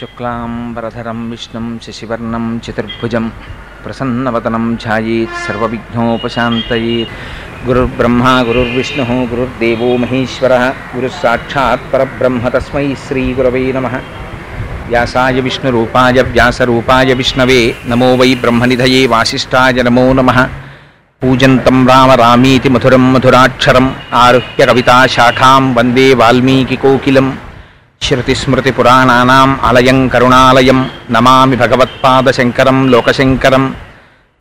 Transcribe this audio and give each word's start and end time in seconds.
शुक्लाम्बरधरं 0.00 1.30
विष्णु, 1.30 1.78
शशिवर्ण, 1.78 2.58
चतुर्भुज, 2.58 3.16
प्रसन्नवदनं 3.84 4.76
ध्यायेत् 4.76 5.30
सर्वविघ्नोपशान्तयेत् 5.30 7.08
गुरुर्ब्रह्मा, 7.66 8.42
गुरुर्विष्णुः, 8.42 9.28
गुरुर्देवो 9.28 9.98
महेश्वर 9.98 10.74
गुरुः 10.94 11.10
साक्षात् 11.10 11.92
परब्रह्म 11.92 12.48
तस्मै 12.48 12.94
श्रीगुरवे 13.08 13.72
नमः। 13.72 14.00
व्यासाय 14.88 15.40
विष्णुरूपाय, 15.40 16.22
व्यासरूपाय 16.22 17.14
विष्णवे, 17.14 17.76
नमो 17.86 18.16
वै 18.16 18.34
ब्रह्म 18.34 18.40
ब्रह्मनिधये 18.40 19.06
वासिष्ठाय 19.06 19.72
नमो 19.72 20.12
नमः। 20.12 20.42
पूजन्तं 21.20 21.86
राम 21.86 22.10
रामीति 22.10 22.68
मधुरम 22.68 23.14
मधुराक्षर 23.14 23.94
आरुह्य 24.12 24.64
रविता 24.64 25.06
शाखां, 25.06 25.74
वंदे 25.74 26.14
वाल्मीकिकोकिलम्। 26.14 27.32
శృతిస్మృతిపురాణానాం 28.02 29.60
ఆలయం 29.62 30.08
కరుణాలయం 30.08 30.90
నమామి 31.10 31.56
భగవత్పాదశంకరం 31.56 32.90
లోకశంకరం 32.90 33.76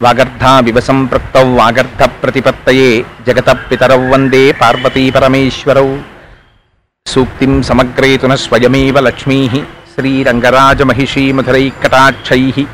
వాగర్ధావివ 0.01 0.79
సంపృక్తౌ 0.79 1.55
వాగర్ధ 1.55 2.09
ప్రతిపత్తయే 2.21 3.05
జగత 3.27 3.57
పితరౌ 3.71 4.09
వందే 4.09 4.51
పార్వతీపరమేశ్వరౌ 4.51 5.97
సూక్తిం 7.07 7.63
సమగ్రేతున 7.63 8.35
స్వయమేవ 8.35 8.99
లక్ష్మీ 8.99 9.49
శ్రీరంగరాజమహిషీమధురైకటాక్షై. 9.93 12.65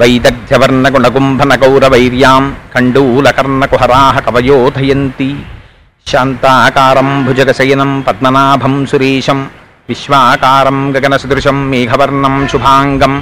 వైదగ్ధ్యవర్ణగుణగుంభనగౌరవైర్యాం 0.00 2.56
కండూలకర్ణకుహరాः 2.74 4.26
కవయోధయంతి. 4.26 5.36
శాంతాకారం 6.06 7.24
భుజగశయనం 7.24 8.00
పద్మనాభం 8.00 8.86
సురేశం 8.86 9.48
విశ్వాకారం 9.90 10.78
గగనసదృశం 10.94 11.58
మేఘవర్ణం 11.70 12.34
శుభాంగం 12.48 13.14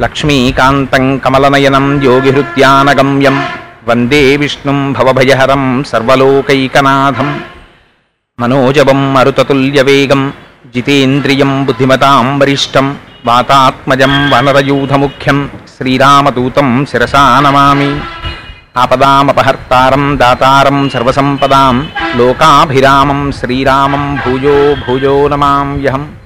లక్ష్మీకాంతం 0.00 1.04
కమలనయనం 1.18 1.86
యోగిహృత్యానగమ్యం 2.02 3.36
వందే 3.88 4.22
విష్ణుం 4.36 4.78
భవభయహరం 4.92 5.62
సర్వలోకైకనాథం 5.84 7.28
మనోజవం 8.38 9.00
మరుతతుల్యవేగం 9.14 10.22
జితేంద్రియం 10.74 11.52
బుద్ధిమతాం 11.64 12.28
వరిష్టం 12.38 12.86
వాతాత్మజం 13.26 14.14
వనరయూధముఖ్యం 14.30 15.38
శ్రీరామదూతం 15.68 16.68
శిరసా 16.86 17.22
నమామి 17.40 17.90
ఆపదామపహర్తారం 18.74 20.18
దాతారం 20.18 20.88
సర్వసంపదాం 20.88 21.88
లోకాభిరామం 22.16 23.32
శ్రీరామం 23.32 24.16
భూయో 24.16 24.74
భూయో 24.80 25.28
నమామ్యహం 25.28 26.16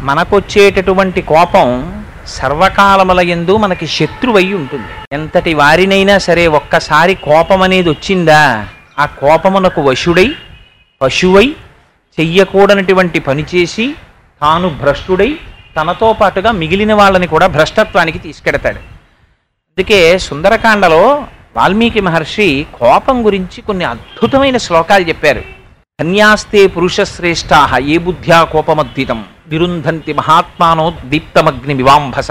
మనకొచ్చేటటువంటి 0.00 1.22
కోపం 1.22 1.68
సర్వకాలములయందు 2.26 3.56
మనకి 3.56 3.86
శత్రువై 3.86 4.52
ఉంటుంది. 4.52 4.86
ఎంతటి 5.12 5.54
వారినైనా 5.54 6.18
సరే 6.18 6.46
ఒక్కసారి 6.46 7.14
కోపం 7.14 7.62
అనేది 7.62 7.90
వచ్చిందా 7.90 8.68
ఆ 8.98 9.06
కోపమునకు 9.06 9.82
వశుడై 9.82 10.32
పశువై 11.02 11.56
చెయ్యకూడనటువంటి 12.20 13.18
పని 13.18 13.44
చేసి 13.54 13.94
తాను 14.40 14.68
భ్రష్టుడై 14.68 15.38
తనతో 15.76 16.12
పాటుగా 16.12 16.52
మిగిలిన 16.52 16.94
వాళ్ళని 16.94 17.26
కూడా 17.26 17.46
భ్రష్టత్వానికి 17.46 18.18
తీసుకెడతాడు. 18.18 18.76
అందుకే 18.76 20.18
సుందరకాండలో 20.18 21.26
వాల్మీకి 21.56 22.00
మహర్షి 22.00 22.66
కోపం 22.80 23.26
గురించి 23.26 23.60
కొన్ని 23.60 23.84
అద్భుతమైన 23.84 24.56
శ్లోకాలు 24.56 25.04
చెప్పారు. 25.04 25.42
కన్యాస్తే 26.00 26.66
పురుషశ్రేష్టా 26.66 27.78
ఏ 27.78 27.98
బుద్ధ్యా 27.98 28.44
కోపమద్వితం? 28.44 29.24
విరుంధంతి 29.48 30.12
మహాత్మానో 30.12 30.94
దీప్తమగ్ని 31.04 31.74
వివాంభస 31.74 32.30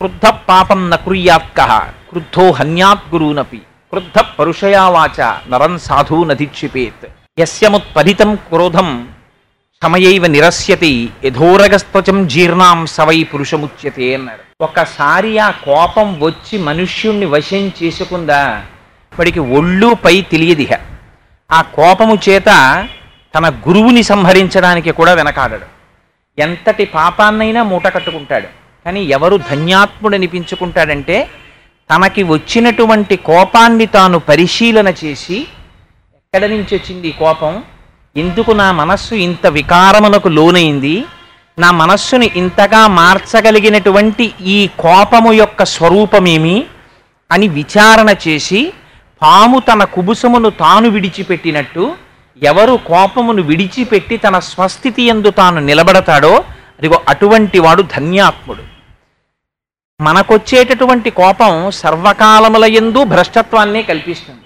క్రుద్ధ 0.00 0.26
పాపం 0.26 0.90
న 0.90 0.94
కుర్యాత్క 0.94 1.78
క్రుద్ధో 2.10 2.50
హన్యాత్ 2.50 3.14
గురూనపి 3.14 3.56
క్రుద్ధ 3.56 4.18
పరుషయావాచ 4.38 5.32
నరం 5.48 5.78
సాధూ 5.78 6.24
నధిక్షిపేత్. 6.24 7.06
యస్యముత్పదితం 7.40 8.34
క్రోధం 8.34 9.08
క్షమయైవ 9.78 10.26
నిరస్యతి 10.26 11.10
యథోరగస్త్వచం 11.24 12.26
జీర్ణాం 12.26 12.86
సవై 12.86 13.22
పురుషముచ్యతే 13.22 14.14
అన్నారు. 14.14 14.64
ఒకసారి 14.64 15.38
ఆ 15.38 15.50
కోపం 15.50 16.20
వచ్చి 16.20 16.58
మనుష్యుణ్ణి 16.58 17.26
వశం 17.26 17.72
చేసుకుందా? 17.82 18.62
వాడికి 19.18 19.38
ఒళ్ళు 19.38 19.94
పై 19.94 20.20
తెలియదిహ. 20.20 20.76
ఆ 21.52 21.62
కోపము 21.62 22.18
చేత 22.28 22.44
తన 23.34 23.48
గురువుని 23.68 24.02
సంహరించడానికి 24.02 24.90
కూడా 24.90 25.12
వెనకాడడు. 25.12 25.83
ఎంతటి 26.38 26.84
పాపాన్నైనా 26.84 27.62
మూట 27.62 27.84
కట్టుకుంటాడు. 27.84 28.46
కానీ 28.84 29.02
ఎవరు 29.02 29.36
ధన్యాత్ముడు 29.50 30.14
అనిపించుకుంటాడంటే 30.14 31.28
తనకి 31.94 32.22
వచ్చినటువంటి 32.22 33.16
కోపాన్ని 33.16 33.86
తాను 33.86 34.18
పరిశీలన 34.18 34.88
చేసి 34.88 35.46
ఎక్కడి 36.14 36.48
నుంచి 36.48 36.76
వచ్చింది 36.76 37.08
ఈ 37.08 37.12
కోపం? 37.12 37.62
ఎందుకు 38.16 38.52
నా 38.52 38.72
మనస్సు 38.72 39.14
ఇంత 39.14 39.46
వికారమునకు 39.46 40.28
లోనైంది? 40.28 41.04
నా 41.58 41.70
మనస్సుని 41.70 42.30
ఇంతగా 42.36 42.86
మార్చగలిగినటువంటి 42.86 44.32
ఈ 44.40 44.70
కోపము 44.80 45.32
యొక్క 45.32 45.64
స్వరూపమేమి? 45.64 46.64
అని 47.32 47.48
విచారణ 47.48 48.14
చేసి 48.28 48.72
పాము 49.22 49.58
తన 49.58 49.84
కుబుసమును 49.84 50.50
తాను 50.50 50.88
విడిచిపెట్టినట్టు 50.88 51.96
ఎవరు 52.42 52.80
కోపమును 52.86 53.42
విడిచిపెట్టి 53.42 54.16
తన 54.16 54.38
స్వస్థితి 54.38 55.02
ఎందు 55.02 55.30
తాను 55.30 55.60
నిలబడతాడో 55.60 56.44
అదిగో 56.78 57.00
అటువంటి 57.08 57.58
వాడు 57.58 57.82
ధన్యాత్ముడు. 57.82 58.62
మనకొచ్చేటటువంటి 60.02 61.10
కోపం 61.10 61.70
సర్వకాలముల 61.70 62.64
ఎందు 62.64 63.04
భ్రష్టత్వాన్నే 63.04 63.82
కల్పిస్తుంది. 63.82 64.40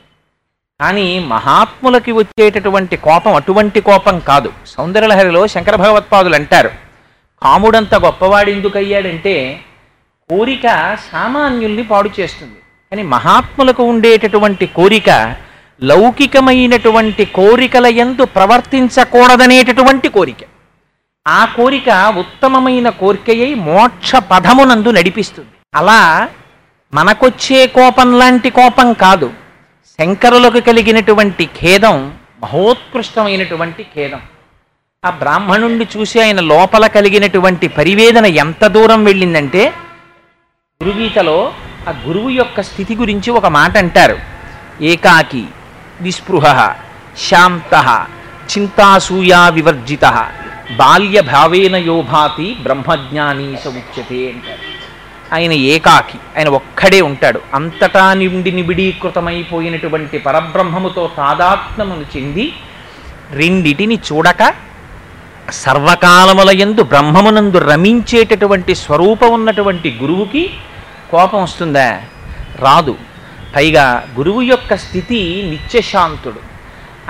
కానీ 0.81 1.19
మహాత్ములకి 1.19 2.13
వచ్చేటటువంటి 2.13 2.97
కోపం 2.97 3.35
అటువంటి 3.35 3.81
కోపం 3.81 4.19
కాదు. 4.19 4.53
సౌందర్యలహరిలో 4.67 5.47
శంకర 5.47 5.77
భగవత్పాదులు 5.77 6.35
అంటారు 6.35 6.71
కాముడంత 7.43 7.95
గొప్పవాడు 7.95 8.51
ఎందుకయ్యాడంటే 8.51 9.61
కోరిక 10.31 10.97
సామాన్యుల్ని 11.13 11.83
పాడు 11.83 12.11
చేస్తుంది. 12.21 12.59
కానీ 12.91 13.03
మహాత్ములకు 13.03 13.83
ఉండేటటువంటి 13.83 14.67
కోరిక 14.67 15.37
లౌకికమైనటువంటి 15.83 17.25
కోరికల 17.25 17.87
యందు 17.87 18.25
ప్రవర్తించకూడదనేటటువంటి 18.25 20.09
కోరిక. 20.09 20.37
ఆ 21.29 21.45
కోరిక 21.45 22.15
ఉత్తమమైన 22.19 22.89
కోరికయై 22.89 23.55
మోక్ష 23.55 24.15
పదమునందు 24.17 24.91
నడిపిస్తుంది. 24.91 25.49
అలా 25.75 26.29
మనకొచ్చే 26.95 27.67
కోపం 27.67 28.19
లాంటి 28.19 28.51
కోపం 28.51 28.93
కాదు. 28.93 29.31
శంకరులకు 30.01 30.61
కలిగినటువంటి 30.61 31.49
ఖేదం 31.61 32.13
మహోత్కృష్టమైనటువంటి 32.43 33.83
ఖేదం. 33.83 34.21
ఆ 35.05 35.11
బ్రాహ్మణుణ్ణి 35.11 35.87
చూసి 35.97 36.21
ఆయన 36.21 36.41
లోపల 36.41 36.87
కలిగినటువంటి 36.87 37.69
పరివేదన 37.69 38.27
ఎంత 38.27 38.67
దూరం 38.67 39.05
వెళ్ళిందంటే 39.05 39.73
గురుగీతలో 40.83 41.53
ఆ 41.89 41.95
గురువు 42.07 42.31
యొక్క 42.31 42.61
స్థితి 42.61 42.95
గురించి 42.97 43.31
ఒక 43.31 43.47
మాట 43.47 43.79
అంటారు. 43.79 44.19
ఏకాకి 44.81 45.45
నిస్పృహ 46.03 46.75
శాంత 47.19 48.05
చింతాసూయా 48.53 49.49
వివర్జిత 49.49 50.31
బాల్య 50.71 51.21
భావేన 51.21 51.77
యోభాతి 51.77 52.57
బ్రహ్మజ్ఞాని 52.63 53.57
సముచ్యతే 53.65 54.31
అంటారు 54.31 54.79
ఆయన 55.35 55.53
ఏకాకి 55.53 56.19
ఆయన 56.39 56.49
ఒక్కడే 56.49 57.01
ఉంటాడు. 57.01 57.41
అంతటా 57.55 58.15
నిండి 58.15 58.53
నిబిడీకృతమైపోయినటువంటి 58.53 60.19
పరబ్రహ్మముతో 60.19 61.11
తాదాత్మ్యమును 61.17 62.05
చెంది 62.17 62.53
రెండిటిని 63.31 63.99
చూడక 64.13 64.55
సర్వకాలములయందు 65.53 66.83
బ్రహ్మమునందు 66.83 67.59
రమించేటటువంటి 67.59 68.75
స్వరూపం 68.75 69.33
ఉన్నటువంటి 69.33 69.99
గురువుకి 70.03 70.51
కోపం 71.11 71.43
వస్తుందా? 71.43 72.01
రాదు. 72.59 72.97
పైగా 73.57 74.09
గురువు 74.19 74.43
యొక్క 74.43 74.77
స్థితి 74.77 75.43
నిత్యశాంతుడు. 75.51 76.41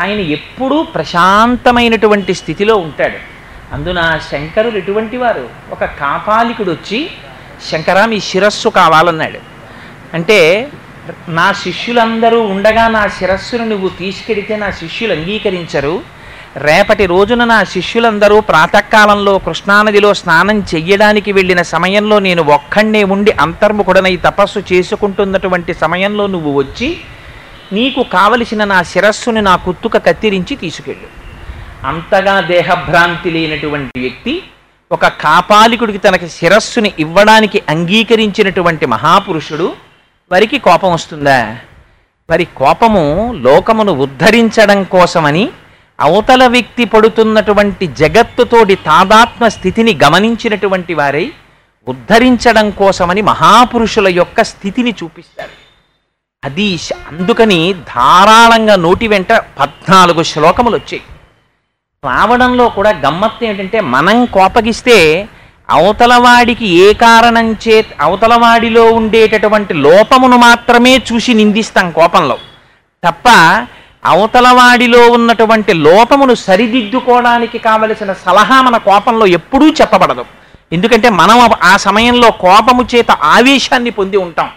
ఆయన 0.00 0.20
ఎప్పుడూ 0.20 0.82
ప్రశాంతమైనటువంటి 0.82 2.34
స్థితిలో 2.34 2.76
ఉంటాడు. 2.76 3.38
అందున 3.72 4.20
శంకరులు 4.32 4.78
ఎటువంటి 4.78 5.16
వారు 5.16 5.48
ఒక 5.70 5.84
కాపాలికుడు 5.84 6.70
వచ్చి 6.70 7.10
శంకరా 7.70 8.06
మీ 8.06 8.20
శిరస్సు 8.20 8.68
కావాలన్నాడు. 8.68 9.38
అంటే 10.14 10.68
నా 11.28 11.52
శిష్యులందరూ 11.52 12.42
ఉండగా 12.42 12.88
నా 12.88 13.06
శిరస్సును 13.06 13.64
నువ్వు 13.64 13.88
తీసుకెడితే 13.88 14.56
నా 14.56 14.70
శిష్యులు 14.70 15.12
అంగీకరించరు. 15.12 16.17
రేపటి 16.58 17.06
రోజున 17.06 17.44
నా 17.44 17.64
శిష్యులందరూ 17.64 18.40
ప్రాతకాలంలో 18.40 19.38
కృష్ణానదిలో 19.38 20.14
స్నానం 20.14 20.60
చెయ్యడానికి 20.60 21.32
వెళ్ళిన 21.32 21.62
సమయంలో 21.62 22.18
నేను 22.18 22.42
ఒక్కడే 22.42 23.04
ఉండి 23.04 23.32
అంతర్ముఖుడనై 23.32 24.16
తపస్సు 24.16 24.62
చేసుకుంటున్నటువంటి 24.72 25.74
సమయంలో 25.74 26.26
నువ్వు 26.26 26.52
వచ్చి 26.52 27.00
నీకు 27.72 28.02
కావలసిన 28.02 28.64
నా 28.64 28.82
శిరస్సుని 28.82 29.42
నా 29.42 29.56
కుత్తుక 29.56 29.96
కత్తిరించి 29.96 30.56
తీసుకెళ్ళు. 30.56 31.08
అంతగా 31.86 32.40
దేహభ్రాంతి 32.40 33.30
లేనటువంటి 33.30 34.00
వ్యక్తి 34.00 34.42
ఒక 34.92 35.06
కాపాలికుడికి 35.06 35.98
తనకి 35.98 36.28
శిరస్సుని 36.28 36.92
ఇవ్వడానికి 36.98 37.62
అంగీకరించినటువంటి 37.68 38.86
మహాపురుషుడు 38.86 39.76
వారికి 40.32 40.58
కోపం 40.58 40.92
వస్తుందా? 40.92 41.56
వారి 42.30 42.44
కోపము 42.44 43.34
లోకమును 43.36 43.92
ఉద్ధరించడం 43.92 44.84
కోసమని 44.84 45.48
అవతల 46.00 46.46
వ్యక్తి 46.46 46.84
పడుతున్నటువంటి 46.84 47.86
జగత్తుతోటి 47.86 48.74
తాదాత్మ 48.74 49.48
స్థితిని 49.48 49.92
గమనించినటువంటి 50.04 50.94
వారై 50.94 51.32
ఉద్ధరించడం 51.88 52.70
కోసమని 52.70 53.22
మహాపురుషుల 53.22 54.08
యొక్క 54.08 54.42
స్థితిని 54.42 54.90
చూపిస్తారు. 54.90 55.54
అది 56.44 56.78
అందుకని 57.08 57.72
ధారాళంగా 57.72 58.76
నోటి 58.76 59.08
వెంట 59.08 59.32
పద్నాలుగు 59.32 60.22
శ్లోకములు 60.22 60.76
వచ్చాయి. 60.76 61.02
రావడంలో 62.04 62.68
కూడా 62.68 62.90
గమ్మత్తు 62.90 63.44
ఏంటంటే 63.44 63.80
మనం 63.80 64.24
కోపగిస్తే 64.24 65.28
అవతలవాడికి 65.70 66.66
ఏ 66.66 66.92
కారణం 66.92 67.52
చే 67.52 67.86
అవతలవాడిలో 68.00 68.84
ఉండేటటువంటి 68.92 69.74
లోపమును 69.74 70.36
మాత్రమే 70.36 71.02
చూసి 71.08 71.34
నిందిస్తాం 71.34 71.90
కోపంలో. 71.90 72.38
తప్ప 73.04 73.28
అవతలవాడిలో 74.08 75.10
ఉన్నటువంటి 75.10 75.72
లోపమును 75.72 76.34
సరిదిద్దుకోవడానికి 76.34 77.58
కావలసిన 77.58 78.12
సలహా 78.12 78.62
మన 78.62 78.76
కోపంలో 78.76 79.26
ఎప్పుడూ 79.26 79.68
చెప్పబడదు. 79.68 80.24
ఎందుకంటే 80.72 81.08
మనం 81.08 81.50
ఆ 81.62 81.76
సమయంలో 81.76 82.30
కోపము 82.30 82.86
చేత 82.94 83.10
ఆవేశాన్ని 83.10 83.90
పొంది 83.90 84.16
ఉంటాం. 84.16 84.50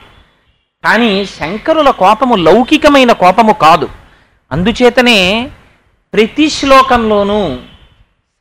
కానీ 0.84 1.26
శంకరుల 1.26 1.90
కోపము 1.90 2.36
లౌకికమైన 2.36 3.12
కోపము 3.12 3.54
కాదు. 3.54 3.90
అందుచేతనే 4.52 5.50
ప్రతి 6.14 6.50
శ్లోకంలోనూ 6.50 7.58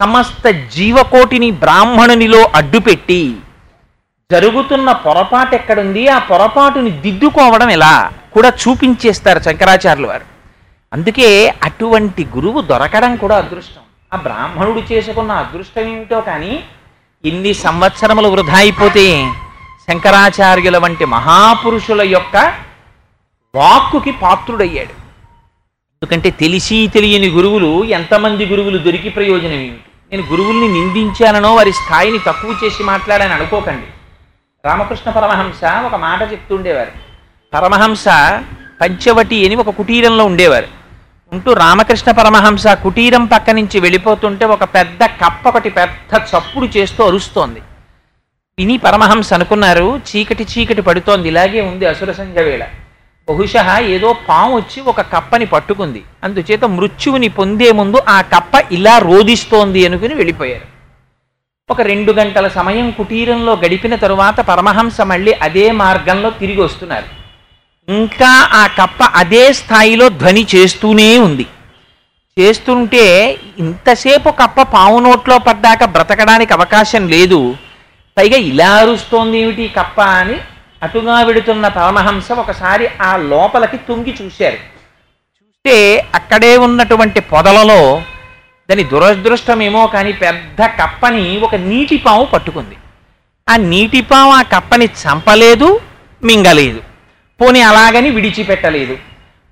సమస్త 0.02 0.50
జీవకోటిని 0.50 1.50
బ్రాహ్మణునిలో 1.50 2.50
అడ్డుపెట్టి 2.54 3.36
జరుగుతున్న 4.32 4.92
పొరపాటు 4.92 5.54
ఎక్కడుంది? 5.54 6.08
ఆ 6.08 6.18
పొరపాటుని 6.18 6.90
దిద్దుకోవడం 6.90 7.70
ఎలా? 7.70 8.10
కూడా 8.32 8.48
చూపించేస్తారు 8.48 9.40
శంకరాచార్యులు 9.40 10.08
వారు. 10.08 10.39
అందుకే 10.92 11.54
అటువంటి 11.62 12.24
గురువు 12.24 12.60
దొరకడం 12.60 13.16
కూడా 13.16 13.36
అదృష్టం. 13.36 13.82
ఆ 14.12 14.16
బ్రాహ్మణుడు 14.16 14.80
చేసుకున్న 14.92 15.32
అదృష్టం 15.32 15.88
ఏమిటో 15.88 16.20
కానీ 16.20 16.64
ఇన్ని 17.24 17.54
సంవత్సరములు 17.54 18.28
వృధా 18.28 18.56
అయిపోతే 18.56 19.04
శంకరాచార్యుల 19.84 20.78
వంటి 20.78 21.04
మహాపురుషుల 21.04 22.02
యొక్క 22.02 22.36
వాక్కుకి 23.54 24.12
పాత్రుడయ్యాడు. 24.12 24.94
ఎందుకంటే 25.94 26.30
తెలిసి 26.30 26.88
తెలియని 26.88 27.28
గురువులు 27.28 27.84
ఎంతమంది 27.84 28.46
గురువులు 28.46 28.78
దొరికి 28.78 29.08
ప్రయోజనం 29.08 29.60
ఏమిటి? 29.68 29.88
నేను 30.12 30.26
గురువుల్ని 30.30 30.68
నిందించాననో 30.68 31.54
వారి 31.54 31.72
స్థాయిని 31.72 32.18
తక్కువ 32.18 32.56
చేసి 32.64 32.82
మాట్లాడాలని 32.82 33.32
అనుకోకండి. 33.32 33.88
రామకృష్ణ 34.64 35.10
పరమహంస 35.10 35.64
ఒక 35.86 35.94
మాట 35.94 36.32
చెప్తుండేవారు 36.32 36.92
పరమహంస 37.54 38.08
పంచవటి 38.80 39.46
అని 39.46 39.54
ఒక 39.54 39.70
కుటీరంలో 39.70 40.24
ఉండేవారు. 40.24 40.79
ఉంటూ 41.32 41.52
రామకృష్ణ 41.52 42.10
పరమహంస 42.10 42.66
కుటీరం 42.66 43.24
పక్క 43.24 43.50
నుంచి 43.50 43.80
వెళ్ళిపోతుంటే 43.80 44.44
ఒక 44.44 44.64
పెద్ద 44.64 45.04
కప్ప 45.04 45.48
ఒకటి 45.48 45.70
పెద్ద 45.70 46.20
చప్పుడు 46.22 46.66
చేస్తూ 46.66 47.04
అరుస్తోంది. 47.04 47.60
విని 48.58 48.76
పరమహంస 48.78 49.34
అనుకున్నారు 49.34 50.00
చీకటి 50.08 50.46
చీకటి 50.58 50.82
పడుతోంది 50.82 51.28
ఇలాగే 51.28 51.60
ఉంది 51.60 51.86
అసుర 51.86 52.12
సంఘవేళ. 52.12 52.64
బహుశ 53.28 53.56
బహుశా 53.56 53.78
ఏదో 53.78 54.16
పాము 54.28 54.56
వచ్చి 54.56 54.82
ఒక 54.82 55.00
కప్పని 55.00 55.46
పట్టుకుంది. 55.46 56.02
అందుచేత 56.24 56.64
మృత్యువుని 56.64 57.28
పొందే 57.28 57.72
ముందు 57.72 58.02
ఆ 58.08 58.20
కప్ప 58.20 58.72
ఇలా 58.72 58.98
రోదిస్తోంది 58.98 59.86
అనుకుని 59.86 60.14
వెళ్ళిపోయారు. 60.14 60.66
ఒక 61.70 61.80
రెండు 61.80 62.12
గంటల 62.12 62.48
సమయం 62.48 62.90
కుటీరంలో 62.90 63.56
గడిపిన 63.56 63.94
తరువాత 63.94 64.40
పరమహంస 64.40 65.00
మళ్ళీ 65.00 65.32
అదే 65.32 65.70
మార్గంలో 65.70 66.30
తిరిగి 66.30 66.60
వస్తున్నారు. 66.60 67.19
ఇంకా 67.90 68.48
ఆ 68.52 68.66
కప్ప 68.66 69.02
అదే 69.02 69.52
స్థాయిలో 69.52 70.08
ధ్వని 70.08 70.46
చేస్తూనే 70.54 71.18
ఉంది. 71.18 71.46
చేస్తుంటే 72.38 73.36
ఇంతసేపు 73.58 74.30
కప్ప 74.30 74.62
పావు 74.62 74.98
నోట్లో 74.98 75.38
పడ్డాక 75.38 75.84
బ్రతకడానికి 75.84 76.52
అవకాశం 76.52 77.08
లేదు. 77.08 77.56
పైగా 78.18 78.36
ఇలా 78.36 78.70
అరుస్తోంది 78.70 79.38
ఏమిటి 79.38 79.68
కప్ప 79.68 80.00
అని 80.00 80.38
అటుగా 80.82 81.22
వెడుతున్న 81.22 81.68
పరమహంస 81.68 82.32
ఒకసారి 82.32 82.88
ఆ 83.02 83.16
లోపలికి 83.16 83.76
తుంగి 83.76 84.14
చూశారు. 84.22 84.54
చూస్తే 84.54 86.06
అక్కడే 86.14 86.56
ఉన్నటువంటి 86.56 87.20
పొదలలో 87.20 88.02
దాని 88.70 88.84
దురదృష్టమేమో 88.84 89.86
కానీ 89.86 90.12
పెద్ద 90.12 90.62
కప్పని 90.62 91.38
ఒక 91.38 91.54
నీటిపాము 91.54 92.24
పట్టుకుంది. 92.24 92.76
ఆ 93.48 93.56
నీటిపాము 93.56 94.30
ఆ 94.30 94.42
కప్పని 94.42 94.84
చంపలేదు 94.84 95.80
మింగలేదు. 96.22 96.89
పోనీ 97.40 97.60
అలాగని 97.60 98.10
విడిచిపెట్టలేదు. 98.10 98.98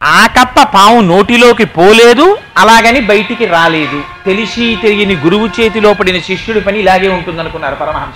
ఆ 0.03 0.27
కప్ప 0.27 0.63
పాము 0.63 1.01
నోటిలోకి 1.01 1.65
పోలేదు 1.65 2.39
అలాగని 2.57 3.01
బయటికి 3.01 3.47
రాలేదు. 3.47 4.05
తెలిసి 4.27 4.79
తెలియని 4.83 5.17
గురువు 5.17 5.49
చేతిలో 5.61 5.95
పడిన 5.95 6.21
శిష్యుడి 6.21 6.61
పని 6.61 6.79
ఇలాగే 6.79 7.09
ఉంటుందనుకున్నారు 7.09 7.75
పరమహంస. 7.75 8.15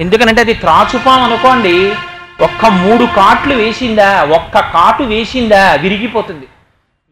ఎందుకనంటే 0.00 0.40
అది 0.40 0.54
త్రాచుపాము 0.54 1.24
అనుకోండి 1.24 1.94
ఒక్క 2.40 2.66
మూడు 2.66 3.04
కాట్లు 3.04 3.54
వేసిందా 3.54 4.24
ఒక్క 4.24 4.58
కాటు 4.58 5.02
వేసిందా 5.02 5.74
విరిగిపోతుంది. 5.74 6.46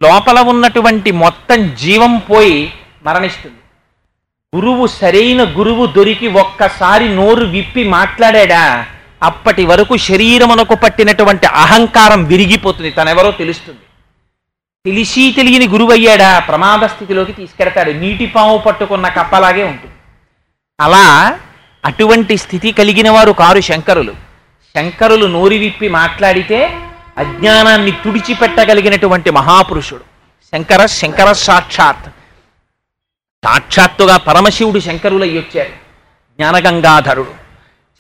లోపల 0.02 0.40
ఉన్నటువంటి 0.40 1.10
మొత్తం 1.10 1.74
జీవం 1.74 2.18
పోయి 2.18 2.72
మరణిస్తుంది. 3.04 3.56
గురువు 4.56 4.86
సరైన 4.86 5.44
గురువు 5.58 5.86
దొరికి 5.86 6.26
ఒక్కసారి 6.26 7.08
నోరు 7.08 7.44
విప్పి 7.44 7.84
మాట్లాడాడా? 7.84 8.86
అప్పటి 9.22 9.66
వరకు 9.66 9.96
శరీరమునకు 9.96 10.74
పట్టినటువంటి 10.74 11.46
అహంకారం 11.46 12.24
విరిగిపోతుంది. 12.24 12.90
తనెవరో 12.90 13.30
తెలుస్తుంది. 13.30 13.78
తెలిసి 14.86 15.34
తెలియని 15.36 15.68
గురువు 15.68 15.92
అయ్యాడా 15.92 16.38
ప్రమాద 16.38 16.86
స్థితిలోకి 16.86 17.32
తీసుకెడతాడు 17.32 17.90
నీటి 17.90 18.26
పాము 18.26 18.58
పట్టుకున్న 18.58 19.08
కప్పలాగే 19.08 19.62
ఉంటుంది. 19.62 19.94
అలా 20.80 21.38
అటువంటి 21.84 22.36
స్థితి 22.36 22.72
కలిగిన 22.72 23.10
వారు 23.10 23.32
కారు 23.32 23.60
శంకరులు. 23.60 24.12
శంకరులు 24.76 25.26
నోరి 25.26 25.58
విప్పి 25.58 25.88
మాట్లాడితే 25.88 26.80
అజ్ఞానాన్ని 27.18 27.90
తుడిచిపెట్టగలిగినటువంటి 27.90 29.30
మహాపురుషుడు. 29.30 30.00
శంకర 30.52 30.86
శంకర 30.86 31.32
సాక్షాత్. 31.32 32.10
సాక్షాత్తుగా 33.44 34.16
పరమశివుడు 34.16 34.80
శంకరులై 34.80 35.30
వచ్చారు 35.30 35.68
జ్ఞానగంగాధరుడు. 35.68 37.37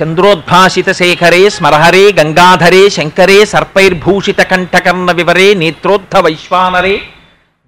చంద్రోద్భాసిత 0.02 0.90
శేఖరే 0.90 1.50
స్మరహరే 1.50 2.12
గంగాధరే 2.12 2.90
శంకరే 2.90 3.44
సర్పైర్భూషిత 3.44 4.40
కంఠకర్ణ 4.40 5.12
వివరే 5.12 5.54
నేత్రోద్ధ 5.54 6.16
వైశ్వానరే 6.16 7.00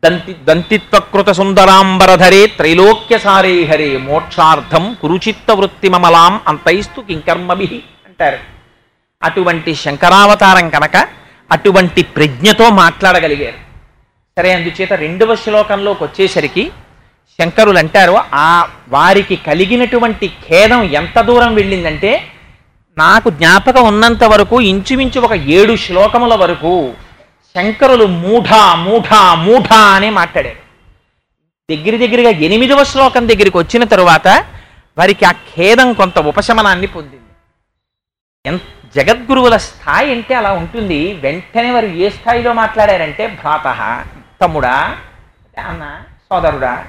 దంతి 0.04 0.36
దంతిత్వకృత 0.44 1.30
సుందరాంబరధరే 1.30 2.46
త్రైలోక్యసారే 2.46 3.64
హరే 3.64 3.96
మోక్షార్థం 3.96 4.96
కురుచిత్త 5.02 5.50
వృత్తిమమలాం 5.50 6.40
అంతైస్తు 6.48 7.00
కింకర్మభి 7.00 7.82
అంటారు. 8.06 8.38
అటువంటి 9.22 9.74
శంకరావతారం 9.74 10.68
కనుక 10.68 10.96
అటువంటి 11.52 12.02
ప్రజ్ఞతో 12.02 12.70
మాట్లాడగలిగారు. 12.70 13.58
సరే 14.38 14.52
అందుచేత 14.52 14.92
రెండవ 14.92 15.34
శ్లోకంలోకి 15.34 16.04
వచ్చేసరికి 16.04 16.70
శంకరులు 17.40 17.78
అంటారు 17.78 18.14
ఆ 18.34 18.68
వారికి 18.88 19.36
కలిగినటువంటి 19.36 20.28
ఖేదం 20.28 20.82
ఎంత 20.82 21.20
దూరం 21.20 21.54
వెళ్ళిందంటే 21.54 22.12
నాకు 22.98 23.30
జ్ఞాపకం 23.30 23.84
ఉన్నంత 23.86 24.24
వరకు 24.24 24.60
ఇంచుమించు 24.60 25.20
ఒక 25.20 25.32
ఏడు 25.32 25.76
శ్లోకముల 25.76 26.34
వరకు 26.34 26.94
శంకరులు 27.56 28.04
మూఢ 28.04 28.48
మూఢ 28.74 29.14
మూఢ 29.38 29.72
అనే 29.72 30.10
మాట్లాడారు. 30.10 30.60
దగ్గర 31.70 31.96
దగ్గరగా 31.96 32.28
ఎనిమిదవ 32.28 32.84
శ్లోకం 32.84 33.28
దగ్గరికి 33.28 33.58
వచ్చిన 33.58 33.84
తరువాత 33.84 34.28
వారికి 34.98 35.24
ఆ 35.24 35.32
ఖేదం 35.32 35.92
కొంత 35.92 36.18
ఉపశమనాన్ని 36.18 36.86
పొందింది. 36.86 37.16
ఎంత 38.46 38.60
జగద్గురువుల 38.96 39.56
స్థాయి 39.56 40.12
అంటే 40.12 40.34
అలా 40.34 40.52
ఉంటుంది. 40.52 41.12
వెంటనే 41.12 41.70
వారు 41.70 41.86
ఏ 41.86 42.08
స్థాయిలో 42.10 42.52
మాట్లాడారంటే 42.52 43.26
భ్రాత 43.26 43.66
తమ్ముడా 44.42 44.96
అన్న 45.66 46.02
సోదరుడా 46.30 46.84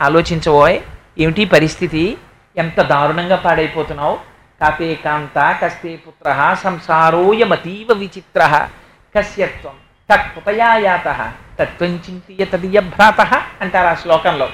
ఆలోచించబోయ్ 0.00 0.78
ఏమిటి 1.18 1.44
పరిస్థితి? 1.44 2.16
ఎంత 2.56 2.82
దారుణంగా 2.82 3.36
పాడైపోతున్నావు? 3.36 4.18
కాపే 4.60 4.94
కాంత 4.94 5.56
కస్తే 5.64 5.98
పుత్ర 6.08 6.56
సంసారోయమతీవ 6.64 7.92
విచిత్ర 7.92 8.68
కస్యత్వం 9.16 9.72
తత్పుతయాయాత 10.12 11.32
తత్వం 11.60 11.88
చింతియ 11.88 12.44
తదియ 12.44 12.80
భ్రాత 12.80 13.20
అంటారు 13.60 13.86
ఆ 13.86 13.94
శ్లోకంలో. 13.94 14.48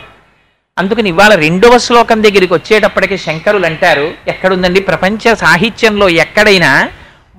అందుకని 0.78 1.08
ఇవాళ 1.08 1.34
రెండవ 1.34 1.78
శ్లోకం 1.78 2.22
దగ్గరికి 2.22 2.54
వచ్చేటప్పటికి 2.54 3.18
శంకరులు 3.18 3.66
అంటారు 3.66 4.14
ఎక్కడుందండి? 4.28 4.80
ప్రపంచ 4.80 5.34
సాహిత్యంలో 5.34 6.08
ఎక్కడైనా 6.08 6.90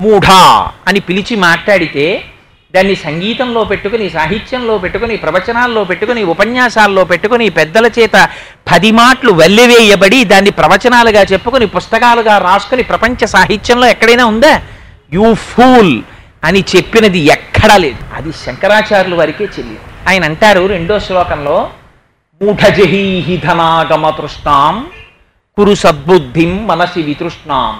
మూఢా 0.01 0.71
అని 0.87 0.99
పిలిచి 0.99 1.35
మాట్లాడితే 1.35 2.25
దాన్ని 2.73 2.95
సంగీతంలో 2.95 3.63
పెట్టుకుని 3.63 4.09
సాహిత్యంలో 4.09 4.77
పెట్టుకుని 4.77 5.17
ప్రవచనాల్లో 5.17 5.83
పెట్టుకుని 5.83 6.23
ఉపన్యాసాల్లో 6.23 7.03
పెట్టుకుని 7.05 7.49
పెద్దల 7.49 7.85
చేత 7.99 8.15
పది 8.71 8.91
మాటలు 8.91 9.31
వెల్లివేయబడి 9.31 10.23
దాన్ని 10.23 10.51
ప్రవచనాలుగా 10.51 11.21
చెప్పుకొని 11.23 11.65
పుస్తకాలుగా 11.65 12.37
రాసుకుని 12.37 12.83
ప్రపంచ 12.83 13.25
సాహిత్యంలో 13.25 13.87
ఎక్కడైనా 13.87 14.25
ఉందా? 14.25 14.53
యూ 15.13 15.33
ఫూల్ 15.51 15.93
అని 16.43 16.63
చెప్పినది 16.75 17.19
ఎక్కడా 17.35 17.77
లేదు. 17.77 18.01
అది 18.17 18.31
శంకరాచార్యుల 18.45 19.15
వారికే 19.15 19.45
చెల్లి 19.45 19.77
ఆయన 20.09 20.23
అంటారు 20.23 20.67
రెండో 20.67 20.99
శ్లోకంలో 20.99 21.57
మూఢజహీహి 22.41 23.37
ధనాగమ 23.37 24.09
తృష్ణాం 24.09 24.75
కురు 25.57 25.75
సద్బుద్ధిం 25.75 26.67
మనసి 26.67 27.01
వితృష్ణాం. 27.01 27.75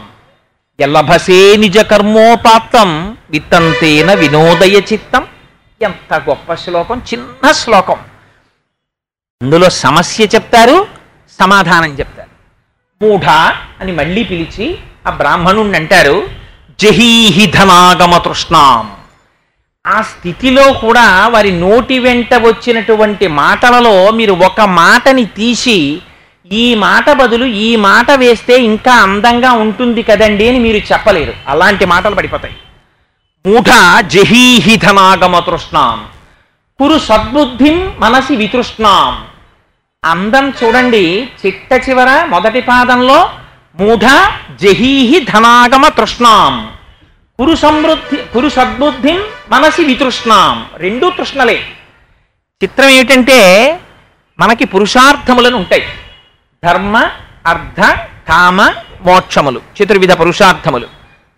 ఎల్లభసే 0.80 1.56
నిజ 1.56 1.78
కర్మోపాత్తం 1.80 3.18
విత్తంతేన 3.30 4.14
వినోదయ 4.14 4.82
చిత్తం. 4.94 5.28
ఎంత 5.82 6.14
గొప్ప 6.14 6.54
శ్లోకం 6.54 7.02
చిన్న 7.14 7.52
శ్లోకం. 7.52 7.96
అందులో 9.42 9.70
సమస్య 9.70 10.26
చెప్తారు 10.26 10.88
సమాధానం 11.40 11.90
చెప్తారు. 12.00 12.30
మూఢ 13.06 13.26
అని 13.82 13.92
మళ్ళీ 13.92 14.24
పిలిచి 14.24 14.78
ఆ 15.08 15.10
బ్రాహ్మణుణ్ణి 15.10 15.78
అంటారు 15.78 16.28
జహీహి 16.80 17.46
ధనాగమ 17.46 18.18
తృష్ణాం. 18.18 18.92
ఆ 19.88 20.02
స్థితిలో 20.02 20.74
కూడా 20.74 21.28
వారి 21.28 21.52
నోటి 21.52 22.00
వెంట 22.00 22.34
వచ్చినటువంటి 22.34 23.28
మాటలలో 23.28 24.12
మీరు 24.12 24.34
ఒక 24.34 24.62
మాటని 24.62 25.26
తీసి 25.26 26.02
ఈ 26.54 26.76
మాట 26.76 27.12
బదులు 27.12 27.46
ఈ 27.46 27.76
మాట 27.76 28.12
వేస్తే 28.12 28.56
ఇంకా 28.62 28.94
అందంగా 28.94 29.52
ఉంటుంది 29.52 30.04
కదండి 30.04 30.50
అని 30.50 30.60
మీరు 30.60 30.78
చెప్పలేరు. 30.94 31.34
అలాంటి 31.48 31.86
మాటలు 31.86 32.16
పడిపోతాయి. 32.16 32.56
మూఢ 33.46 33.70
జహీహి 34.08 34.76
ధనాగమ 34.76 35.40
తృష్ణాం. 35.40 36.08
కురు 36.80 37.00
సద్బుద్ధిం 37.00 37.96
మనసి 38.00 38.36
వితృష్ణాం. 38.36 39.26
అందం 40.06 40.54
చూడండి 40.64 41.30
చిట్ట 41.46 41.90
చివర 41.90 42.26
మొదటి 42.26 42.62
పాదంలో 42.62 43.30
మూఢ 43.80 44.06
జహీహి 44.62 45.20
ధనాగమ 45.20 45.88
తృష్ణాం. 45.88 46.72
కురు 47.40 47.56
సమృద్ధి 47.56 48.18
కురు 48.34 48.50
సద్బుద్ధిం 48.50 49.20
మనసి 49.50 49.84
వితృష్ణాం. 49.84 50.66
రెండు 50.78 51.12
తృష్ణలే. 51.18 51.64
చిత్రం 52.64 52.90
ఏమిటంటే 52.90 53.40
మనకి 54.40 54.66
పురుషార్థములను 54.66 55.58
ఉంటాయి. 55.58 55.84
ధర్మ 56.64 56.96
అర్థ 57.46 57.82
కామ 58.30 58.60
మోక్షములు. 59.08 59.60
చతుర్విధ 59.78 60.12
పురుషార్థములు. 60.20 60.88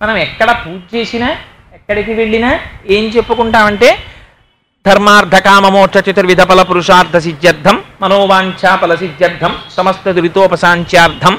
మనం 0.02 0.16
ఎక్కడ 0.26 0.50
పూజ 0.64 0.82
చేసినా 0.96 1.30
ఎక్కడికి 1.78 2.14
వెళ్ళినా 2.20 2.52
ఏం 2.96 3.06
చెప్పుకుంటామంటే 3.16 3.90
ధర్మార్థ 4.86 5.36
కామ 5.48 5.66
మోక్ష 5.76 5.98
చతుర్విధ 6.08 6.42
ఫల 6.50 6.62
పురుషార్థ 6.70 7.18
సిద్ధ్యర్థం 7.26 7.78
మనోవాంఛా 8.02 8.72
ఫల 8.82 8.94
సిద్ధ్యర్థం 9.02 9.52
సమస్త 9.78 10.06
దురితోపశాంత్యార్థం. 10.18 11.34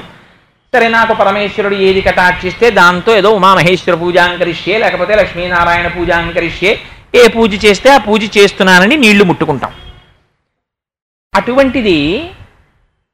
సరే 0.73 0.87
నాకు 0.97 1.13
పరమేశ్వరుడు 1.13 1.75
ఏది 1.89 2.01
కటాక్షిస్తే 2.07 2.69
దాంతో 2.79 3.11
ఏదో 3.19 3.29
ఉమామహేశ్వర 3.39 3.95
పూజాంకరిష్యే 4.01 4.75
లేకపోతే 4.83 5.13
లక్ష్మీనారాయణ 5.21 5.87
పూజాంకరిష్యే 5.87 6.71
ఏ 7.19 7.23
పూజ 7.35 7.51
చేస్తే 7.65 7.89
ఆ 7.97 7.99
పూజ 8.07 8.23
చేస్తున్నానని 8.37 8.95
నీళ్ళు 9.03 9.23
ముట్టుకుంటాం. 9.23 9.71
అటువంటిది 11.33 11.97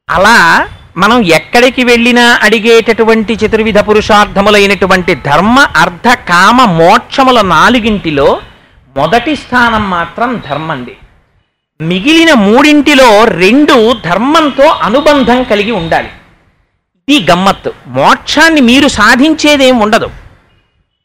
అలా 0.08 0.66
మనం 0.96 1.24
ఎక్కడికి 1.24 1.84
వెళ్ళినా 1.84 2.38
అడిగేటటువంటి 2.42 3.34
చతుర్విధ 3.34 3.78
పురుషార్థములైనటువంటి 3.78 5.14
ధర్మ 5.14 5.60
అర్థ 5.76 6.08
కామ 6.28 6.64
మోక్షముల 6.64 7.40
నాలుగింటిలో 7.40 8.40
మొదటి 8.96 9.36
స్థానం 9.36 9.90
మాత్రం 9.90 10.42
ధర్మంది 10.50 10.96
మిగిలిన 11.80 12.32
మూడింటిలో 12.34 13.24
రెండు 13.24 13.92
ధర్మంతో 14.04 14.66
అనుబంధం 14.82 15.42
కలిగి 15.42 15.70
ఉండాలి. 15.70 16.10
ఇది 17.08 17.30
గమ్మత్తు. 17.30 17.72
మోక్షాన్ని 17.86 18.60
మీరు 18.60 18.88
సాధించేదేం 18.88 19.78
ఉండదు. 19.78 20.10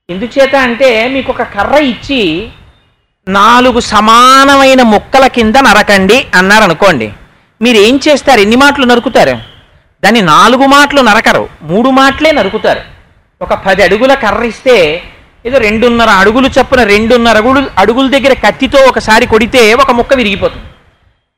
ఎందుచేత 0.09 0.55
అంటే 0.55 1.07
మీకు 1.07 1.31
ఒక 1.31 1.43
కర్ర 1.43 1.75
ఇచ్చి 1.83 2.49
నాలుగు 3.27 3.79
సమానమైన 3.79 4.81
ముక్కల 4.81 5.27
కింద 5.27 5.55
నరకండి 5.55 6.27
అన్నారు 6.35 6.63
అనుకోండి 6.63 7.07
మీరు 7.61 7.77
ఏం 7.77 7.99
చేస్తారు? 8.07 8.39
ఎన్ని 8.39 8.55
మాటలు 8.55 8.85
నరుకుతారు? 8.85 9.31
దాన్ని 10.03 10.21
నాలుగు 10.21 10.65
మాటలు 10.65 11.01
నరకరు. 11.01 11.49
మూడు 11.61 11.89
మాటలే 11.89 12.31
నరుకుతారు. 12.31 12.81
ఒక 13.41 13.53
పది 13.53 13.83
అడుగుల 13.83 14.13
కర్ర 14.13 14.43
ఇస్తే 14.43 15.03
ఏదో 15.45 15.57
రెండున్నర 15.57 16.09
అడుగులు 16.09 16.47
చప్పున 16.47 16.83
రెండున్నర 16.83 17.37
అడుగులు 17.37 17.69
అడుగుల 17.77 18.09
దగ్గర 18.09 18.33
కత్తితో 18.33 18.79
ఒకసారి 18.79 19.25
కొడితే 19.25 19.73
ఒక 19.73 19.91
ముక్క 19.91 20.13
విరిగిపోతుంది. 20.13 20.65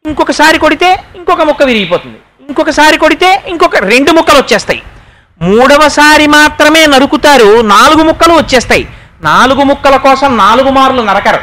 ఇంకొకసారి 0.06 0.60
కొడితే 0.60 1.04
ఇంకొక 1.16 1.42
ముక్క 1.42 1.63
విరిగిపోతుంది. 1.63 2.18
ఇంకొకసారి 2.48 2.98
కొడితే 2.98 3.44
ఇంకొక 3.48 3.75
రెండు 3.75 4.12
ముక్కలు 4.12 4.38
వచ్చేస్తాయి. 4.38 4.82
మూడవసారి 5.42 6.28
మాత్రమే 6.28 6.86
నరుకుతారు. 6.86 7.62
నాలుగు 7.62 8.04
ముక్కలు 8.04 8.34
వచ్చేస్తాయి. 8.34 8.88
నాలుగు 9.22 9.63
ముక్కల 9.63 9.96
కోసం 9.96 10.38
నాలుగు 10.38 10.70
మార్లు 10.70 11.01
నరకరు. 11.01 11.40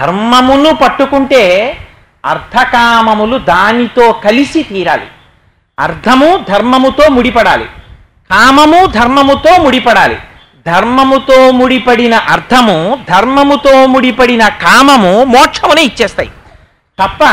ధర్మమును 0.00 0.74
పట్టుకుంటే 0.74 1.76
అర్థకామములు 2.24 3.38
దానితో 3.38 4.12
కలిసి 4.12 4.62
తీరాలి. 4.62 5.06
అర్థము 5.78 6.44
ధర్మముతో 6.48 7.08
ముడిపడాలి. 7.08 7.64
కామము 8.30 8.86
ధర్మముతో 8.86 9.62
ముడిపడాలి. 9.62 10.18
ధర్మముతో 10.66 11.50
ముడిపడిన 11.50 12.14
అర్థము 12.14 13.04
ధర్మముతో 13.10 13.86
ముడిపడిన 13.86 14.48
కామము 14.48 15.24
మోక్షమునే 15.24 15.82
ఇచ్చేస్తాయి. 15.82 16.28
తప్ప 16.98 17.24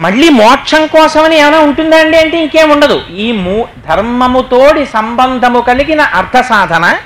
మళ్ళీ 0.00 0.28
మోక్షం 0.28 0.86
కోసమని 0.86 1.36
ఏమైనా 1.36 1.58
ఉంటుందా 1.58 1.98
అండి 1.98 2.18
అంటే 2.18 2.42
ఇంకేం 2.42 2.70
ఉండదు. 2.70 3.02
ఈ 3.16 3.32
మూ 3.32 3.66
ధర్మముతోడి 3.88 4.86
సంబంధము 4.86 5.60
కలిగిన 5.60 6.00
అర్థ 6.00 6.40
సాధన 6.40 6.96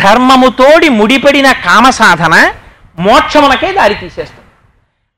ధర్మముతోడి 0.00 0.88
ముడిపడిన 0.88 1.52
కామ 1.52 1.90
సాధన 1.90 2.52
మోక్షమునకే 2.98 3.72
దారి 3.72 3.94
తీసేస్తుంది 3.94 4.39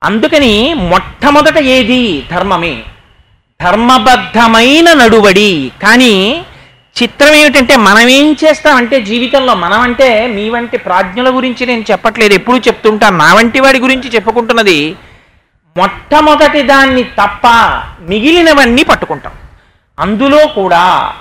అందుకని 0.03 0.75
మొట్టమొదట 0.75 1.59
ఏది? 1.59 2.25
ధర్మమే. 2.31 2.83
ధర్మబద్ధమైన 3.63 4.93
నడువడి. 4.93 5.73
కానీ 5.83 6.45
చిత్రం 7.03 7.35
ఏమిటంటే 7.35 7.77
మనం 7.77 8.09
ఏం 8.09 8.37
చేస్తామంటే 8.45 9.01
జీవితంలో 9.01 9.55
మనం 9.55 9.81
అంటే 9.81 10.27
మీ 10.27 10.51
వంటి 10.51 10.77
ప్రాజ్ఞుల 10.77 11.37
గురించి 11.37 11.67
నేను 11.67 11.85
చెప్పట్లేదు. 11.91 12.35
ఎప్పుడు 12.35 12.57
చెప్తుంటాను 12.57 13.17
నా 13.17 13.35
వంటి 13.35 13.61
వాడి 13.61 13.79
గురించి 13.79 14.09
చెప్పుకుంటున్నది. 14.09 14.97
మొట్టమొదటి 15.77 16.63
దాన్ని 16.63 17.03
తప్ప 17.03 17.47
మిగిలినవన్నీ 18.01 18.83
పట్టుకుంటాం. 18.83 19.33
అందులో 19.99 20.47
కూడా 20.47 21.13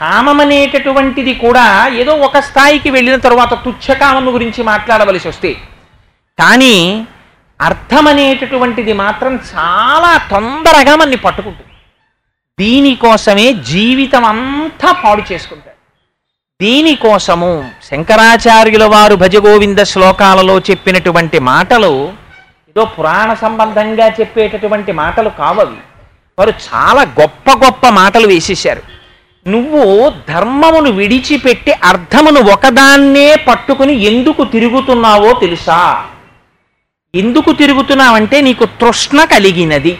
కామమనేటటువంటిది 0.00 1.34
కూడా 1.34 1.88
ఏదో 1.88 2.12
ఒక 2.12 2.38
స్థాయికి 2.38 2.90
వెళ్ళిన 2.90 3.16
తర్వాత 3.16 3.54
తుచ్చకామం 3.54 4.34
గురించి 4.34 4.62
మాట్లాడవలసి 4.62 5.28
వస్తే. 5.28 5.52
కానీ 6.38 7.06
అర్థం 7.60 8.08
అనేటటువంటిది 8.08 8.92
మాత్రం 8.92 9.32
చాలా 9.36 10.12
తొందరగా 10.30 10.96
మనని 10.96 11.16
పట్టుకుంటుంది. 11.16 11.66
దీనికోసమే 12.60 13.52
జీవితం 13.52 14.24
అంతా 14.24 14.92
పాడు 14.92 15.22
చేసుకుంటాడు 15.32 15.76
దీనికోసము 16.60 17.70
శంకరాచార్యుల 17.90 18.84
వారు 18.84 19.14
భజగోవింద 19.14 19.78
శ్లోకాలలో 19.78 20.58
చెప్పినటువంటి 20.58 21.38
మాటలు 21.38 22.12
ఏదో 22.70 22.84
పురాణ 22.84 23.34
సంబంధంగా 23.34 24.06
చెప్పేటటువంటి 24.08 24.92
మాటలు 24.92 25.28
కావవి. 25.28 25.78
వారు 26.38 26.52
చాలా 26.68 27.02
గొప్ప 27.20 27.50
గొప్ప 27.64 27.88
మాటలు 27.88 28.26
వేసేశారు. 28.26 28.82
నువ్వు 29.46 30.12
ధర్మమును 30.28 30.90
విడిచిపెట్టి 30.90 31.72
అర్థమును 31.72 32.40
ఒకదాన్నే 32.40 33.36
పట్టుకుని 33.36 33.94
ఎందుకు 34.02 34.44
తిరుగుతున్నావో 34.44 35.32
తెలుసా? 35.32 36.06
ఎందుకు 37.14 37.52
తిరుగుతున్నావంటే 37.52 38.40
నీకు 38.40 38.64
తృష్ణ 38.64 39.24
కలిగినది. 39.24 39.98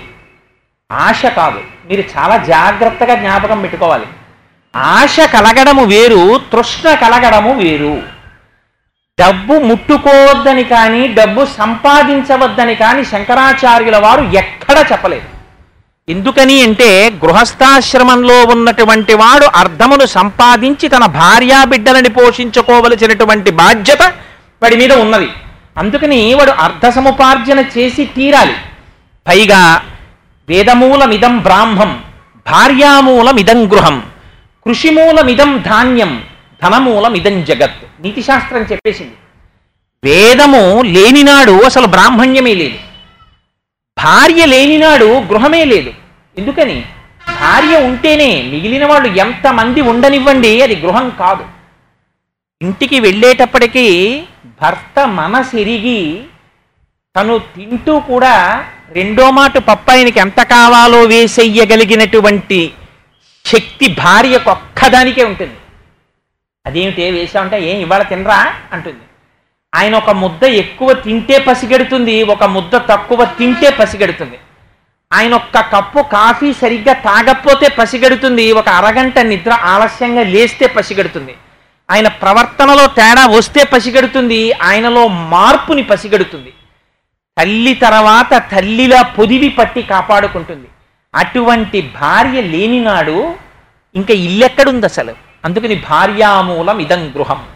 ఆశ 0.93 1.27
కాదు. 1.27 1.61
మీరు 1.91 2.05
చాలా 2.19 2.37
జాగ్రత్తగా 2.37 3.15
జ్ఞాపకం 3.15 3.61
పెట్టుకోవాలి. 3.61 4.07
ఆశ 4.77 5.17
కలగడము 5.21 5.85
వేరు 5.85 6.39
తృష్ణ 6.53 6.95
కలగడము 6.95 7.61
వేరు. 7.61 8.03
డబ్బు 9.21 9.55
ముట్టుకోవద్దని 9.55 10.65
కానీ 10.65 11.09
డబ్బు 11.09 11.47
సంపాదించవద్దని 11.59 12.75
కానీ 12.75 13.05
శంకరాచార్యుల 13.05 13.97
వారు 13.97 14.21
ఎక్కడ 14.21 14.85
చెప్పలేదు. 14.93 15.27
ఎందుకని 16.09 16.63
అంటే 16.63 17.11
గృహస్థాశ్రమంలో 17.11 18.45
ఉన్నటువంటి 18.45 19.15
వాడు 19.15 19.45
అర్థమును 19.45 20.07
సంపాదించి 20.07 20.89
తన 20.89 21.07
భార్యా 21.07 21.65
బిడ్డలని 21.65 22.09
పోషించుకోవలసినటువంటి 22.09 23.51
బాధ్యత 23.51 24.03
వాడి 24.63 24.77
మీద 24.77 24.93
ఉన్నది. 24.93 25.29
అందుకని 25.81 26.35
వాడు 26.35 26.51
అర్ధ 26.51 26.89
సముపార్జన 26.89 27.65
చేసి 27.79 28.05
తీరాలి. 28.05 28.55
పైగా 29.29 29.85
వేదమూలమిదం 30.49 31.39
బ్రాహ్మం 31.39 32.05
భార్యామూలమిదం 32.51 33.73
గృహం 33.73 34.03
కృషిమూలమిదం 34.67 35.63
ధాన్యం 35.67 36.25
ధనమూలమిదం 36.63 37.45
జగత్. 37.45 38.03
నీతిశాస్త్రం 38.03 38.63
చెప్పేసింది. 38.63 39.13
వేదము 40.05 40.83
లేనినాడు 40.83 41.63
అసలు 41.65 41.87
బ్రాహ్మణ్యమే 41.87 42.55
లేదు. 42.55 42.75
భార్య 43.99 44.47
లేనినాడు 44.47 45.05
గృహమే 45.05 45.65
లేదు. 45.65 45.93
ఎందుకని? 46.39 46.81
భార్య 47.41 47.77
ఉంటేనే 47.77 48.43
మిగిలిన 48.43 48.87
వాళ్ళు 48.87 49.09
ఎంతమంది 49.09 49.81
ఉండనివ్వండి 49.81 50.63
అది 50.63 50.77
గృహం 50.77 51.13
కాదు. 51.19 51.45
ఇంటికి 52.63 53.01
వెళ్ళేటప్పటికీ 53.01 54.23
భర్త 54.47 55.09
మనసిరిగి 55.09 56.25
తను 57.17 57.39
తింటూ 57.39 58.01
కూడా 58.01 58.65
రెండో 58.91 59.31
మాట 59.31 59.59
పప్పాయనికి 59.59 60.21
ఎంత 60.21 60.41
కావాలో 60.43 61.03
వేసెయ్యగలిగినటువంటి 61.03 62.73
శక్తి 63.47 63.89
భార్యకు 63.89 64.51
ఒక్కదానికే 64.51 65.25
ఉంటుంది. 65.25 65.55
అదేమిటి 66.67 67.11
వేసామంటే 67.11 67.63
ఏం 67.63 67.81
ఇవాళ 67.81 68.03
తినరా? 68.03 68.55
అంటుంది. 68.73 69.05
ఆయన 69.75 69.95
ఒక 69.95 70.11
ముద్ద 70.11 70.45
ఎక్కువ 70.45 70.93
తింటే 70.93 71.39
పసిగడుతుంది 71.39 72.23
ఒక 72.23 72.45
ముద్ద 72.45 72.77
తక్కువ 72.77 73.25
తింటే 73.25 73.71
పసిగడుతుంది. 73.71 74.39
ఆయన 75.13 75.35
ఒక్క 75.35 75.61
కప్పు 75.61 76.01
కాఫీ 76.01 76.53
సరిగ్గా 76.53 76.93
తాగకపోతే 76.93 77.69
పసిగడుతుంది 77.69 78.53
ఒక 78.53 78.69
అరగంట 78.69 79.19
నిద్ర 79.19 79.53
ఆలస్యంగా 79.53 80.23
లేస్తే 80.23 80.67
పసిగెడుతుంది. 80.67 81.35
ఆయన 81.91 82.09
ప్రవర్తనలో 82.09 82.87
తేడా 82.87 83.27
వస్తే 83.27 83.65
పసిగడుతుంది 83.65 84.53
ఆయనలో 84.53 85.09
మార్పుని 85.09 85.83
పసిగడుతుంది. 85.83 86.53
తల్లి 87.39 87.75
తర్వాత 87.75 88.43
తల్లిలా 88.53 89.03
పొదివి 89.03 89.49
పట్టి 89.49 89.83
కాపాడుకుంటుంది. 89.83 90.69
అటువంటి 91.15 91.81
భార్య 92.01 92.41
లేనినాడు 92.41 93.35
ఇంకా 93.95 94.15
ఇల్లెక్కడుంది 94.15 94.87
అసలు? 94.87 95.15
అందుకని 95.45 95.75
భార్యామూలం 95.91 96.79
ఇదం 96.79 97.13
గృహం. 97.17 97.47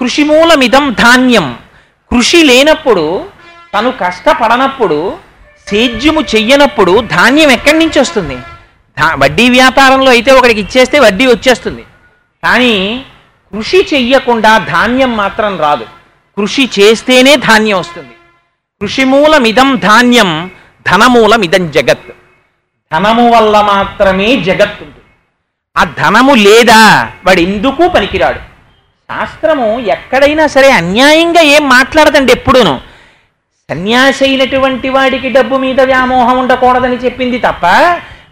కృషిమూలమిదం 0.00 0.92
ధాన్యం. 0.92 1.58
కృషి 2.10 2.42
లేనప్పుడు 2.42 3.28
తను 3.78 3.90
కష్టపడనప్పుడు 3.90 5.18
సేద్యము 5.68 6.20
చెయ్యనప్పుడు 6.20 7.00
ధాన్యం 7.00 7.50
ఎక్కడి 7.50 7.78
నుంచి 7.78 8.00
వస్తుంది? 8.00 8.38
వడ్డీ 9.14 9.50
వ్యాపారంలో 9.50 10.10
అయితే 10.10 10.32
ఒకడికి 10.32 10.60
ఇచ్చేస్తే 10.60 10.98
వడ్డీ 10.98 11.26
వచ్చేస్తుంది. 11.26 11.84
కానీ 12.44 13.04
కృషి 13.54 13.88
చెయ్యకుండా 13.94 14.58
ధాన్యం 14.58 15.16
మాత్రం 15.16 15.58
రాదు. 15.58 15.84
కృషి 16.36 16.70
చేస్తేనే 16.80 17.36
ధాన్యం 17.36 17.78
వస్తుంది. 17.78 18.14
కృషిమూలమిదం 18.80 19.76
ధాన్యం 19.76 20.50
ధనమూలమిదం 20.90 21.70
జగత్. 21.70 22.12
ధనము 22.92 23.30
వల్ల 23.30 23.60
మాత్రమే 23.60 24.36
జగత్ 24.36 24.82
ఉంటుంది. 24.82 25.00
ఆ 25.76 25.84
ధనము 25.84 26.34
లేదా 26.34 27.10
వాడు 27.26 27.40
ఎందుకు 27.40 27.88
పనికిరాడు. 27.88 28.38
శాస్త్రము 29.10 29.80
ఎక్కడైనా 29.80 30.46
సరే 30.46 30.70
అన్యాయంగా 30.70 31.40
ఏం 31.40 31.68
మాట్లాడదండి 31.68 32.32
ఎప్పుడూను. 32.32 32.80
సన్యాసి 33.70 34.24
అయినటువంటి 34.24 34.88
వాడికి 34.88 35.28
డబ్బు 35.28 35.56
మీద 35.56 35.80
వ్యామోహం 35.80 36.38
ఉండకూడదని 36.38 36.96
చెప్పింది 36.96 37.38
తప్ప 37.38 37.66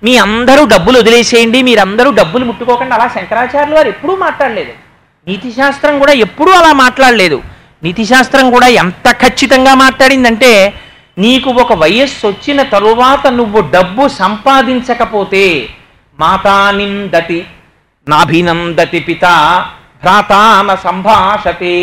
మీ 0.03 0.17
అందరూ 0.17 0.67
డబ్బులు 0.67 0.99
వదిలేసేయండి 0.99 1.63
మీరందరూ 1.63 2.11
డబ్బులు 2.11 2.45
ముట్టుకోకండి 2.45 2.95
అలా 2.95 3.09
శంకరాచార్యులు 3.09 3.77
వారు 3.77 3.89
ఎప్పుడూ 3.89 4.17
మాట్లాడలేదు. 4.17 4.88
నీతిశాస్త్రం 5.29 5.99
కూడా 5.99 6.13
ఎప్పుడూ 6.13 6.53
అలా 6.53 6.73
మాట్లాడలేదు. 6.73 7.43
నీతిశాస్త్రం 7.83 8.51
కూడా 8.51 8.67
ఎంత 8.67 9.11
ఖచ్చితంగా 9.11 9.75
మాట్లాడిందంటే 9.75 10.75
నీకు 11.19 11.51
ఒక 11.51 11.73
వయస్సు 11.73 12.27
వచ్చిన 12.27 12.63
తరువాత 12.63 13.27
నువ్వు 13.27 13.61
డబ్బు 13.61 14.09
సంపాదించకపోతే 14.09 15.69
మాతానిందతి 16.21 17.47
నాభినందతి 18.09 19.01
పిత 19.01 19.25
భ్రాతాన 20.03 20.75
సంభాషతే 20.75 21.75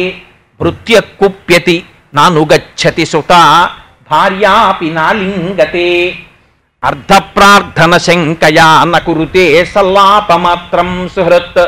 భృత్య 0.62 1.00
కుప్యతి 1.00 1.84
నానుగచ్చతి 2.14 3.06
సుత 3.06 3.32
భార్యాపి 4.12 4.90
నాలింగతే. 4.90 5.88
అర్ధప్రార్థన 6.84 7.98
శంకయా 7.98 8.84
నకురుతే 8.84 9.66
సల్లాపమాత్రం 9.66 11.10
సుహృత్. 11.16 11.64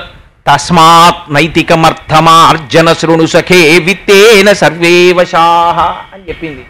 తస్మాత్ 0.47 1.33
నైతికమర్థమార్జన 1.33 2.93
శృణు 2.93 3.25
సఖే 3.25 3.79
విత్తేన 3.79 4.53
సర్వేవశాహ 4.53 5.79
అని 6.13 6.23
చెప్పింది. 6.29 6.65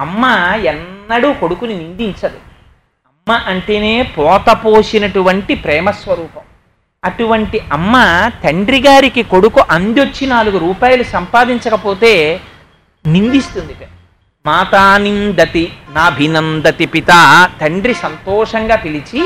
అమ్మ 0.00 0.24
ఎన్నడూ 0.64 1.32
కొడుకుని 1.32 1.74
నిందించదు. 1.74 2.40
అమ్మ 3.08 3.32
అంటేనే 3.46 4.02
పోత 4.02 4.48
పోసినటువంటి 4.64 5.54
ప్రేమస్వరూపం. 5.54 6.44
అటువంటి 7.04 7.58
అమ్మ 7.72 7.94
తండ్రి 8.44 8.80
గారికి 8.80 9.22
కొడుకు 9.22 9.60
అందొచ్చి 9.70 10.26
నాలుగు 10.26 10.58
రూపాయలు 10.58 11.02
సంపాదించకపోతే 11.02 12.40
నిందిస్తుంది 13.06 13.74
మాతా 14.46 14.98
నిందతి 14.98 15.72
నాభినందతి 15.90 16.86
పిత 16.86 17.10
తండ్రి 17.60 17.94
సంతోషంగా 17.94 18.76
పిలిచి 18.76 19.20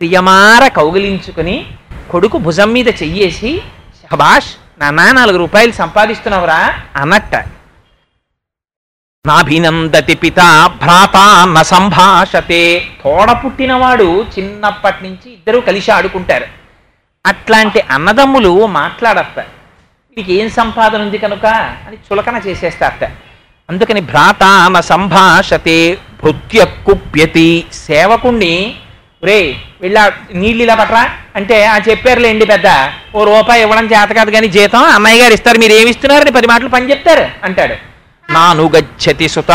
ప్రియమార 0.00 0.68
కౌగిలించుకుని 0.68 1.66
కొడుకు 2.10 2.38
భుజం 2.38 2.72
మీద 2.72 2.88
చెయ్యేసి 2.88 3.62
శభాష్ 4.02 4.80
నాన్న 4.80 5.12
నాలుగు 5.12 5.36
రూపాయలు 5.36 5.72
సంపాదిస్తున్నావురా 5.72 6.80
అన్నట్ట. 6.96 7.34
నాభినందతి 9.26 10.14
పిత 10.14 10.36
భ్రాత 10.82 11.46
న 11.58 11.62
సంభాషతే 11.62 12.88
తోడ 13.04 13.32
పుట్టినవాడు 13.32 14.26
చిన్నప్పటి 14.38 15.04
నుంచి 15.04 15.32
ఇద్దరూ 15.32 15.60
కలిసి 15.60 15.90
ఆడుకుంటారు. 15.90 16.44
అట్లాంటి 17.26 17.80
అన్నదమ్ములు 17.80 18.66
మాట్లాడత్త. 18.66 19.38
వీడికి 19.38 20.34
ఏం 20.34 20.50
సంపాదన 20.50 21.02
ఉంది 21.02 21.18
కనుక? 21.18 21.46
అని 21.86 21.96
చులకన 21.96 22.36
చేసేస్తారట. 22.36 23.04
అందుకని 23.70 24.00
భ్రాత 24.00 24.42
న 24.66 24.80
సంభాషతే 24.80 25.98
భృత్య 26.22 26.64
కుప్యతి 26.64 27.66
సేవకుణ్ణి 27.72 28.74
రే 29.26 29.36
వెళ్ళా 29.82 30.02
నీళ్ళు 30.32 30.62
ఇలా 30.62 30.74
పట్టరా 30.74 31.02
అంటే 31.36 31.64
ఆ 31.64 31.76
చెప్పారులేండి 31.88 32.46
పెద్ద. 32.46 32.68
ఓ 33.14 33.24
రూపాయి 33.24 33.62
ఇవ్వడం 33.62 33.86
చేత 33.86 34.10
కాదు 34.18 34.30
కానీ 34.30 34.48
జీతం 34.48 34.84
అన్నయ్య 34.96 35.22
గారు 35.22 35.34
ఇస్తారు 35.34 35.58
మీరు 35.58 35.72
ఏమి 35.72 35.90
ఇస్తున్నారని 35.90 36.32
పది 36.32 36.46
మాటలు 36.46 36.68
పని 36.68 36.90
చెప్తారు 36.90 37.26
అంటాడు. 37.44 37.76
నాను 38.30 38.70
గచ్చతి 38.76 39.28
సుత. 39.28 39.52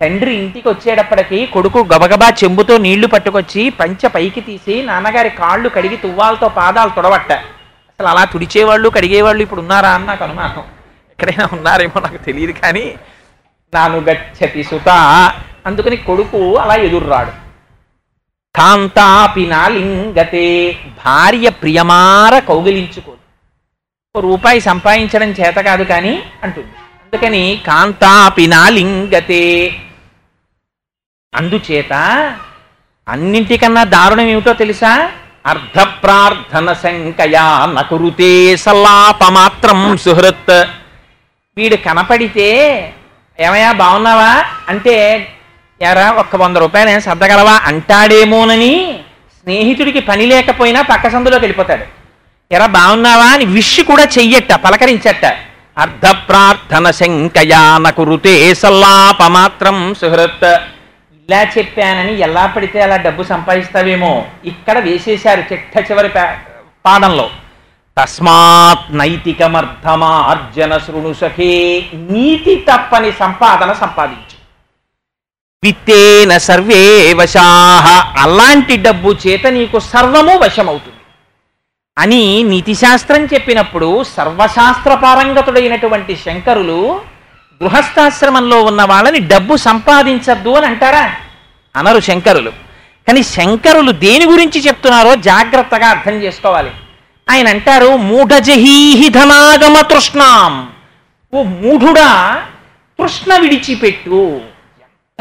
తండ్రి 0.00 0.34
ఇంటికి 0.34 0.68
వచ్చేటప్పటికి 0.68 1.46
కొడుకు 1.46 1.78
గబగబా 1.94 2.28
చెంబుతో 2.44 2.78
నీళ్ళు 2.78 3.06
పట్టుకొచ్చి 3.06 3.70
పంచ 3.70 4.08
పైకి 4.08 4.40
తీసి 4.40 4.82
నాన్నగారి 4.82 5.30
కాళ్ళు 5.30 5.68
కడిగి 5.68 5.96
తువ్వాలతో 5.96 6.48
పాదాలు 6.48 6.90
తుడవట్ట. 6.90 7.32
అసలు 7.90 8.06
అలా 8.06 8.24
తుడిచేవాళ్ళు 8.24 8.88
కడిగేవాళ్ళు 8.88 9.42
ఇప్పుడు 9.42 9.60
ఉన్నారా 9.60 9.90
అని 9.90 10.06
నాకు 10.06 10.24
అనుమానం. 10.24 10.64
ఎక్కడైనా 11.12 11.48
ఉన్నారేమో 11.52 12.00
నాకు 12.00 12.16
తెలియదు 12.16 12.52
కానీ 12.52 12.94
నాను 13.74 13.98
గచ్చతి 13.98 14.62
సుత. 14.62 14.88
అందుకని 15.66 15.96
కొడుకు 15.96 16.56
అలా 16.56 16.74
ఎదుర్రాడు. 16.74 17.32
కాంతాపి 18.56 19.46
నాలింగతే. 19.46 20.78
భార్య 21.06 21.50
ప్రియమార 21.50 22.38
కౌగిలించుకోదు. 22.38 24.20
రూపాయి 24.20 24.60
సంపాదించడం 24.60 25.28
చేత 25.28 25.54
కాదు 25.54 25.84
కానీ 25.84 26.22
అంటుంది. 26.42 26.66
అందుకని 26.66 27.62
కాంతాపి 27.66 28.46
నాలింగతే. 28.46 29.74
అందుచేత 31.34 31.92
అన్నింటికన్నా 33.08 33.84
దారుణం 33.84 34.26
ఏమిటో 34.26 34.52
తెలుసా? 34.52 35.12
అర్ధ 35.46 35.80
ప్రార్థన 35.80 36.72
శంకయా 36.72 37.66
నకురుతే 37.66 38.56
సల్లాపమాత్రం 38.56 39.96
సుహృత్. 39.96 40.64
వీడు 41.56 41.76
కనపడితే 41.76 42.48
ఏమయ్యా 43.40 43.72
బాగున్నావా? 43.72 44.44
అంటే 44.68 45.26
ఎరా 45.82 46.10
ఒక్క 46.10 46.36
వంద 46.36 46.56
రూపాయలు 46.56 46.90
ఏం 46.90 47.00
సర్దగలవా? 47.00 47.60
అంటాడేమోనని 47.64 48.98
స్నేహితుడికి 49.42 50.00
పని 50.00 50.26
లేకపోయినా 50.26 50.82
పక్క 50.82 51.08
సందులోకి 51.08 51.42
వెళ్ళిపోతాడు. 51.42 51.84
ఎరా 52.54 52.66
బాగున్నావా 52.66 53.24
అని 53.24 53.44
విష్ 53.44 53.80
కూడా 53.80 54.02
చెయ్యట 54.02 54.52
పలకరించట. 54.52 55.26
అర్ధ 55.78 56.06
ప్రార్థన 56.06 56.90
శంకయా 56.90 57.78
సల్లాపమాత్రం 58.52 59.94
సుహృత్. 59.94 60.44
ఇలా 61.28 61.42
చెప్పానని 61.42 62.20
ఎలా 62.20 62.46
పడితే 62.46 62.80
అలా 62.80 62.96
డబ్బు 62.96 63.22
సంపాదిస్తావేమో 63.22 64.24
ఇక్కడ 64.44 64.78
వేసేశారు 64.78 65.40
చిట్ట 65.40 65.90
చివరి 65.90 66.08
పా- 66.08 66.36
పాదంలో. 66.86 67.30
తస్మాత్ 67.98 68.96
నైతికమర్థమార్జన 68.98 70.78
శృణు 70.78 71.14
సఖే 71.14 71.86
నీతి 71.94 72.64
తప్పని 72.72 73.12
సంపాదన 73.12 73.72
సంపాదించు. 73.72 74.29
విత్తేన 75.64 76.38
సర్వే 76.38 77.12
వశాహ 77.12 77.86
అలాంటి 78.22 78.76
డబ్బు 78.76 79.16
చేత 79.26 79.46
నీకు 79.46 79.78
సర్వము 79.78 80.38
వశమవుతుంది. 80.38 80.96
అని 81.98 82.42
నీతిశాస్త్రం 82.42 83.24
చెప్పినప్పుడు 83.24 84.04
సర్వశాస్త్ర 84.16 84.94
పారంగతుడైనటువంటి 84.94 86.16
శంకరులు 86.16 87.00
గృహస్థాశ్రమంలో 87.62 88.62
ఉన్న 88.64 88.82
వాళ్ళని 88.82 89.18
డబ్బు 89.18 89.56
సంపాదించద్దు 89.56 90.50
అని 90.50 90.66
అంటారా? 90.66 91.14
అనరు 91.76 92.00
శంకరులు. 92.00 92.50
కానీ 93.08 93.22
శంకరులు 93.22 93.92
దేని 93.92 94.26
గురించి 94.26 94.60
చెప్తున్నారో 94.60 95.14
జాగ్రత్తగా 95.14 95.86
అర్థం 95.88 96.12
చేసుకోవాలి. 96.12 96.70
ఆయన 97.30 97.48
అంటారు 97.48 97.96
మూఢజహీహి 97.96 99.08
ధనాగమ 99.08 99.80
తృష్ణాం. 99.80 100.68
ఓ 101.34 101.42
మూఢుడా 101.42 102.42
తృష్ణ 103.00 103.36
విడిచిపెట్టు. 103.36 104.40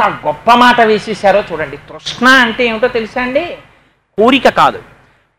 ఎంత 0.06 0.20
గొప్ప 0.26 0.54
మాట 0.54 0.82
వేసేసారో 0.82 1.44
చూడండి. 1.52 1.78
తృష్ణ 1.78 2.28
అంటే 2.28 2.66
ఏమిటో 2.66 2.88
తెలుసా 2.88 3.22
అండి? 3.22 3.46
కోరిక 4.22 4.50
కాదు. 4.50 4.78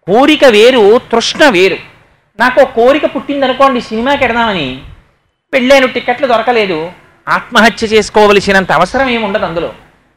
కోరిక 0.07 0.45
వేరు 0.45 0.99
తృష్ణ 0.99 1.49
వేరు. 1.49 1.77
నాకు 2.41 2.61
ఒక 2.61 2.69
కోరిక 2.69 3.17
పుట్టిందనుకోండి 3.17 3.81
సినిమాకి 3.81 4.25
వెడదామని 4.25 4.83
పెళ్ళైన 5.53 5.85
టికెట్లు 5.85 6.27
దొరకలేదు. 6.27 6.93
ఆత్మహత్య 7.29 7.87
చేసుకోవలసినంత 7.87 8.73
అవసరం 8.73 9.09
ఏమి 9.09 9.25
ఉండదు 9.25 9.45
అందులో. 9.45 9.73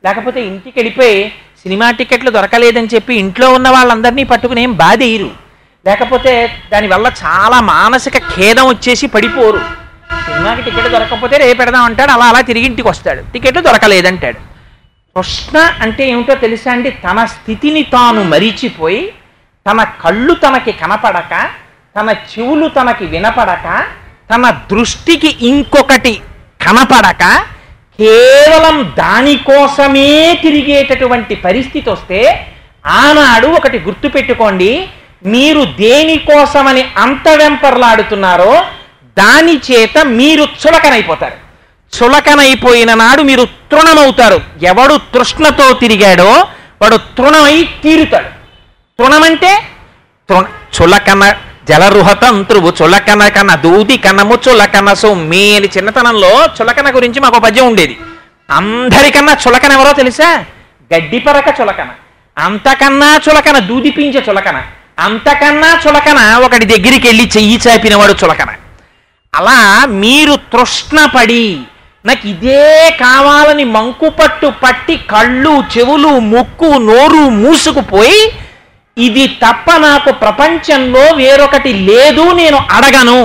లేకపోతే 0.06 0.41
ఇంటికి 0.41 0.79
వెళ్ళిపోయి 0.79 1.34
సినిమా 1.63 1.91
టికెట్లు 1.91 2.32
దొరకలేదని 2.32 2.88
చెప్పి 2.95 3.15
ఇంట్లో 3.15 3.53
ఉన్న 3.53 3.69
వాళ్ళందరినీ 3.69 4.23
పట్టుకుని 4.23 4.62
ఏం 4.62 4.73
బాధేయరు. 4.73 5.32
లేకపోతే 5.86 6.63
దానివల్ల 6.71 7.12
చాలా 7.23 7.62
మానసిక 7.62 8.17
ఖేదం 8.17 8.67
వచ్చేసి 8.67 9.08
పడిపోరు. 9.08 9.83
సినిమాకి 10.26 10.62
టికెట్ 10.62 10.90
దొరకకపోతే 10.92 11.38
రేపు 11.38 11.58
పెడదాం 11.58 11.84
అంటాడు. 11.84 12.12
అలా 12.12 12.26
అలా 12.26 12.42
తిరిగి 12.42 12.66
ఇంటికి 12.66 12.88
వస్తాడు. 12.88 13.22
టికెట్లు 13.34 13.62
దొరకలేదంటాడు. 13.62 14.40
కృష్ణ 15.16 15.58
అంటే 15.82 16.04
ఏమిటో 16.10 16.36
తెలుసా 16.36 16.72
అండి? 16.72 16.92
తన 16.92 17.26
స్థితిని 17.26 17.84
తాను 17.84 18.24
మరిచిపోయి 18.24 19.14
తన 19.66 19.84
కళ్ళు 20.04 20.34
తనకి 20.34 20.72
కనపడక 20.72 21.34
తన 21.96 22.16
చెవులు 22.32 22.68
తనకి 22.68 23.06
వినపడక 23.06 23.68
తన 24.32 24.50
దృష్టికి 24.72 25.38
ఇంకొకటి 25.48 26.14
కనపడక 26.62 27.24
కేవలం 28.00 28.78
దానికోసమే 28.98 30.40
తిరిగేటటువంటి 30.42 31.36
పరిస్థితి 31.36 31.90
వస్తే 31.90 32.20
ఆనాడు 32.86 33.48
ఒకటి 33.48 33.80
గుర్తుపెట్టుకోండి. 33.80 34.72
మీరు 35.26 35.62
దేనికోసమని 35.80 36.84
అంత 36.98 37.28
వెంపర్లాడుతున్నారో 37.30 38.54
దాని 39.17 39.58
చేత 39.58 39.97
మీరు 40.06 40.43
చులకనైపోతారు. 40.43 41.43
చులకనైపోయిన 42.04 42.93
నాడు 42.93 43.21
మీరు 43.21 43.45
తృణమవుతారు. 43.45 44.41
ఎవడు 44.63 44.99
తృష్ణతో 45.13 45.73
తిరిగాడో 45.73 46.47
వాడు 46.82 46.97
తృణమై 46.97 47.69
తీరుతాడు. 47.84 48.28
తృణమంటే 48.99 49.62
తృణ 50.30 50.45
చులకన 50.82 51.34
జలరుహతంత్రువు 51.69 52.73
చులకన 52.84 53.28
కన 53.28 53.56
దూది 53.56 53.97
కనము 53.97 54.38
చులకన 54.49 54.93
సొమ్మి 54.93 55.56
అని 55.56 55.69
చిన్నతనంలో 55.78 56.45
చులకన 56.45 56.95
గురించి 56.95 57.19
మాకు 57.19 57.39
పద్యం 57.39 57.67
ఉండేది. 57.67 57.97
అందరికన్నా 58.49 59.38
చులకన 59.47 59.71
ఎవరో 59.71 59.93
తెలుసా? 59.93 60.45
గడ్డిపరక 60.95 61.62
చులకన. 61.62 61.88
అంతకన్నా 62.38 63.19
చులకన 63.30 63.60
దూదిపించే 63.60 64.23
చులకన. 64.30 64.62
అంతకన్నా 64.99 65.82
చులకన 65.88 66.36
ఒకటి 66.45 66.65
దగ్గరికి 66.65 67.08
వెళ్ళి 67.08 67.30
చెయ్యి 67.38 67.60
చాపినవాడు 67.67 68.13
చులకన. 68.23 68.47
అలా 69.38 69.60
మీరు 70.04 70.34
తృష్ణపడి 70.54 71.46
నాకు 72.06 72.26
ఇదే 72.28 72.65
కావాలని 73.02 73.65
మంకుపట్టు 73.76 74.48
పట్టి 74.63 74.96
కళ్ళు 75.12 75.54
చెవులు 75.74 76.12
ముక్కు 76.34 76.69
నోరు 76.89 77.24
మూసుకుపోయి 77.41 78.22
ఇది 78.98 79.26
తప్ప 79.43 79.67
నాకు 79.86 80.12
ప్రపంచంలో 80.24 81.04
వేరొకటి 81.19 81.72
లేదు 81.89 82.26
నేను 82.41 82.60
అడగను 82.78 83.24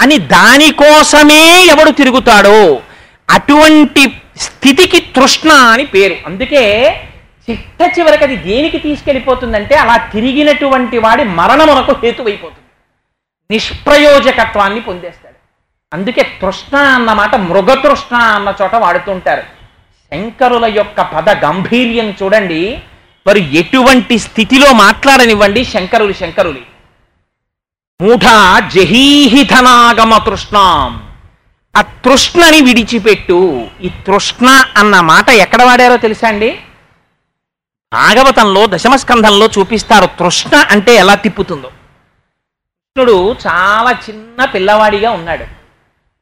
అని 0.00 0.16
దానికోసమే 0.34 1.42
ఎవడు 1.72 1.90
తిరుగుతాడో 2.00 2.60
అటువంటి 3.36 4.04
స్థితికి 4.46 5.00
తృష్ణ 5.16 5.50
అని 5.72 5.84
పేరు. 5.94 6.16
అందుకే 6.28 6.64
చిట్ట 7.46 7.80
చివరికి 7.96 8.24
అది 8.24 8.36
దేనికి 8.48 8.78
తీసుకెళ్ళిపోతుందంటే 8.78 9.74
అలా 9.82 9.96
తిరిగినటువంటి 10.12 10.98
వాడి 11.04 11.24
మరణమునకు 11.38 11.92
హేతువైపోతుంది. 12.02 12.66
నిష్ప్రయోజకత్వాన్ని 13.50 14.80
పొందేస్తాడు. 14.88 15.29
అందుకే 15.92 16.22
తృష్ణ 16.22 16.76
అన్నమాట 16.76 17.34
మృగతృష్ణ 17.34 18.16
అన్న 18.16 18.54
చోట 18.62 18.74
వాడుతుంటారు. 18.74 19.42
శంకరుల 20.10 20.64
యొక్క 20.64 21.00
పద 21.00 21.44
గంభీర్యం 21.44 22.14
చూడండి. 22.22 22.82
వారు 23.26 23.38
ఎటువంటి 23.38 24.18
స్థితిలో 24.18 24.72
మాట్లాడనివ్వండి 24.72 25.64
శంకరులు 25.64 26.12
శంకరులు. 26.12 26.58
మూఢ 28.02 28.20
జహీహిధనాగమ 28.68 30.18
తృష్ణాం. 30.18 31.10
ఆ 31.76 31.80
తృష్ణని 31.80 32.60
విడిచిపెట్టు. 32.60 33.68
ఈ 33.82 33.88
తృష్ణ 33.88 34.64
అన్న 34.76 35.00
మాట 35.00 35.28
ఎక్కడ 35.28 35.62
వాడారో 35.62 35.96
తెలుసా 35.96 36.28
అండి? 36.28 36.58
భాగవతంలో 37.92 38.66
దశమస్కంధంలో 38.66 39.46
చూపిస్తారు 39.46 40.06
తృష్ణ 40.06 40.56
అంటే 40.56 40.94
ఎలా 40.94 41.14
తిప్పుతుందో. 41.14 41.68
కృష్ణుడు 41.68 43.36
చాలా 43.46 43.90
చిన్న 43.90 44.44
పిల్లవాడిగా 44.44 45.10
ఉన్నాడు. 45.10 45.59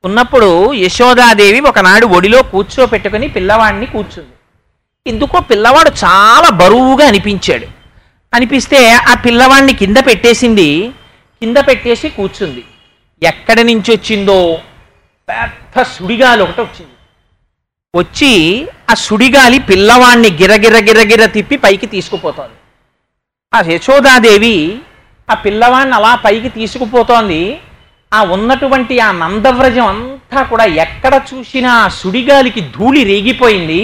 ఉన్నప్పుడు 0.05 0.75
యశోదాదేవి 0.75 1.61
ఒకనాడు 1.61 2.07
ఒడిలో 2.07 2.43
కూర్చోపెట్టుకుని 2.43 3.29
పిల్లవాడిని 3.29 3.87
కూర్చుంది. 3.87 4.35
ఎందుకో 5.07 5.41
పిల్లవాడు 5.41 5.89
చాలా 5.89 6.51
బరువుగా 6.51 7.07
అనిపించాడు. 7.07 7.67
అనిపిస్తే 8.35 8.91
ఆ 8.93 9.15
పిల్లవాడిని 9.15 9.73
కింద 9.73 9.97
పెట్టేసింది 10.07 10.93
కింద 11.41 11.57
పెట్టేసి 11.57 12.09
కూర్చుంది. 12.09 12.65
ఎక్కడి 13.23 13.63
నుంచి 13.65 13.91
వచ్చిందో? 13.95 14.59
పెద్ద 15.29 15.83
సుడిగాలి 15.83 16.43
ఒకటి 16.43 16.61
వచ్చింది. 16.61 16.93
వచ్చి 17.95 18.33
ఆ 18.91 18.95
సుడిగాలి 18.95 19.59
పిల్లవాడిని 19.59 20.29
గిరగిర 20.29 20.77
గిరగిర 20.85 21.27
తిప్పి 21.27 21.57
పైకి 21.57 21.87
తీసుకుపోతోంది. 21.87 22.59
ఆ 23.55 23.75
యశోదాదేవి 23.75 24.79
ఆ 25.31 25.35
పిల్లవాడిని 25.35 25.95
అలా 25.95 26.15
పైకి 26.15 26.49
తీసుకుపోతోంది. 26.49 27.59
ఆ 28.13 28.21
ఉన్నటువంటి 28.23 29.01
ఆ 29.01 29.13
నందవ్రజం 29.13 29.87
అంతా 29.87 30.43
కూడా 30.43 30.65
ఎక్కడ 30.85 31.15
చూసినా 31.31 31.73
సుడిగాలికి 31.89 32.61
ధూళి 32.61 33.05
రేగిపోయింది. 33.05 33.81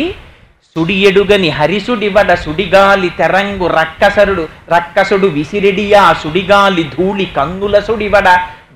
సుడియడుగని 0.77 1.49
హరిసుడివడ 1.49 2.35
సుడిగాలి 2.35 3.11
తెరంగు 3.19 3.67
రక్కసరుడు 3.67 4.45
రక్కసుడు 4.73 5.27
విసిరెడియా 5.27 6.15
సుడిగాలి 6.23 6.85
ధూళి 6.85 7.27
కంగుల 7.37 7.81
సుడివడ 7.81 8.29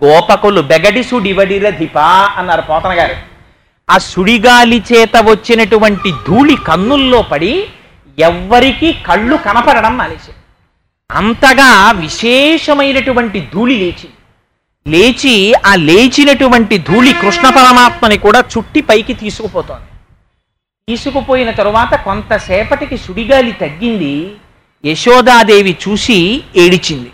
గోపకులు 0.04 0.60
బెగడి 0.60 1.02
సుడివడిరధిపా 1.02 2.06
అన్నారు 2.36 2.60
పోతన 2.60 2.92
గారు. 2.98 3.16
ఆ 3.88 3.98
సుడిగాలి 3.98 4.82
చేత 4.92 5.16
వచ్చినటువంటి 5.30 6.10
ధూళి 6.26 6.56
కన్నుల్లో 6.56 7.22
పడి 7.22 7.52
ఎవ్వరికీ 8.18 8.92
కళ్ళు 8.92 9.36
కనపడడం 9.36 9.96
మానేసి 9.96 10.32
అంతగా 11.10 11.70
విశేషమైనటువంటి 11.90 13.40
ధూళి 13.54 13.76
లేచి 13.76 14.08
లేచి 14.88 15.54
ఆ 15.54 15.74
లేచినటువంటి 15.74 16.78
ధూళి 16.78 17.12
కృష్ణ 17.12 17.48
పరమాత్మని 17.48 18.16
కూడా 18.16 18.40
చుట్టి 18.40 18.80
పైకి 18.80 19.12
తీసుకుపోతోంది. 19.12 19.88
తీసుకుపోయిన 20.88 21.50
తరువాత 21.50 21.94
కొంతసేపటికి 21.94 22.96
సుడిగాలి 22.98 23.52
తగ్గింది. 23.52 24.32
యశోదాదేవి 24.86 25.76
చూసి 25.88 26.42
ఏడిచింది. 26.56 27.10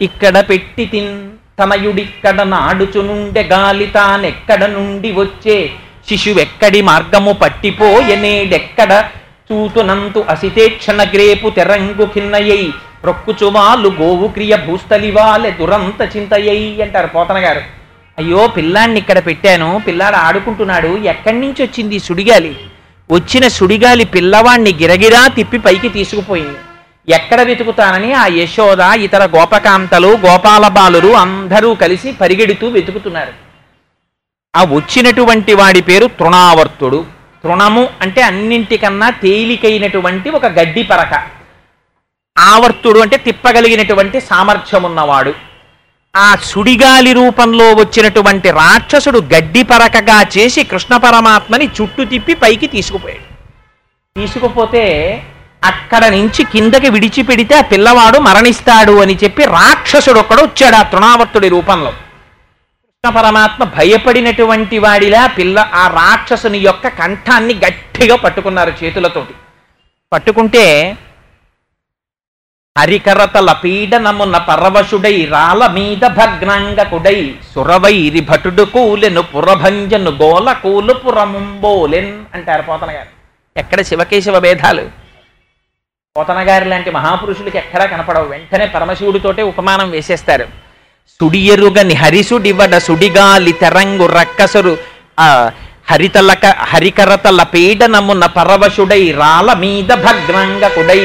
ఇక్కడ 0.00 0.38
పెట్టి 0.38 0.86
తిన్ 0.86 1.30
తమయుడిక్కడ 1.58 2.42
నాడుచునుండె 2.42 3.42
గాలి 3.42 3.86
తానెక్కడ 3.86 4.64
నుండి 4.64 5.12
వచ్చే? 5.12 5.70
శిశువెక్కడి 6.08 6.82
మార్గము 6.82 7.32
పట్టిపోయనేడెక్కడ? 7.32 9.04
చూతునంతు 9.52 10.24
అసితేక్షణ 10.28 11.02
గ్రేపు 11.02 11.48
తెరంగు 11.48 12.06
ఖిన్నయ్యై 12.06 12.68
రొక్కుచువాలు 13.04 13.88
గోవు 13.88 14.28
క్రియ 14.28 14.56
భూస్థలివాలె 14.56 15.50
దురంత 15.50 16.16
చింతయ్యి 16.16 16.82
అంటారు 16.82 17.06
పోతన 17.06 17.38
గారు. 17.38 17.60
అయ్యో 18.18 18.46
పిల్లాన్ని 18.46 19.00
ఇక్కడ 19.00 19.26
పెట్టాను. 19.26 19.82
పిల్లాడు 19.86 20.16
ఆడుకుంటున్నాడు. 20.16 20.88
ఎక్కడి 20.88 21.40
నుంచి 21.40 21.62
వచ్చింది 21.62 21.98
సుడిగాలి? 21.98 22.56
వచ్చిన 23.10 23.48
సుడిగాలి 23.48 24.04
పిల్లవాణ్ణి 24.04 24.72
గిరగిరా 24.72 25.26
తిప్పి 25.26 25.58
పైకి 25.58 25.88
తీసుకుపోయింది. 25.88 26.58
ఎక్కడ 27.08 27.40
వెతుకుతానని 27.40 28.12
ఆ 28.12 28.26
యశోద 28.26 28.80
ఇతర 28.80 29.24
గోపకాంతలు 29.24 30.08
గోపాల 30.08 30.68
బాలురు 30.68 31.08
అందరూ 31.08 31.74
కలిసి 31.74 32.12
పరిగెడుతూ 32.12 32.68
వెతుకుతున్నారు. 32.68 33.32
ఆ 34.56 34.64
వచ్చినటువంటి 34.64 35.54
వాడి 35.54 35.80
పేరు 35.80 36.06
తృణావర్తుడు. 36.06 37.06
తృణము 37.44 37.88
అంటే 38.00 38.22
అన్నింటికన్నా 38.22 39.10
తేలికైనటువంటి 39.10 40.30
ఒక 40.30 40.46
గడ్డి 40.46 40.82
పరక. 40.82 41.37
ఆవర్తుడు 42.38 43.00
అంటే 43.00 43.16
తిప్పగలిగినటువంటి 43.16 44.20
సామర్థ్యం 44.20 44.82
ఉన్నవాడు 44.82 45.34
ఆ 46.16 46.36
సుడిగాలి 46.42 47.12
రూపంలో 47.12 47.72
వచ్చినటువంటి 47.74 48.50
రాక్షసుడు 48.50 49.18
గడ్డి 49.18 49.62
పరకగా 49.62 50.22
చేసి 50.38 50.64
కృష్ణ 50.64 50.96
పరమాత్మని 50.96 51.68
చుట్టు 51.82 52.02
తిప్పి 52.04 52.34
పైకి 52.34 52.66
తీసుకుపోయాడు. 52.66 53.24
తీసుకుపోతే 54.16 54.84
అక్కడ 55.64 56.06
నుంచి 56.06 56.44
కిందకి 56.44 56.90
విడిచిపెడితే 56.90 57.58
ఆ 57.58 57.60
పిల్లవాడు 57.60 58.18
మరణిస్తాడు 58.18 58.92
అని 58.92 59.18
చెప్పి 59.24 59.44
రాక్షసుడు 59.44 60.18
ఒక్కడు 60.18 60.42
వచ్చాడు 60.42 60.76
ఆ 60.76 60.82
తృణావర్తుడి 60.82 61.48
రూపంలో. 61.48 61.90
కృష్ణ 61.90 63.20
పరమాత్మ 63.20 63.64
భయపడినటువంటి 63.64 64.78
వాడిలా 64.78 65.26
పిల్ల 65.26 65.70
ఆ 65.74 65.86
రాక్షసుని 65.88 66.58
యొక్క 66.58 66.88
కంఠాన్ని 66.88 67.54
గట్టిగా 67.54 68.16
పట్టుకున్నారు 68.16 68.72
చేతులతోటి. 68.84 69.34
పట్టుకుంటే 70.12 70.96
హరికరతల 72.78 73.52
పీడనమున 73.52 74.36
పరవశుడై 74.38 75.24
రాల 75.24 75.66
మీద 75.66 76.04
భగ్నాంగకుడై 76.18 77.34
సురవైరి 77.54 78.20
భటుడు 78.20 78.62
కూలెను 78.62 79.22
పురభంజను 79.22 80.10
గోల 80.10 80.52
కూలు 80.52 80.94
పురముంబోలెన్ 80.94 82.12
అంటారు 82.34 82.62
పోతన 82.62 82.90
గారు. 82.90 83.10
ఎక్కడ 83.56 83.80
శివకేశవ 83.82 84.38
భేదాలు 84.40 84.84
పోతన 86.16 86.48
గారి 86.48 86.64
లాంటి 86.64 86.90
మహాపురుషులకి 86.90 87.58
ఎక్కడా 87.58 87.84
కనపడవు. 87.84 88.28
వెంటనే 88.28 88.66
పరమశివుడితోటే 88.66 89.42
ఉపమానం 89.42 89.90
వేసేస్తారు. 89.90 90.46
సుడియరుగని 91.20 91.94
హరిసుడివడ 91.94 92.78
సుడిగాలి 92.78 93.52
తెరంగు 93.52 94.06
రక్కసరు 94.06 94.76
ఆ 95.20 95.50
హరితలక 95.90 96.46
హరికరతల 96.46 97.42
పీడనమున 97.42 98.26
పరవశుడై 98.26 99.04
రాల 99.12 99.52
మీద 99.52 99.90
భగ్నాంగకుడై 100.06 101.02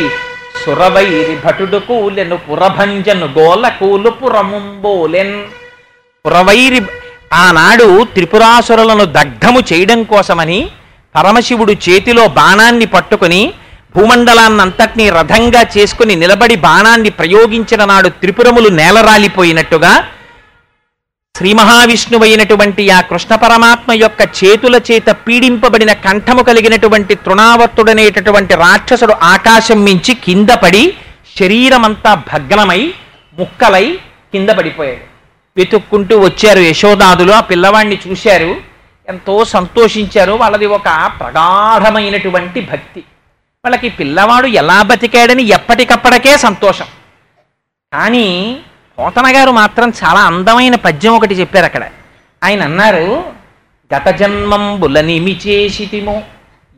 సురవైరి 0.54 1.36
భటుడు 1.46 1.80
కూలెను 1.80 2.38
పురభంజను 2.38 3.28
గోల 3.38 3.70
కూలు 3.80 4.10
పురముంబోలెన్. 4.10 5.36
పురవైరి 6.26 6.82
ఆనాడు 7.34 7.88
త్రిపురాసురులను 8.13 9.06
దగ్ధము 9.18 9.60
చేయడం 9.72 10.04
కోసమని 10.04 10.60
పరమశివుడు 11.16 11.74
చేతిలో 11.86 12.28
బాణాన్ని 12.38 12.86
పట్టుకుని 12.86 13.42
భూమండలాన్నంతటినీ 13.96 15.10
రథంగా 15.10 15.62
చేసుకుని 15.78 16.16
నిలబడి 16.16 16.56
బాణాన్ని 16.58 17.10
ప్రయోగించిన 17.10 17.86
నాడు 17.86 18.10
త్రిపురములు 18.22 18.70
నేలరాలిపోయినట్టుగా 18.70 19.92
శ్రీ 21.38 21.54
మహావిష్ణువైనటువంటి 21.54 22.89
ఆ 22.89 23.02
కృష్ణ 23.02 23.36
పరమాత్మ 23.36 23.91
యొక్క 23.93 24.22
చేతుల 24.22 24.82
చేత 24.91 25.10
పీడింపబడిన 25.10 25.93
కంఠము 25.93 26.43
కలిగినటువంటి 26.43 27.15
తృణావర్తుడనేటటువంటి 27.15 28.56
రాక్షసుడు 28.56 29.13
ఆకాశం 29.13 29.84
మించి 29.84 30.13
కింద 30.13 30.50
పడి 30.50 30.93
శరీరమంతా 31.39 32.13
భగ్నమై 32.13 32.93
ముక్కలై 33.39 34.00
కింద 34.34 34.50
పడిపోయాడు. 34.50 35.06
వెతుక్కుంటూ 35.58 36.19
వచ్చారు 36.19 36.60
యశోదాదులు. 36.60 37.32
ఆ 37.32 37.39
పిల్లవాడిని 37.39 37.98
చూశారు. 38.08 38.56
ఎంతో 39.10 39.46
సంతోషించారు. 39.46 40.32
వాళ్ళది 40.32 40.65
ఒక 40.65 41.12
ప్రగాఢమైనటువంటి 41.19 42.62
భక్తి. 42.62 43.00
వాళ్ళకి 43.65 43.89
పిల్లవాడు 43.89 44.48
ఎలా 44.48 44.82
బతికాడని 44.82 45.43
ఎప్పటికప్పటికే 45.43 46.38
సంతోషం. 46.38 46.86
కానీ 47.93 48.60
పోతన 48.97 49.36
గారు 49.36 49.51
మాత్రం 49.51 49.93
చాలా 50.03 50.19
అందమైన 50.19 50.75
పద్యం 50.75 51.13
ఒకటి 51.13 51.34
చెప్పారు 51.34 51.65
అక్కడ. 51.65 51.84
ఆయన 52.43 52.62
అన్నారు 52.63 53.23
గత 53.91 54.08
జన్మంబులనేమి 54.10 55.39
చేసితిమో 55.47 56.23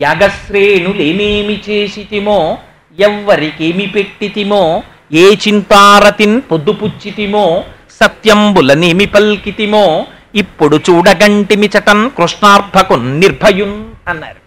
యాగశ్రేణులేనేమి 0.02 1.62
చేసితిమో 1.70 2.58
ఎవ్వరికేమి 3.00 3.88
పెట్టితిమో 3.88 4.84
ఏ 5.12 5.36
చింతారతిన్ 5.48 6.42
పొద్దుపుచ్చితిమో 6.52 7.64
సత్యంబులనేమి 8.02 9.06
పల్కితిమో 9.06 10.06
ఇప్పుడు 10.36 10.80
చూడగంటిమి 10.90 11.68
చటన్ 11.68 12.10
కృష్ణార్థకు 12.12 12.94
నిర్భయున్ 12.94 13.78
అన్నారు. 14.08 14.42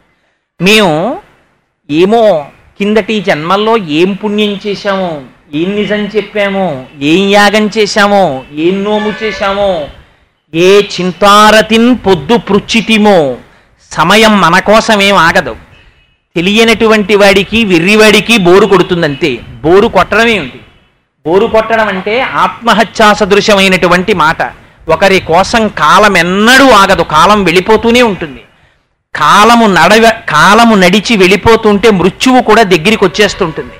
మేము 0.60 1.22
ఏమో 1.90 2.46
కిందటి 2.78 3.20
జన్మల్లో 3.20 3.76
ఏం 3.76 4.12
పుణ్యం 4.12 4.60
చేశామో? 4.66 5.22
ఏం 5.54 5.76
నిజం 5.76 6.06
చెప్పామో 6.16 6.84
ఏం 7.00 7.30
యాగం 7.30 7.70
చేశామో 7.78 8.42
ఏం 8.54 8.84
నోము 8.84 9.14
చేశామో 9.22 9.88
ఏ 10.54 10.82
చింతారతిన్ 10.82 11.96
పొద్దు 12.06 12.36
పృచ్చితిమో 12.36 13.36
సమయం 13.90 14.40
మన 14.40 14.58
కోసమేం 14.58 15.16
ఆగదు. 15.16 15.56
తెలియనటువంటి 16.36 17.14
వాడికి 17.14 17.64
వెర్రివాడికి 17.64 18.38
బోరు 18.38 18.66
కొడుతుందంతే. 18.66 19.38
బోరు 19.62 19.88
కొట్టడం 19.88 20.26
ఏమిటి? 20.26 20.60
బోరు 21.26 21.46
కొట్టడం 21.46 21.88
అంటే 21.88 22.20
ఆత్మహత్యా 22.20 23.12
సదృశమైనటువంటి 23.12 24.14
మాట. 24.14 24.42
ఒకరి 24.88 25.20
కోసం 25.20 25.68
కాలం 25.68 26.16
ఎన్నడూ 26.16 26.70
ఆగదు. 26.70 27.02
కాలం 27.02 27.44
వెళ్ళిపోతూనే 27.44 28.02
ఉంటుంది. 28.02 28.40
కాలము 29.14 29.66
నడవ 29.66 30.12
కాలము 30.28 30.74
నడిచి 30.74 31.16
వెళ్ళిపోతుంటే 31.16 31.90
మృత్యువు 31.90 32.42
కూడా 32.42 32.62
దగ్గరికి 32.62 33.04
వచ్చేస్తుంటుంది. 33.04 33.72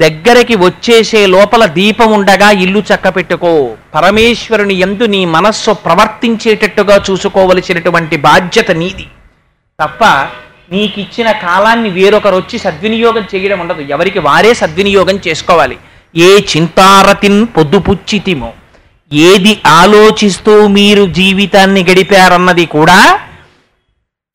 దగ్గరికి 0.00 0.54
వచ్చేసే 0.54 1.26
లోపల 1.26 1.66
దీపం 1.66 2.12
ఉండగా 2.12 2.50
ఇల్లు 2.50 2.78
చక్కపెట్టుకో. 2.78 3.76
పరమేశ్వరుని 3.94 4.74
ఎందు 4.74 5.04
నీ 5.04 5.24
మనస్సు 5.24 5.70
ప్రవర్తించేటట్టుగా 5.70 7.04
చూసుకోవలసినటువంటి 7.10 8.16
బాధ్యత 8.16 8.70
నీది. 8.70 9.06
తప్ప 9.80 10.04
నీకిచ్చిన 10.72 11.30
కాలాన్ని 11.30 11.90
వేరొకరు 11.90 12.36
వచ్చి 12.36 12.58
సద్వినియోగం 12.58 13.24
చేయడం 13.34 13.58
ఉండదు. 13.60 13.80
ఎవరికి 13.80 14.18
వారే 14.18 14.54
సద్వినియోగం 14.54 15.20
చేసుకోవాలి. 15.28 15.78
ఏ 16.16 16.40
చింతారతిన్ 16.40 17.46
పొద్దుపుచ్చితిమో. 17.46 18.52
ఏది 19.12 19.60
ఆలోచిస్తూ 19.66 20.66
మీరు 20.66 21.06
జీవితాన్ని 21.06 21.84
గడిపారన్నది 21.90 22.66
కూడా 22.66 23.20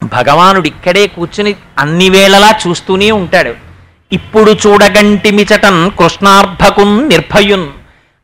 భగవానుడు 0.03 0.67
ఇక్కడే 0.67 1.07
కూర్చుని 1.07 1.55
అన్ని 1.77 2.09
వేళలా 2.09 2.59
చూస్తూనే 2.67 3.11
ఉంటాడు. 3.11 3.66
ఇప్పుడు 4.11 4.51
చూడగంటిమిచటన్ 4.63 5.81
కృష్ణార్భకున్ 5.99 6.95
నిర్భయున్. 7.09 7.67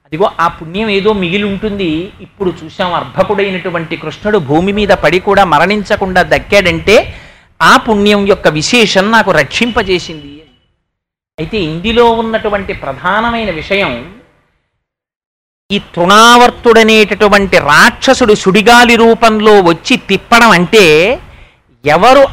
అదిగో 0.05 0.27
ఆ 0.39 0.47
పుణ్యం 0.57 0.89
ఏదో 0.97 1.11
మిగిలి 1.21 1.45
ఉంటుంది. 1.51 1.89
ఇప్పుడు 2.25 2.51
చూశాం 2.59 2.91
అర్భకుడైనటువంటి 2.99 3.95
కృష్ణుడు 4.03 4.39
భూమి 4.49 4.73
మీద 4.79 4.91
పడి 5.03 5.19
కూడా 5.27 5.43
మరణించకుండా 5.53 6.21
దక్కాడంటే 6.33 6.95
ఆ 7.59 7.73
పుణ్యం 7.87 8.21
యొక్క 8.31 8.47
విశేషం 8.59 9.05
నాకు 9.15 9.31
రక్షింపజేసింది. 9.41 10.31
అయితే 11.39 11.57
ఇందులో 11.71 12.05
ఉన్నటువంటి 12.21 12.73
ప్రధానమైన 12.83 13.49
విషయం 13.61 13.91
ఈ 15.69 15.77
తృణావర్తుడనేటటువంటి 15.95 17.57
రాక్షసుడు 17.71 18.33
సుడిగాలి 18.43 18.95
రూపంలో 19.03 19.53
వచ్చి 19.69 19.95
తిప్పడం 20.09 20.51
అంటే 20.59 20.85
ఎవరు 21.85 22.23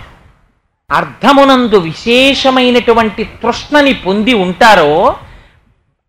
అర్థమునందు 0.93 1.77
విశేషమైనటువంటి 1.77 3.25
తృష్ణని 3.25 3.95
పొంది 3.95 4.35
ఉంటారో 4.35 5.17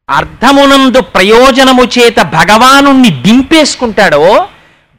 అర్థమునందు 0.10 1.02
ప్రయోజనము 1.02 1.84
చేత 1.84 2.22
భగవానుణ్ణి 2.22 3.10
దింపేసుకుంటాడో 3.10 4.48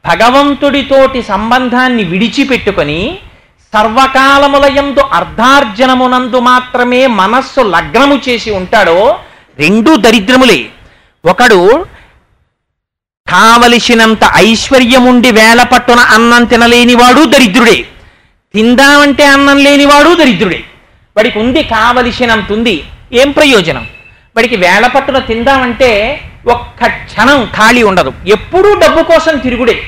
భగవంతుడితోటి 0.05 1.21
సంబంధాన్ని 1.21 2.03
విడిచిపెట్టుకొని 2.03 3.19
సర్వకాలములయందు 3.73 4.99
అర్ధార్జనమునందు 4.99 6.39
మాత్రమే 6.39 7.07
మనస్సు 7.07 7.61
లగ్నము 7.61 8.15
చేసి 8.29 8.51
ఉంటాడో 8.51 9.19
రెండూ 9.59 9.95
దరిద్రములే. 9.95 10.69
ఒకడు 11.25 11.85
కావలసినంత 13.27 14.19
ఐశ్వర్యముండి 14.35 15.31
వేల 15.31 15.63
పట్టున 15.63 15.99
అన్నం 15.99 16.43
తినలేనివాడు 16.43 17.25
దరిద్రుడే. 17.25 17.87
తిందామంటే 18.55 19.25
అన్నం 19.25 19.57
లేనివాడు 19.57 20.15
దరిద్రుడే. 20.15 20.63
వాడికి 21.17 21.39
ఉంది 21.39 21.63
కావలసినంత 21.63 22.51
ఉంది 22.51 22.83
ఏం 23.13 23.31
ప్రయోజనం? 23.31 23.87
వాడికి 24.35 24.55
వేళ 24.55 24.87
పట్టున 24.87 25.19
తిందామంటే 25.19 26.21
ఒక్క 26.47 26.85
క్షణం 26.85 27.45
ఖాళీ 27.45 27.83
ఉండదు. 27.83 28.13
ఎప్పుడూ 28.27 28.79
డబ్బు 28.79 29.03
కోసం 29.03 29.37
తిరుగుడే. 29.37 29.83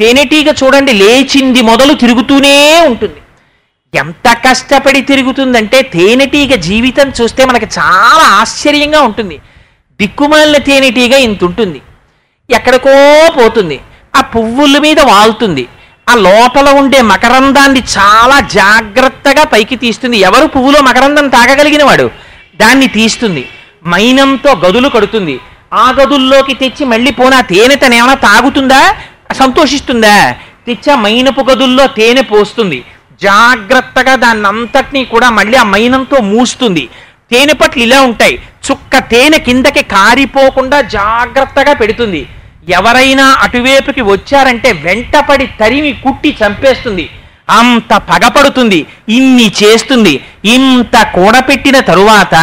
తేనెటీగ 0.00 0.48
చూడండి 0.50 0.92
లేచింది 0.92 1.62
మొదలు 1.62 1.94
తిరుగుతూనే 1.94 2.80
ఉంటుంది. 2.80 3.20
ఎంత 3.94 4.36
కష్టపడి 4.48 5.00
తిరుగుతుందంటే 5.00 5.82
తేనెటీగ 5.82 6.54
జీవితం 6.54 7.12
చూస్తే 7.20 7.44
మనకి 7.44 7.64
చాలా 7.64 8.24
ఆశ్చర్యంగా 8.24 9.00
ఉంటుంది. 9.00 9.38
దిక్కుమాలిన 10.00 10.56
తేనెటీగ 10.56 11.12
ఇంత 11.12 11.44
ఉంటుంది. 11.44 11.80
ఎక్కడికో 12.50 12.94
పోతుంది. 13.36 13.80
ఆ 14.16 14.20
పువ్వుల 14.20 14.78
మీద 14.78 15.00
వాలుతుంది. 15.00 15.66
ఆ 16.08 16.14
లోపల 16.14 16.68
ఉండే 16.68 17.02
మకరందాన్ని 17.02 17.82
చాలా 17.98 18.40
జాగ్రత్తగా 18.40 19.44
పైకి 19.44 19.76
తీస్తుంది. 19.76 20.16
ఎవరు 20.18 20.46
పువ్వులో 20.46 20.80
మకరందం 20.80 21.28
తాగగలిగిన 21.28 21.84
వాడు 21.84 22.10
దాన్ని 22.56 22.86
తీస్తుంది. 22.86 23.48
మైనంతో 23.86 24.52
గదులు 24.52 24.88
కడుతుంది. 24.88 25.40
ఆ 25.74 25.90
గదుల్లోకి 25.90 26.54
తెచ్చి 26.54 26.86
మళ్ళీ 26.86 27.10
పోనా 27.10 27.40
తేనె 27.40 27.74
తనేమైనా 27.74 28.14
తాగుతుందా? 28.14 28.94
సంతోషిస్తుందా? 29.32 30.32
తెచ్చి 30.66 30.94
మైనపు 30.94 31.40
గదుల్లో 31.40 31.86
తేనె 31.86 32.22
పోస్తుంది. 32.22 32.84
జాగ్రత్తగా 33.22 34.14
దాన్ని 34.14 34.46
అంతటినీ 34.46 35.04
కూడా 35.04 35.30
మళ్ళీ 35.30 35.58
ఆ 35.58 35.62
మైనంతో 35.62 36.20
మూస్తుంది. 36.20 36.88
తేనె 37.32 37.52
పట్లు 37.52 37.82
ఇలా 37.82 38.00
ఉంటాయి. 38.00 38.42
చుక్క 38.70 38.98
తేనె 38.98 39.38
కిందకి 39.38 39.82
కారిపోకుండా 39.82 40.80
జాగ్రత్తగా 40.80 41.72
పెడుతుంది. 41.72 42.28
ఎవరైనా 42.68 43.24
అటువైపుకి 43.24 44.02
వచ్చారంటే 44.02 44.72
వెంటపడి 44.72 45.46
తరిమి 45.46 45.92
కుట్టి 45.92 46.36
చంపేస్తుంది. 46.44 47.10
అంత 47.50 47.96
పగపడుతుంది 47.96 48.86
ఇన్ని 49.08 49.52
చేస్తుంది 49.62 50.20
ఇంత 50.44 51.02
కూడపెట్టిన 51.14 51.80
తరువాత 51.80 52.34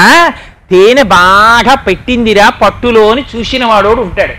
తేనె 0.71 1.03
బాగా 1.03 1.75
పెట్టిందిరా 1.75 2.49
పట్టులోని 2.49 3.23
చూసిన 3.35 3.65
వాడోడు 3.65 4.01
ఉంటాడు. 4.01 4.33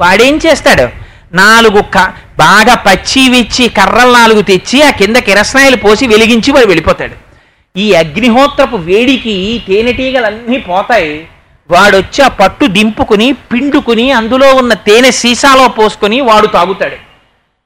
వాడేం 0.00 0.40
చేస్తాడు? 0.46 0.88
నాలుగు 1.36 1.82
క 1.82 1.98
బాగా 2.38 2.74
పచ్చి 2.74 3.28
విచ్చి 3.28 3.68
కర్రలు 3.68 4.12
నాలుగు 4.12 4.42
తెచ్చి 4.42 4.82
ఆ 4.82 4.90
కింద 4.90 5.16
కిరసనాయిలు 5.16 5.76
పోసి 5.76 6.06
వెలిగించి 6.06 6.52
వాడు 6.52 6.66
వెళ్ళిపోతాడు. 6.66 7.14
ఈ 7.78 7.92
అగ్నిహోత్రపు 7.92 8.76
వేడికి 8.76 9.30
ఈ 9.30 9.58
తేనెటీగలన్నీ 9.58 10.58
పోతాయి. 10.58 11.28
వాడొచ్చి 11.70 12.24
ఆ 12.24 12.28
పట్టు 12.28 12.66
దింపుకుని 12.66 13.32
పిండుకుని 13.32 14.12
అందులో 14.12 14.54
ఉన్న 14.54 14.74
తేనె 14.74 15.10
సీసాలో 15.10 15.68
పోసుకొని 15.68 16.20
వాడు 16.20 16.46
తాగుతాడు. 16.46 16.98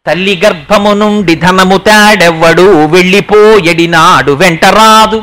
తల్లి 0.07 0.41
గర్భము 0.45 0.93
నుండి 0.93 1.35
ధనము 1.35 1.77
తాడెవ్వడు 1.77 2.85
వెళ్ళిపోయడినాడు 2.85 4.33
వెంటరాదు 4.33 5.23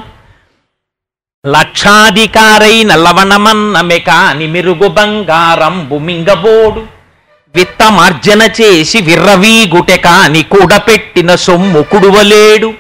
లక్షాధికారైన 1.47 2.95
లవణమన్నమె 2.95 3.99
కాని 3.99 4.47
మెరుగు 4.47 4.87
బంగారంబు 4.87 5.97
మింగబోడు. 5.97 6.81
విత్తమార్జన 7.55 8.41
చేసి 8.61 9.01
విర్రవీగుటె 9.01 9.97
కాని 9.97 10.41
కూడపెట్టిన 10.43 11.35
సొమ్ము 11.35 11.81
కుడువలేడు. 11.81 12.73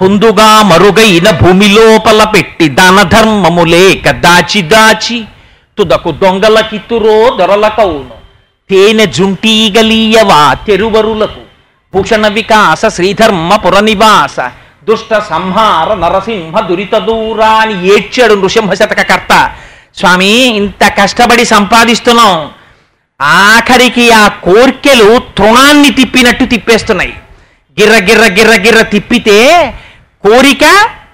పొందుగా 0.00 0.62
మరుగైన 0.62 1.30
భూమి 1.30 1.68
లోపల 1.68 2.24
పెట్టి 2.24 2.68
దాన 2.68 3.02
ధర్మము 3.02 3.64
లేక 3.64 4.10
దాచి 4.10 4.62
దాచి 4.62 5.24
తుదకు 5.78 6.10
దొంగల 6.20 6.58
కిత్తురో 6.62 7.16
దొరలకౌను 7.38 8.16
తేనె 8.70 9.06
జుంటీగలీయవా 9.16 10.42
తెరువరులకు 10.66 11.42
భూషణ 11.94 12.26
వికాస 12.28 12.84
శ్రీధర్మ 12.88 13.56
పురనివాస 13.56 14.36
దుష్ట 14.88 15.18
సంహార 15.28 15.88
నరసింహ 15.94 16.60
దురిత 16.60 16.94
దూరాన్ని 17.00 17.76
ఏడ్చాడు 17.88 18.34
నృసింహ 18.34 18.72
స్వామి 19.98 20.30
ఇంత 20.56 20.84
కష్టపడి 20.96 21.44
సంపాదిస్తున్నాం 21.46 22.32
ఆఖరికి 23.44 24.06
ఆ 24.12 24.24
కోర్కెలు 24.44 25.10
తృణాన్ని 25.36 25.90
తిప్పినట్టు 25.90 26.44
తిప్పేస్తున్నాయి 26.44 27.14
గిర్ర 27.76 27.96
గిర్ర 28.08 28.26
గిర్ర 28.38 28.54
గిర్ర 28.64 28.82
తిప్పితే 28.92 29.38
కోరిక 30.24 30.64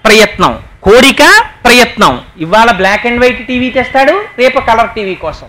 ప్రయత్నం 0.05 0.53
కోరిక 0.83 1.23
ప్రయత్నం. 1.65 2.21
ఇవాళ 2.39 2.71
బ్లాక్ 2.71 3.05
అండ్ 3.05 3.21
వైట్ 3.21 3.47
టీవీ 3.47 3.69
తెస్తాడు 3.69 4.23
రేపు 4.39 4.59
కలర్ 4.59 4.89
టీవీ 4.89 5.15
కోసం. 5.15 5.47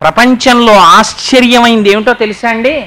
ప్రపంచంలో 0.00 0.74
ఆశ్చర్యమైంది 0.76 1.90
ఏమిటో 1.90 2.12
తెలుసా 2.12 2.48
అండి? 2.48 2.86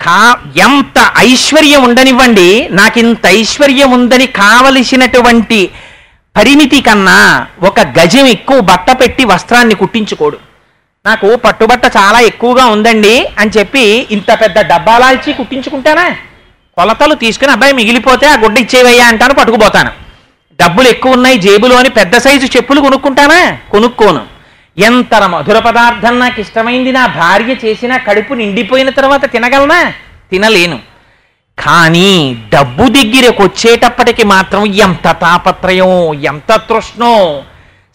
కా 0.00 0.36
ఎంత 0.56 1.10
ఐశ్వర్యం 1.18 1.82
ఉండనివ్వండి 1.82 2.68
నాకు 2.68 2.98
ఇంత 2.98 3.26
ఐశ్వర్యం 3.26 3.90
ఉందని 3.90 4.26
కావలసినటువంటి 4.26 5.70
పరిమితి 6.36 6.80
కన్నా 6.80 7.46
ఒక 7.62 7.80
గజం 7.80 8.26
ఎక్కువ 8.26 8.60
బట్ట 8.60 8.90
పెట్టి 8.90 9.24
వస్త్రాన్ని 9.24 9.74
కుట్టించుకోడు. 9.74 10.38
నాకు 11.06 11.36
పట్టుబట్ట 11.36 11.84
చాలా 11.96 12.20
ఎక్కువగా 12.20 12.64
ఉందండి 12.66 13.26
అని 13.38 13.50
చెప్పి 13.58 14.06
ఇంత 14.10 14.40
పెద్ద 14.40 14.58
డబ్బాలాల్చి 14.60 15.32
కుట్టించుకుంటానా? 15.32 16.16
కొలతలు 16.78 17.14
తీసుకుని 17.14 17.52
అబ్బాయి 17.52 17.72
మిగిలిపోతే 17.72 18.26
ఆ 18.26 18.36
గుడ్డ 18.36 18.58
ఇచ్చేవయ్యా 18.58 19.08
అంటాను 19.08 19.34
పట్టుకుపోతాను. 19.34 20.03
డబ్బులు 20.60 20.88
ఎక్కువ 20.88 21.12
ఉన్నాయి 21.12 21.36
జేబులో 21.36 21.76
అని 21.76 21.88
పెద్ద 21.88 22.16
సైజు 22.16 22.46
చెప్పులు 22.46 22.80
కొనుక్కుంటానా? 22.80 23.58
కొనుక్కోను. 23.70 24.26
ఎంత 24.78 25.14
మధుర 25.14 25.58
పదార్థం 25.58 26.18
నాకు 26.18 26.40
ఇష్టమైంది 26.40 26.92
నా 26.92 27.06
భార్య 27.06 27.54
చేసిన 27.64 27.96
కడుపు 27.96 28.34
నిండిపోయిన 28.34 28.90
తర్వాత 28.90 29.32
తినగలనా? 29.32 29.92
తినలేను. 30.30 30.78
కానీ 31.58 32.38
డబ్బు 32.54 32.88
దగ్గరకు 32.88 33.42
వచ్చేటప్పటికి 33.42 34.24
మాత్రం 34.24 34.66
ఎంత 34.66 35.16
తాపత్రయం 35.20 36.14
ఎంత 36.14 36.56
తృష్ణో. 36.56 37.42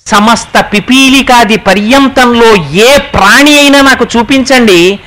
సమస్త 0.08 0.60
పిపీలికాది 0.60 1.58
పర్యంతంలో 1.58 2.56
ఏ 2.56 2.98
ప్రాణి 2.98 3.60
అయినా 3.60 3.82
నాకు 3.82 4.08
చూపించండి. 4.18 5.00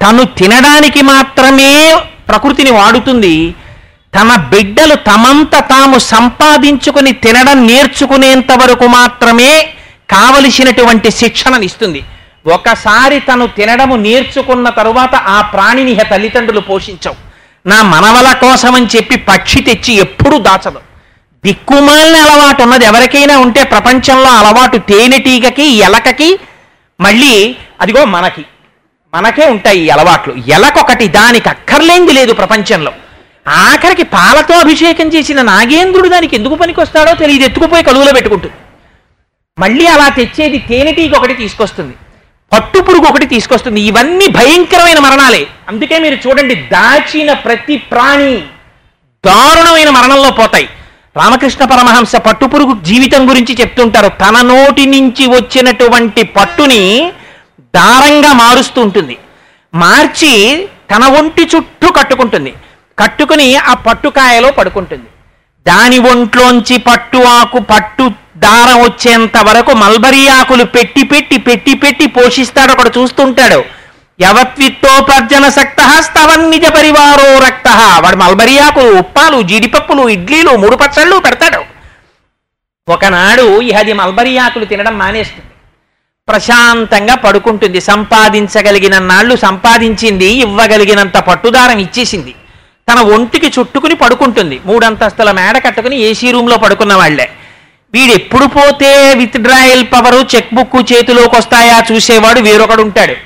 తను 0.00 0.24
తినడానికి 0.24 1.02
మాత్రమే 1.02 2.02
ప్రకృతిని 2.28 2.70
వాడుతుంది. 2.70 3.54
తన 4.18 4.36
బిడ్డలు 4.36 4.94
తమంత 4.94 5.58
తాము 5.58 5.98
సంపాదించుకుని 5.98 7.12
తినడం 7.12 7.66
నేర్చుకునేంత 7.66 8.52
వరకు 8.52 8.86
మాత్రమే 8.86 9.74
కావలసినటువంటి 10.10 11.10
శిక్షణనిస్తుంది 11.10 12.02
ఒకసారి 12.52 13.20
తను 13.20 13.46
తినడము 13.46 13.96
నేర్చుకున్న 13.96 14.68
తరువాత 14.68 15.14
ఆ 15.14 15.40
ప్రాణిని 15.40 15.90
ఇహ 15.90 16.02
తల్లిదండ్రులు 16.02 16.60
పోషించవు. 16.60 17.14
నా 17.68 17.82
మనవల 17.82 18.32
కోసమని 18.32 18.86
చెప్పి 18.96 19.16
పక్షి 19.16 19.60
తెచ్చి 19.60 19.94
ఎప్పుడూ 19.94 20.38
దాచదు. 20.38 20.80
దిక్కుమాలిన 21.44 22.16
అలవాటు 22.16 22.62
ఉన్నది. 22.62 22.84
ఎవరికైనా 22.84 23.38
ఉంటే 23.38 23.64
ప్రపంచంలో 23.64 24.30
అలవాటు 24.30 24.76
తేనెటీగకి 24.76 25.62
ఎలకకి 25.62 26.38
మళ్ళీ 27.00 27.56
అదిగో 27.80 28.04
మనకి. 28.04 28.44
మనకే 29.14 29.46
ఉంటాయి 29.46 29.80
ఈ 29.80 29.88
అలవాట్లు. 29.88 30.34
ఎలకొకటి 30.34 31.08
దానికి 31.08 31.48
అక్కర్లేంది 31.48 32.12
లేదు 32.12 32.32
ప్రపంచంలో. 32.32 32.92
ఆఖరికి 33.48 34.02
పాలతో 34.02 34.54
అభిషేకం 34.54 35.06
చేసిన 35.06 35.42
నాగేంద్రుడు 35.42 36.08
దానికి 36.08 36.36
ఎందుకు 36.36 36.54
పనికొస్తాడో 36.54 37.14
తెలియదు. 37.14 37.44
ఎత్తుకుపోయి 37.44 37.82
కలువులో 37.82 38.12
పెట్టుకుంటుంది. 38.12 38.54
మళ్ళీ 39.58 39.86
అలా 39.86 40.08
తెచ్చేది 40.08 40.58
తేనెటీగ 40.58 41.16
ఒకటి 41.16 41.34
తీసుకొస్తుంది. 41.34 41.94
పట్టు 42.52 42.78
పురుగు 42.78 43.06
ఒకటి 43.06 43.26
తీసుకొస్తుంది. 43.26 43.80
ఇవన్నీ 43.80 44.26
భయంకరమైన 44.26 44.98
మరణాలే. 44.98 45.46
అందుకే 45.68 45.98
మీరు 45.98 46.28
చూడండి 46.28 46.54
దాచిన 46.54 47.32
ప్రతి 47.32 47.76
ప్రాణి 47.76 48.36
దారుణమైన 49.26 49.90
మరణంలో 49.90 50.30
పోతాయి. 50.30 50.68
రామకృష్ణ 51.16 51.64
పరమహంస 51.64 52.16
పట్టుపురుగు 52.16 52.80
జీవితం 52.82 53.30
గురించి 53.30 53.54
చెప్తుంటారు. 53.60 54.08
తన 54.08 54.42
నోటి 54.42 54.86
నుంచి 54.86 55.26
వచ్చినటువంటి 55.26 56.22
పట్టుని 56.22 57.12
దారంగా 57.60 58.32
మారుస్తూ 58.32 58.82
ఉంటుంది. 58.82 59.18
మార్చి 59.74 60.68
తన 60.96 61.04
ఒంటి 61.04 61.48
చుట్టూ 61.56 61.92
కట్టుకుంటుంది. 61.92 62.54
కట్టుకుని 63.00 63.56
ఆ 63.56 63.74
పట్టుకాయలో 63.74 64.50
పడుకుంటుంది. 64.50 65.08
దాని 65.66 65.98
ఒంట్లోంచి 65.98 66.76
పట్టు 66.78 67.18
ఆకు 67.18 67.58
పట్టు 67.58 68.10
దారం 68.36 68.78
వచ్చేంత 68.82 69.36
వరకు 69.36 69.72
మల్బరీ 69.72 70.28
ఆకులు 70.28 70.64
పెట్టి 70.64 71.02
పెట్టి 71.02 71.38
పెట్టి 71.38 71.74
పెట్టి 71.74 72.06
పోషిస్తాడు. 72.06 72.72
ఒకడు 72.72 72.92
చూస్తుంటాడు 72.98 73.64
యవత్విత్తోపర్జన 74.22 75.48
సక్త 75.48 75.80
స్తవన్నిజ 76.00 76.64
పరివారో 76.68 77.28
రక్త. 77.46 77.68
వాడు 78.04 78.16
మల్బరీ 78.16 78.58
ఆకులు 78.58 78.98
ఉప్పాలు 78.98 79.42
జీడిపప్పులు 79.42 80.08
ఇడ్లీలు 80.08 80.56
మూడు 80.56 80.76
పచ్చళ్ళు 80.76 81.16
పెడతాడు. 81.18 81.60
ఒకనాడు 82.88 83.60
ఇహది 83.60 83.92
మల్బరీ 83.92 84.36
ఆకులు 84.36 84.64
తినడం 84.64 84.98
మానేస్తుంది. 84.98 85.50
ప్రశాంతంగా 86.28 87.14
పడుకుంటుంది. 87.14 87.80
సంపాదించగలిగిన 87.80 88.98
నాళ్ళు 88.98 89.36
సంపాదించింది 89.36 90.26
ఇవ్వగలిగినంత 90.26 91.16
పట్టుదారం 91.18 91.78
ఇచ్చేసింది. 91.78 92.34
తన 92.90 93.00
ఒంటికి 93.14 93.48
చుట్టుకుని 93.56 93.96
పడుకుంటుంది. 94.02 94.56
మూడంతస్తుల 94.68 95.30
మేడ 95.38 95.56
కట్టుకుని 95.66 95.96
ఏసీ 96.08 96.28
రూమ్లో 96.36 96.56
పడుకున్న 96.64 96.94
వాళ్ళే. 97.00 97.26
వీడు 97.94 98.12
ఎప్పుడు 98.20 98.46
పోతే 98.54 98.90
with 99.20 99.38
drawal 99.46 99.84
power 99.92 100.20
cheque 100.34 100.54
book 100.54 100.76
చేతిలోకి 100.90 101.36
వస్తాయా 101.36 101.76
చూసేవాడు 101.88 102.40
వేరొకడు 102.46 102.82
ఉంటాడు 102.86 103.16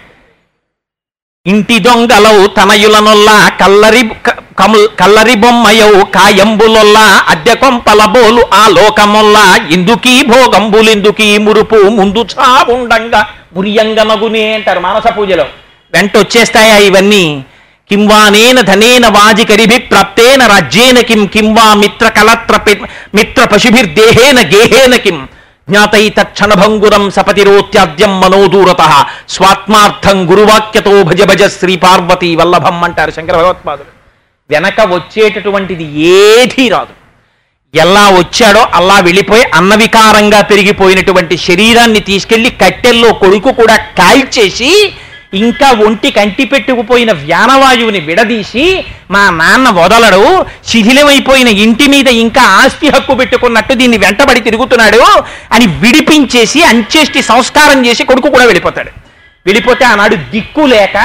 ఇంటి 1.46 1.76
దొంగలవు 1.86 2.44
తనయులనొల్లా 2.56 3.34
కల్లరి 3.60 4.02
కల్లరి 5.00 5.34
బొమ్మయవు 5.42 6.00
కాయంబులొల్లా 6.16 7.04
అద్దె 7.32 7.54
కొంపల 7.54 8.02
బోలు 8.14 8.42
ఆ 8.60 8.62
లోకమొల్లా 8.68 9.44
ఇందుకీ 9.76 10.14
భోగంబులెందుకీ 10.30 11.38
మురుపు 11.46 11.80
ముందు 11.98 12.22
చావుండంగా 12.32 13.20
మురియంగమగునే 13.56 14.44
అంటారు 14.54 14.80
మానస 14.80 15.06
పూజలో. 15.16 15.46
వెంట 15.92 16.16
వచ్చేస్తాయా 16.16 16.76
ఇవన్నీ? 16.88 17.24
కింవానేన 17.90 18.60
ధనేన 18.60 19.06
వాజికరిభి 19.06 19.78
ప్రాప్తేన 19.78 20.46
రాజ్యేన 20.46 21.00
కిం 21.00 21.26
కింవా 21.26 21.74
మిత్ర 21.74 22.08
కలత్ర 22.08 22.56
మిత్ర 23.14 23.44
పశుభిర్దేహేన 23.44 24.38
గేహేన 24.54 24.96
కిం. 24.96 25.28
జ్ఞాతైతక్షణభంగురం 25.70 27.10
సపతిరోత్యాద్యం 27.10 28.20
మనోదూరత. 28.20 28.82
స్వాత్మార్థం 29.28 30.30
గురువాక్యతో 30.30 31.02
భజ 31.02 31.22
భజ 31.22 31.44
శ్రీ 31.44 31.76
పార్వతీ 31.76 32.36
వల్లభం 32.36 32.84
అంటారు 32.84 33.10
శంకర 33.10 33.36
భగవత్పాదులు. 33.36 33.90
వెనక 34.50 34.80
వచ్చేటటువంటిది 34.94 35.84
ఏదీ 36.16 36.68
రాదు. 36.68 36.94
ఎలా 37.74 38.08
వచ్చాడో 38.08 38.60
అలా 38.74 39.00
వెళ్ళిపోయి 39.00 39.44
అన్నవికారంగా 39.54 40.40
పెరిగిపోయినటువంటి 40.40 41.36
శరీరాన్ని 41.36 42.00
తీసుకెళ్ళి 42.00 42.50
కట్టెల్లో 42.50 43.12
కొడుకు 43.12 43.52
కూడా 43.52 43.76
కాల్చేసి 43.76 44.70
ఇంకా 45.34 45.68
ఒంటి 45.86 46.10
కంటి 46.10 46.44
పెట్టుకుపోయిన 46.44 47.12
వ్యానవాయువుని 47.12 48.00
విడదీసి 48.00 48.64
మా 49.10 49.30
నాన్న 49.30 49.68
వదలడు 49.68 50.22
శిథిలమైపోయిన 50.70 51.48
ఇంటి 51.48 51.86
మీద 51.88 52.08
ఇంకా 52.08 52.42
ఆస్తి 52.60 52.88
హక్కు 52.88 53.14
పెట్టుకున్నట్టు 53.14 53.74
దీన్ని 53.74 53.98
వెంటబడి 53.98 54.40
తిరుగుతున్నాడు 54.40 55.02
అని 55.52 55.66
విడిపించేసి 55.66 56.62
అంచేష్టి 56.62 57.22
సంస్కారం 57.22 57.86
చేసి 57.86 58.04
కొడుకు 58.04 58.28
కూడా 58.28 58.44
వెళ్ళిపోతాడు. 58.44 58.90
వెళ్ళిపోతే 59.46 59.84
ఆనాడు 59.84 60.14
దిక్కు 60.14 60.60
లేక 60.60 60.96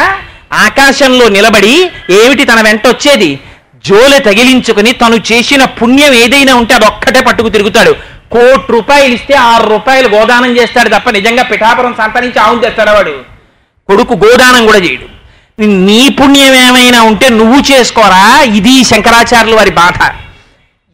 ఆకాశంలో 0.66 1.30
నిలబడి 1.30 1.74
ఏమిటి 2.10 2.46
తన 2.46 2.62
వెంట 2.62 2.88
వచ్చేది? 2.88 3.40
జోలె 3.86 4.20
తగిలించుకుని 4.20 4.92
తను 4.92 5.18
చేసిన 5.32 5.66
పుణ్యం 5.66 6.14
ఏదైనా 6.14 6.56
ఉంటే 6.56 6.74
అది 6.74 6.86
ఒక్కటే 6.86 7.22
పట్టుకు 7.22 7.50
తిరుగుతాడు. 7.50 7.94
కోటి 8.34 8.72
రూపాయలు 8.72 9.14
ఇస్తే 9.14 9.34
ఆరు 9.34 9.70
రూపాయలు 9.70 10.08
గోదానం 10.08 10.58
చేస్తాడు 10.58 10.90
తప్ప 10.90 11.10
నిజంగా 11.10 11.44
పిఠాపురం 11.44 11.94
సంతరించి 11.94 12.40
ఆవును 12.40 12.66
చేస్తాడు 12.66 12.92
వాడు? 12.92 13.14
కొడుకు 13.90 14.14
గోదానం 14.14 14.66
కూడా 14.66 14.78
చేయడు. 14.78 15.06
నీ 15.62 16.10
పుణ్యం 16.10 16.56
ఏమైనా 16.56 17.02
ఉంటే 17.02 17.30
నువ్వు 17.30 17.72
చేసుకోరా 17.72 18.42
ఇది 18.42 18.84
శంకరాచార్యులు 18.84 19.56
వారి 19.56 19.72
బాధ. 19.72 20.00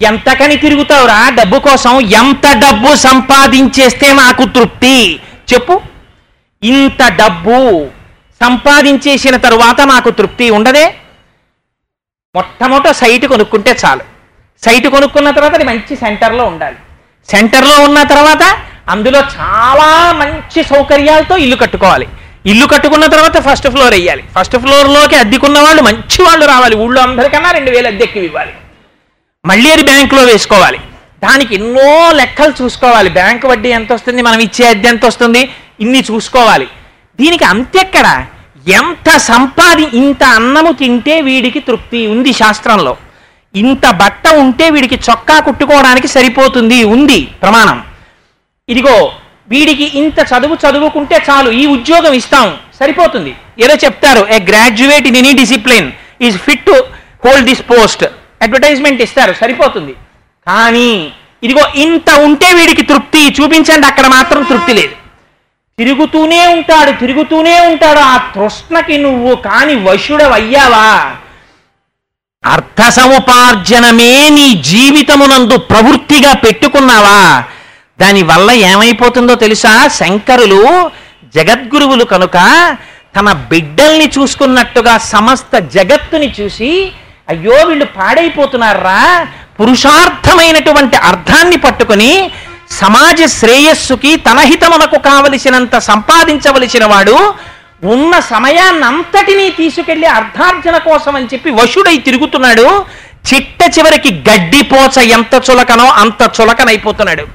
ఎంతకని 0.03 0.55
తిరుగుతావురా 0.55 1.29
డబ్బు 1.29 1.59
కోసం 1.59 1.99
ఎంత 1.99 2.57
డబ్బు 2.57 2.95
సంపాదించేస్తే 2.95 4.13
నాకు 4.13 4.43
తృప్తి? 4.45 5.19
చెప్పు. 5.53 5.81
ఇంత 6.63 7.11
డబ్బు 7.11 7.87
సంపాదించేసిన 8.43 9.37
తరువాత 9.37 9.81
నాకు 9.81 10.09
తృప్తి 10.09 10.49
ఉండదే? 10.49 10.95
మొట్టమొదట 12.35 12.91
సైట్ 12.91 13.25
కొనుక్కుంటే 13.25 13.77
చాలు. 13.85 14.01
సైట్ 14.65 14.87
కొనుక్కున్న 14.87 15.31
తర్వాత 15.31 15.53
అది 15.53 15.63
మంచి 15.63 15.95
సెంటర్లో 15.95 16.45
ఉండాలి. 16.45 16.75
సెంటర్లో 17.29 17.83
ఉన్న 17.83 18.03
తర్వాత 18.03 18.57
అందులో 18.89 19.19
చాలా 19.19 20.11
మంచి 20.11 20.63
సౌకర్యాలతో 20.63 21.37
ఇల్లు 21.37 21.55
కట్టుకోవాలి. 21.55 22.07
ఇల్లు 22.47 22.65
కట్టుకున్న 22.65 23.05
తర్వాత 23.05 23.37
ఫస్ట్ 23.47 23.67
ఫ్లోర్ 23.67 23.93
వేయాలి 23.93 24.23
ఫస్ట్ 24.39 24.57
ఫ్లోర్లోకి 24.57 25.15
అద్దెకున్న 25.15 25.59
వాళ్ళు 25.59 25.81
మంచి 25.81 26.23
వాళ్ళు 26.23 26.45
రావాలి. 26.45 26.75
ఊళ్ళో 26.75 27.01
అందరికన్నా 27.01 27.51
రెండు 27.51 27.71
వేలు 27.71 27.87
అద్దెక్కి 27.87 28.19
ఇవ్వాలి. 28.19 28.53
మళ్ళీ 29.45 29.71
అది 29.71 29.83
బ్యాంకులో 29.83 30.21
వేసుకోవాలి. 30.21 30.77
దానికి 31.23 31.55
ఎన్నో 31.55 32.11
లెక్కలు 32.11 32.53
చూసుకోవాలి. 32.63 33.09
బ్యాంకు 33.09 33.47
వడ్డీ 33.47 33.69
ఎంత 33.69 33.93
వస్తుంది? 33.93 34.21
మనం 34.21 34.39
ఇచ్చే 34.39 34.67
అద్దె 34.67 34.89
ఎంత 34.89 35.05
వస్తుంది? 35.05 35.51
ఇన్ని 35.79 36.03
చూసుకోవాలి. 36.11 36.67
దీనికి 37.19 37.45
అంతెక్కడ? 37.45 38.25
ఎంత 38.67 39.17
సంపాది 39.17 39.83
ఇంత 39.97 40.23
అన్నము 40.23 40.71
తింటే 40.71 41.21
వీడికి 41.21 41.59
తృప్తి 41.59 42.07
ఉంది 42.07 42.33
శాస్త్రంలో. 42.33 42.97
ఇంత 43.55 43.89
బట్ట 43.89 44.27
ఉంటే 44.27 44.69
వీడికి 44.69 44.95
చొక్కా 44.95 45.39
కుట్టుకోవడానికి 45.39 46.07
సరిపోతుంది 46.07 46.83
ఉంది 46.83 47.19
ప్రమాణం. 47.41 47.83
ఇదిగో 48.69 49.11
వీడికి 49.49 49.85
ఇంత 49.99 50.19
చదువు 50.31 50.55
చదువుకుంటే 50.63 51.17
చాలు 51.29 51.49
ఈ 51.61 51.65
ఉద్యోగం 51.75 52.13
ఇస్తాం. 52.13 52.47
సరిపోతుంది. 52.79 53.31
ఏదో 53.63 53.73
చెప్తారు 53.85 54.21
a 54.35 54.37
graduate 54.51 55.07
in 55.07 55.17
any 55.17 55.33
discipline 55.41 55.89
is 56.21 56.37
fit 56.37 56.65
to 56.65 56.75
hold 57.25 57.45
this 57.45 57.63
post 57.71 58.03
advertisement 58.41 59.01
ఇస్తారు 59.01 59.33
సరిపోతుంది. 59.41 59.93
కానీ 60.47 60.89
ఇదిగో 61.43 61.63
ఇంత 61.75 62.09
ఉంటే 62.27 62.49
వీడికి 62.53 62.81
తృప్తి 62.81 63.21
చూపించండి 63.37 63.87
అక్కడ 63.87 64.07
మాత్రం 64.07 64.43
తృప్తి 64.43 64.73
లేదు. 64.73 64.95
తిరుగుతూనే 65.79 66.47
ఉంటాడు 66.47 66.91
తిరుగుతూనే 66.91 67.55
ఉంటాడు 67.59 67.99
ఆ 67.99 68.17
తృష్ణకి 68.35 68.97
నువ్వు 68.97 69.35
కాని 69.35 69.75
వశుడవయ్యావా? 69.75 70.87
అర్థ 72.43 72.81
సముపార్జనమే 72.89 74.29
నీ 74.29 74.47
జీవితమునందు 74.71 75.57
ప్రవృత్తిగా 75.57 76.33
పెట్టుకున్నావా? 76.33 77.19
దానివల్ల 77.99 78.51
ఏమైపోతుందో 78.51 79.35
తెలుసా? 79.35 79.87
శంకరులు 79.87 80.91
జగద్గురువులు 81.35 82.03
కనుక 82.03 82.37
తన 83.15 83.31
బిడ్డల్ని 83.31 84.11
చూసుకున్నట్టుగా 84.15 84.97
సమస్త 84.97 85.59
జగత్తుని 85.59 86.33
చూసి 86.39 86.91
అయ్యో 87.29 87.55
వీళ్ళు 87.67 87.85
పాడైపోతున్నారా? 87.85 89.27
పురుషార్థమైనటువంటి 89.59 90.97
అర్థాన్ని 91.09 91.57
పట్టుకొని 91.57 92.31
సమాజ 92.71 93.23
శ్రేయస్సుకి 93.25 94.15
తన 94.15 94.39
హితమునకు 94.39 94.97
కావలసినంత 94.99 95.77
సంపాదించవలసిన 95.77 96.85
వాడు 96.85 97.15
ఉన్న 97.83 98.19
సమయాన్నంతటినీ 98.19 99.49
తీసుకెళ్ళి 99.49 100.07
అర్థార్జన 100.07 100.77
కోసం 100.77 101.15
అని 101.15 101.25
చెప్పి 101.25 101.49
వశుడై 101.51 101.97
తిరుగుతున్నాడు. 101.97 102.85
చిట్ట 103.29 103.59
చివరికి 103.77 104.23
గడ్డిపోచ 104.29 104.99
ఎంత 104.99 105.41
చులకనో 105.47 105.87
అంత 106.03 106.21
చులకనైపోతున్నాడు. 106.37 107.25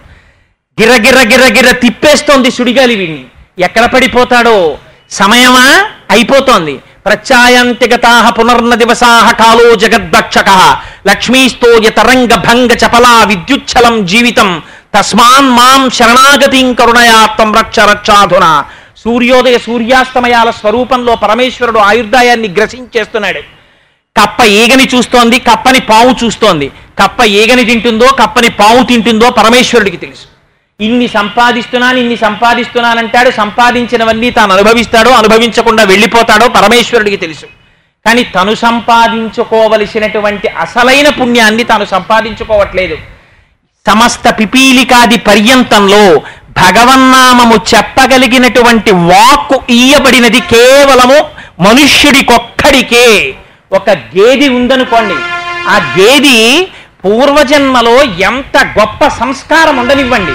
గిర్ర 0.83 1.03
గిర్ర 1.07 1.28
గిర్ర 1.28 1.55
గిర్ర 1.55 1.70
తిప్పేస్తోంది 1.70 2.51
సుడిగాలి 2.51 2.95
వీడిని 2.95 3.24
ఎక్కడ 3.59 3.85
పడిపోతాడో? 3.85 4.78
సమయమా? 5.11 5.85
అయిపోతోంది. 6.11 6.74
ప్రత్యాయంతిగతాహ 7.07 8.31
పునర్న 8.31 8.74
దివసాహ 8.74 9.31
కాలో 9.31 9.74
జగద్దక్షక 9.74 10.76
లక్ష్మీస్తోయ 11.07 11.91
తరంగ 11.91 12.35
భంగ 12.35 12.72
చపలా 12.72 13.24
విద్యుచ్చలం 13.24 14.07
జీవితం. 14.07 14.62
తస్మాన్ 14.99 15.51
మాం 15.51 15.91
శరణాగతిం 15.91 16.74
కరుణయాత్తం 16.74 17.55
రక్ష 17.55 17.81
రక్షాధున. 17.81 18.64
సూర్యోదయ 19.05 19.59
సూర్యాస్తమయాల 19.59 20.51
స్వరూపంలో 20.51 21.14
పరమేశ్వరుడు 21.16 21.78
ఆయుర్దాయాన్ని 21.78 22.49
గ్రసించేస్తున్నాడు. 22.49 23.41
కప్ప 24.20 24.45
ఈగని 24.45 24.89
చూస్తోంది 24.95 25.39
కప్పని 25.39 25.81
పావు 25.81 26.24
చూస్తోంది. 26.24 26.72
కప్ప 26.99 27.24
ఈగని 27.24 27.64
తింటుందో 27.64 28.07
కప్పని 28.07 28.49
పావు 28.49 28.83
తింటుందో 28.85 29.31
పరమేశ్వరుడికి 29.31 29.97
తెలుసు. 29.97 30.30
ఇన్ని 30.81 31.09
సంపాదిస్తున్నాను 31.09 31.99
ఇన్ని 31.99 32.16
సంపాదిస్తున్నానంటాడు 32.16 33.31
సంపాదించినవన్నీ 33.31 34.31
తాను 34.31 34.53
అనుభవిస్తాడో 34.53 35.11
అనుభవించకుండా 35.11 35.85
వెళ్ళిపోతాడో 35.85 36.49
పరమేశ్వరుడికి 36.49 37.16
తెలుసు. 37.16 37.47
కానీ 38.07 38.22
తను 38.24 38.55
సంపాదించుకోవలసినటువంటి 38.55 40.49
అసలైన 40.49 41.09
పుణ్యాన్ని 41.09 41.64
తాను 41.64 41.85
సంపాదించుకోవట్లేదు. 41.85 42.97
సమస్త 43.87 44.39
పిపీలికాది 44.39 45.16
పర్యంతంలో 45.16 46.18
భగవన్నామము 46.51 47.55
చెప్పగలిగినటువంటి 47.55 48.91
వాక్కు 48.91 49.62
ఈయబడినది 49.70 50.41
కేవలము 50.41 51.18
మనుష్యుడికొక్కడికే. 51.62 53.35
ఒక 53.72 53.91
గేది 53.91 54.49
ఉందనుకోండి. 54.49 55.14
ఆ 55.68 55.95
గేది 55.99 56.68
పూర్వజన్మలో 57.05 58.03
ఎంత 58.03 58.57
గొప్ప 58.78 59.09
సంస్కారం 59.09 59.76
ఉండనివ్వండి 59.76 60.33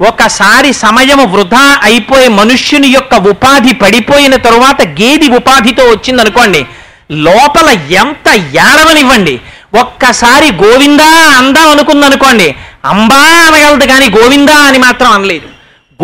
ఒకసారి 0.00 0.72
సమయము 0.72 1.24
వృధా 1.24 1.78
అయిపోయి 1.82 2.28
మనుష్యుని 2.28 2.88
యొక్క 2.88 3.14
ఉపాధి 3.14 3.72
పడిపోయిన 3.74 4.36
తరువాత 4.36 4.82
గేది 4.82 5.28
ఉపాధితో 5.28 5.84
వచ్చిందనుకోండి 5.84 6.66
లోపల 7.10 7.68
ఎంత 7.92 8.28
ఏడవనివ్వండి. 8.36 9.40
ఒక్కసారి 9.74 10.48
గోవిందా 10.52 11.10
అందాం 11.38 11.70
అనుకుందనుకోండి 11.70 12.54
అంబా 12.84 13.22
అనగలదు 13.46 13.86
కానీ 13.86 14.06
గోవిందా 14.18 14.56
అని 14.56 14.78
మాత్రం 14.78 15.10
అనలేదు. 15.10 15.48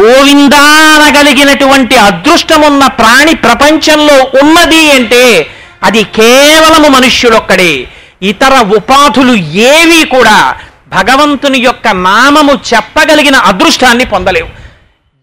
గోవిందా 0.01 0.65
అనగలిగినటువంటి 0.95 1.97
అదృష్టమున్న 1.97 2.87
ప్రాణి 2.87 3.35
ప్రపంచంలో 3.35 4.17
ఉన్నది 4.43 4.93
అంటే 4.93 5.51
అది 5.83 6.05
కేవలము 6.05 6.89
మనుష్యుడొక్కడే. 6.89 7.89
ఇతర 8.23 8.55
ఉపాధులు 8.77 9.35
ఏవి 9.73 10.05
కూడా 10.07 10.57
భగవంతుని 10.95 11.59
యొక్క 11.59 11.89
నామము 11.89 12.53
చెప్పగలిగిన 12.53 13.37
అదృష్టాన్ని 13.37 14.05
పొందలేవు. 14.05 14.49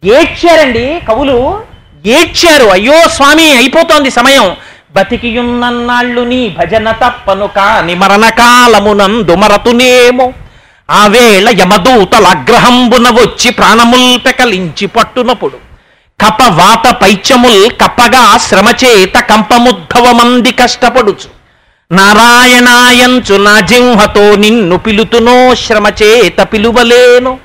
ఏడ్చారండి 0.06 1.02
కవులు? 1.08 1.64
ఏడ్చారు. 2.06 2.66
అయ్యో 2.66 3.10
స్వామి 3.10 3.58
అయిపోతోంది 3.58 4.12
సమయం. 4.12 4.56
బతికియున్నన్నాళ్ళు 4.96 6.22
నీ 6.22 6.56
భజన 6.60 6.92
తప్పను 6.92 7.48
కాని 7.48 7.96
మరణకాలమునందు 7.96 9.36
ఆ 10.92 11.08
వేళ 11.08 11.50
యమదూతల 11.50 12.28
అగ్రహంబున 12.28 13.10
వచ్చి 13.10 13.52
ప్రాణముల్ 13.52 14.26
పెకలించి 14.26 14.88
పట్టునప్పుడు 14.88 15.58
కప 16.22 16.42
వాత 16.42 16.96
పైచముల్ 17.02 17.72
కప్పగా 17.72 18.38
శ్రమచేత 18.38 19.14
కంపముద్భవమంది 19.20 20.52
కష్టపడుచు 20.52 21.41
నారాయణాయంచు 21.92 23.38
నా 23.38 23.60
జింహతో 23.60 24.36
నిన్ను 24.36 24.78
పిలుతునో 24.78 25.56
శ్రమచేత 25.56 26.42
పిలువలేను. 26.42 27.40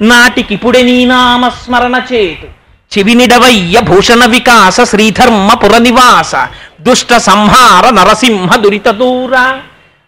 నాటికిపుడే 0.00 0.82
నీ 0.82 1.04
నామస్మరణ 1.04 2.02
చేతు. 2.12 2.62
చెవినిడవయ్య 2.98 3.80
భూషణ 3.80 4.24
వికాస 4.26 4.80
శ్రీధర్మ 4.80 5.54
పురనివాస 5.54 6.32
దుష్ట 6.80 7.16
సంహార 7.16 7.90
నరసింహ 7.94 8.56
దురిత 8.56 8.88
దూర. 8.88 9.58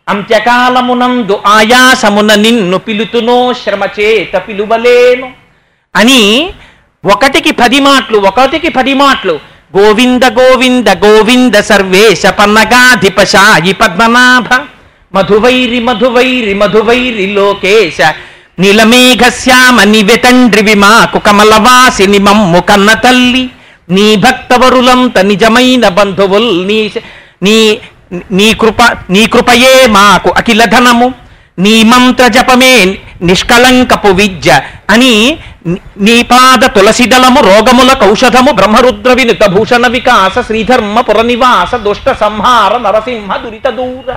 అంత్యకాలమునందు 0.09 1.41
ఆయాసమున 1.47 2.35
నిన్ను 2.35 2.79
పిలుతునో 2.79 3.53
శ్రమచేత 3.53 4.37
పిలువలేను. 4.37 5.33
అని 5.97 6.51
ఒకటికి 7.13 7.51
పది 7.51 7.81
మాటలు 7.81 8.19
ఒకటికి 8.19 8.69
పది 8.69 8.95
మాటలు 8.95 9.54
గోవింద 9.77 10.25
గోవింద 10.25 10.89
గోవింద 10.89 11.55
సర్వేశ 11.55 12.27
పన్నగాధిప 12.27 13.23
సాయి 13.23 13.73
పద్మనాభ. 13.73 14.49
మధువైరి 15.15 15.81
మధువైరి 15.81 16.55
మధువైరి 16.55 17.27
లోకేశ. 17.27 17.99
నీలమేఘ 18.59 19.29
శ్యామ 19.29 19.83
నివెతండ్రి 19.83 20.63
విమాకు 20.63 21.19
కమలవాసిని 21.19 22.19
మమ్ము 22.19 22.61
కన్న 22.61 22.93
తల్లి. 22.93 23.51
నీ 23.91 24.17
భక్తవరులంత 24.17 25.19
నిజమైన 25.19 25.89
బంధువుల్ 25.89 26.69
నీ 26.69 26.91
నీ 27.43 27.79
నీ 28.33 28.55
కృప 28.55 28.81
నీ 29.11 29.27
కృపయే 29.27 29.87
మాకు 29.87 30.31
అఖిల 30.31 30.65
ధనము. 30.65 31.15
నీ 31.59 31.83
మంత్ర 31.83 32.27
జపమే 32.27 32.99
నిష్కలంకపు 33.23 34.09
విద్య 34.09 34.61
అని 34.91 35.39
నీపాద 35.99 36.67
తులసిదలము 36.67 37.41
తులసిదళము 37.41 37.41
రోగముల 37.41 37.93
కౌషధము 37.93 38.53
బ్రహ్మరుద్ర 38.53 39.13
వినుత 39.13 39.45
భూషణ 39.47 39.87
వికాస 39.87 40.39
శ్రీధర్మ 40.47 41.01
పురనివాస 41.01 41.75
దుష్ట 41.75 42.13
సంహార 42.13 42.77
నరసింహ 42.77 43.37
దురిత 43.37 43.69
దూర. 43.69 44.15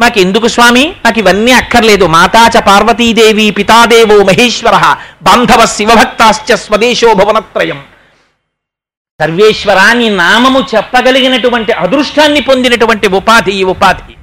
మాకెందుకు 0.00 0.48
స్వామి? 0.48 0.92
నాకు 1.04 1.18
ఇవన్నీ 1.18 1.52
అక్కర్లేదు 1.52 2.04
మాతాచ 2.06 2.60
పార్వతీదేవి 2.60 3.50
పితాదేవో 3.50 4.22
మహేశ్వర 4.24 4.96
బాంధవ 5.22 5.66
శివభక్తాశ్చ 5.66 6.56
స్వదేశో 6.56 7.14
భువనత్రయం. 7.14 7.82
సర్వేశ్వరాన్ని 9.20 10.10
నామము 10.10 10.66
చెప్పగలిగినటువంటి 10.76 11.72
అదృష్టాన్ని 11.72 12.40
పొందినటువంటి 12.40 13.08
ఉపాధి 13.08 13.52
ఈ 13.52 13.64
ఉపాధి. 13.64 14.14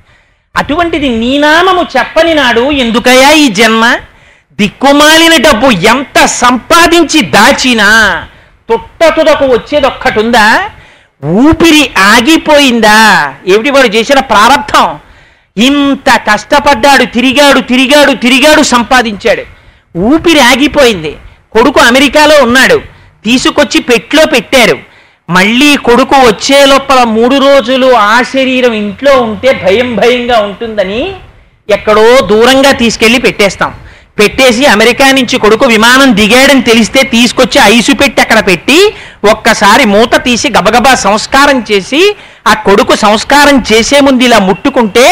అటువంటిది 0.58 1.10
నీ 1.10 1.38
నామము 1.38 1.88
చెప్పని 1.98 2.34
నాడు 2.34 2.72
ఎందుకయ్యా 2.72 3.32
ఈ 3.32 3.48
జన్మ? 3.50 3.98
దిక్కుమాలిన 4.60 5.42
డబ్బు 5.42 5.72
ఎంత 5.72 6.26
సంపాదించి 6.26 7.22
దాచినా 7.22 7.90
తొట్టతుదకు 8.70 9.46
వచ్చేది 9.46 9.88
ఒక్కటుందా 9.88 10.70
ఊపిరి 11.26 11.90
ఆగిపోయిందా? 11.98 13.34
ఏమిటి 13.48 13.70
వాడు 13.70 13.88
చేసిన 13.88 14.20
ప్రారంభం? 14.20 15.00
ఇంత 15.58 16.22
కష్టపడ్డాడు 16.32 17.06
తిరిగాడు 17.06 17.60
తిరిగాడు 17.60 18.12
తిరిగాడు 18.12 18.62
సంపాదించాడు. 18.64 19.44
ఊపిరి 19.98 20.40
ఆగిపోయింది. 20.40 21.16
కొడుకు 21.52 21.80
అమెరికాలో 21.80 22.44
ఉన్నాడు. 22.44 22.82
తీసుకొచ్చి 23.26 23.82
పెట్లో 23.82 24.26
పెట్టారు. 24.26 24.78
మళ్ళీ 25.30 25.72
కొడుకు 25.88 26.18
వచ్చే 26.22 26.60
లోపల 26.66 27.00
మూడు 27.16 27.36
రోజులు 27.46 27.88
ఆ 28.06 28.16
శరీరం 28.30 28.74
ఇంట్లో 28.82 29.14
ఉంటే 29.24 29.50
భయం 29.64 29.90
భయంగా 29.98 30.38
ఉంటుందని 30.46 31.02
ఎక్కడో 31.70 32.06
దూరంగా 32.30 32.72
తీసుకెళ్ళి 32.82 33.20
పెట్టేస్తాం. 33.26 33.72
పెట్టేసి 34.18 34.64
అమెరికా 34.66 35.08
నుంచి 35.18 35.36
కొడుకు 35.38 35.66
విమానం 35.74 36.10
దిగాడని 36.20 36.64
తెలిస్తే 36.70 37.02
తీసుకొచ్చి 37.12 37.58
ఐసు 37.74 37.94
పెట్టి 38.00 38.20
అక్కడ 38.24 38.40
పెట్టి 38.48 38.78
ఒక్కసారి 39.32 39.84
మూత 39.92 40.16
తీసి 40.24 40.48
గబగబా 40.56 40.94
సంస్కారం 41.04 41.58
చేసి 41.70 42.02
ఆ 42.48 42.54
కొడుకు 42.66 42.94
సంస్కారం 43.04 43.58
చేసే 43.70 43.98
ముందు 44.08 44.24
ఇలా 44.28 44.40
ముట్టుకుంటే 44.48 45.06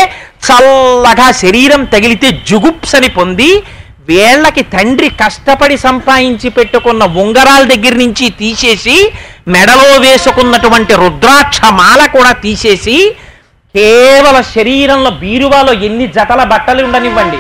చల్లగా 0.47 1.28
శరీరం 1.41 1.84
తగిలితే 1.93 2.30
జుగుప్సని 2.49 3.11
పొంది 3.18 3.51
వేళ్ళకి 4.10 4.64
తండ్రి 4.74 5.10
కష్టపడి 5.22 5.78
సంపాదించి 5.78 6.49
పెట్టుకున్న 6.49 7.03
ఉంగరాల 7.24 7.64
దగ్గర 7.64 7.93
నుంచి 7.93 8.30
తీసేసి 8.41 8.97
మెడలో 9.47 9.88
వేసుకున్నటువంటి 10.01 10.93
రుద్రాక్ష 10.93 11.60
మాల 11.80 12.06
కూడా 12.06 12.32
తీసేసి 12.45 12.97
కేవల 13.76 14.38
శరీరంలో 14.56 15.10
బీరువాలో 15.24 15.74
ఎన్ని 15.88 16.08
జతల 16.08 16.43
బట్టలు 16.43 16.84
ఉండనివ్వండి. 16.84 17.39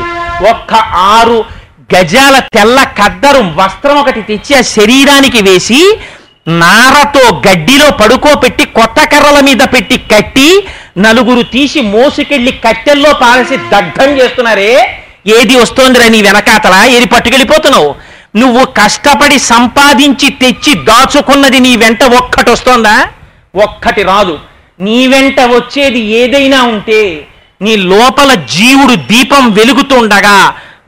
ఒక్క 0.49 0.73
ఆరు 1.13 1.37
గజాల 1.95 2.35
తెల్ల 2.39 2.77
కద్దరు 2.99 3.41
వస్త్రం 3.61 3.97
ఒకటి 3.97 4.21
తెచ్చి 4.21 4.53
ఆ 4.57 4.61
శరీరానికి 4.61 5.41
వేసి 5.41 5.79
నారతో 6.47 7.23
గడ్డిలో 7.47 7.87
పడుకోపెట్టి 7.91 8.65
కొత్త 8.65 8.99
కర్రల 9.13 9.39
మీద 9.39 9.61
పెట్టి 9.73 9.97
కట్టి 9.97 10.49
నలుగురు 10.97 11.43
తీసి 11.55 11.81
మోసుకెళ్ళి 11.81 12.51
కట్టెల్లో 12.65 13.13
పారేసి 13.13 13.57
దగ్ధం 13.73 14.09
చేస్తున్నారే. 14.19 14.71
ఏది 15.25 15.55
వస్తోందిరా 15.55 16.07
నీ 16.07 16.21
వెనకాతల? 16.21 16.75
ఏది 16.95 17.05
పట్టుకెళ్ళిపోతున్నావు? 17.05 17.95
నువ్వు 18.35 18.65
కష్టపడి 18.79 19.39
సంపాదించి 19.39 20.29
తెచ్చి 20.41 20.73
దాచుకున్నది 20.89 21.59
నీ 21.59 21.75
వెంట 21.75 22.03
ఒక్కటి 22.19 22.51
వస్తోందా? 22.51 22.95
ఒక్కటి 23.55 24.03
రాదు. 24.03 24.35
నీ 24.79 25.07
వెంట 25.07 25.39
వచ్చేది 25.39 25.99
ఏదైనా 26.21 26.63
ఉంటే 26.63 27.01
నీ 27.61 27.75
లోపల 27.91 28.33
జీవుడు 28.33 28.95
దీపం 29.11 29.51
వెలుగుతుండగా 29.51 30.37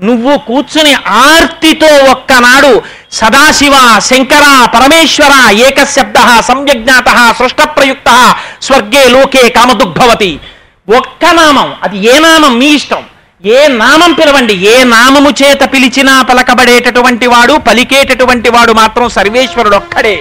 నువ్వు 0.02 0.38
కూర్చుని 0.38 0.94
ఆర్తితో 1.28 1.88
ఒక్కనాడు 2.12 2.72
సదాశివ 3.12 3.76
శంకర 4.00 4.46
పరమేశ్వర 4.74 5.34
ఏకశబ్ద 5.68 6.18
సంయజ్ఞాత 6.40 7.10
సృష్టప్రయుక్త 7.40 8.10
స్వర్గే 8.62 9.10
లోకే 9.10 9.50
కామదుగ్భవతి 9.50 10.32
ఒక్క 10.88 11.26
నామం 11.34 11.74
అది 11.84 11.98
ఏ 12.08 12.20
నామం? 12.20 12.60
మీ 12.60 12.66
ఇష్టం. 12.66 13.04
ఏ 13.50 13.68
నామం 13.68 14.14
పిలవండి 14.14 14.54
ఏ 14.54 14.84
నామము 14.84 15.30
చేత 15.30 15.74
పిలిచినా 15.74 16.22
పలకబడేటటువంటి 16.22 17.28
వాడు 17.28 17.54
పలికేటటువంటి 17.54 18.50
వాడు 18.50 18.74
మాత్రం 18.74 19.10
సర్వేశ్వరుడు 19.10 19.76
ఒక్కడే. 19.76 20.16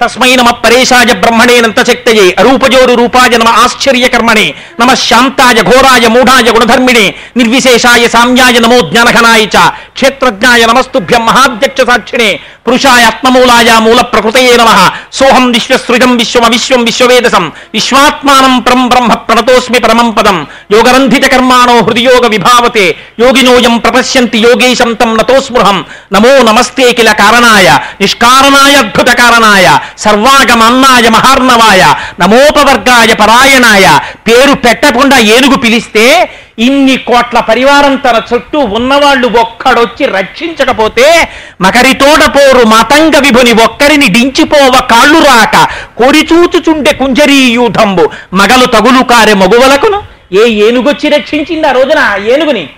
తస్మై 0.00 0.28
నమ 0.38 0.50
పరేశాయ 0.58 1.12
బ్రహ్మణేనంత 1.22 1.80
శక్తయే 1.88 2.26
అరూపజోరు 2.40 2.92
రూపాయ 3.00 3.30
నమ 3.34 3.50
ఆశ్చర్యకర్మణే 3.62 4.44
నమ 4.80 4.90
శాంతాయ 5.00 5.62
ఘోరాయ 5.64 6.06
మూఢాయ 6.14 6.48
గుణధర్మిణే 6.56 7.06
నిర్విశేషాయ 7.38 8.04
సామ్యాయ 8.08 8.58
నమో 8.64 8.78
జ్ఞానఘనాయ 8.90 9.42
చ 9.54 9.64
క్షేత్రజ్ఞాయ 9.96 10.62
నమస్తుభ్యం 10.70 11.24
మహాధ్యక్ష 11.28 11.80
సాక్షిణే 11.88 12.28
పురుషాయ 12.66 13.04
ఆత్మమూలాయ 13.04 13.70
మూల 13.80 14.00
ప్రకృతయే 14.10 14.54
నమ 14.56 14.70
సోహం 15.18 15.44
విశ్వసృజం 15.52 16.10
విశ్వమ 16.16 16.46
విశ్వం 16.54 16.80
విశ్వవేదసం 16.88 17.44
విశ్వాత్మానం 17.74 18.54
పరం 18.60 18.82
బ్రహ్మ 18.88 19.12
ప్రణతోస్మి 19.26 19.80
పరమం 19.80 20.08
పదం 20.12 20.38
యోగరంధిత 20.74 21.26
కర్మాణో 21.32 21.76
హృదయోగ 21.80 22.26
విభావతే 22.34 22.86
యోగినోయం 23.20 23.76
ప్రపశ్యంతి 23.78 24.40
యోగేశం 24.46 24.92
తం 24.94 25.12
నతోస్మృహం 25.18 25.78
నమో 26.12 26.34
నమస్తే 26.48 26.88
కిల 26.92 27.12
కారణాయ 27.22 27.68
నిష్కారణాయ 28.02 28.74
అద్భుత 28.78 29.10
కారణాయ 29.16 29.66
సర్వాగమన్నాయ 29.96 31.08
మహార్ణవాయ 31.08 31.82
నమోపవర్గాయ 32.20 33.14
పరాయణాయ. 33.14 33.86
పేరు 34.28 34.54
పెట్టకుండా 34.54 35.18
ఏనుగు 35.18 35.56
పిలిస్తే 35.56 36.04
ఇన్ని 36.58 36.96
కోట్ల 36.96 37.40
పరివారం 37.40 37.96
తన 37.96 38.22
చుట్టూ 38.30 38.58
ఉన్నవాళ్ళు 38.58 39.26
ఒక్కడొచ్చి 39.38 40.06
రక్షించకపోతే 40.06 41.28
మకరితోడ 41.60 42.22
పోరు 42.36 42.66
మతంగ 42.68 43.18
విభుని 43.18 43.52
ఒక్కరిని 43.52 44.08
డించిపోవ 44.08 44.80
కాళ్ళు 44.80 45.18
రాక. 45.18 45.56
కొరిచూచుచుండే 45.96 46.92
కుంజరీయూధంబు 46.92 48.10
మగలు 48.34 48.66
తగులు 48.66 49.02
కారె 49.02 49.34
మగువలకును. 49.34 50.02
ఏ 50.32 50.44
ఏనుగొచ్చి 50.66 51.08
రక్షించింది 51.08 51.68
ఆ 51.68 51.72
రోజున 51.72 51.98
ఆ 51.98 52.16
ఏనుగుని? 52.16 52.68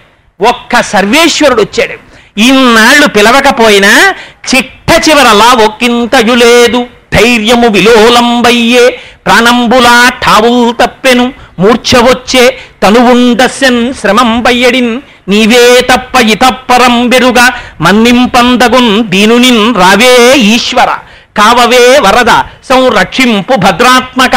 ఒక్క 0.41 0.83
సర్వేశ్వరుడు 0.83 1.63
వచ్చాడు 1.63 1.97
ఇన్నాళ్ళు 2.41 3.07
పిలవకపోయినా 3.07 4.15
చిట్ట 4.51 4.91
చివరలా 5.09 5.65
ఒక్కింతయు 5.65 6.35
లేదు 6.35 6.87
ధైర్యము 7.21 7.69
విలోలంబయ్యే 7.69 8.85
ప్రాణంబులా 9.27 9.95
ఠావుల్ 10.25 10.75
తప్పెను 10.81 11.25
మూర్ఛ 11.59 11.91
వచ్చే 12.03 12.45
తనువుండస్యన్ 12.83 13.81
శ్రమం 14.01 14.43
బయ్యడిన్ 14.43 14.93
నీవే 15.29 15.65
తప్ప 15.91 16.17
ఇతప్పరం 16.27 16.95
బెరుగా 17.09 17.47
మన్నింపందగున్ 17.81 18.93
దీనునిన్ 19.09 19.75
రావే 19.75 20.13
ఈశ్వర. 20.55 20.91
కావవే 21.37 21.85
వరద 21.99 22.31
సంరక్షింపు 22.69 23.55
భద్రాత్మక 23.57 24.37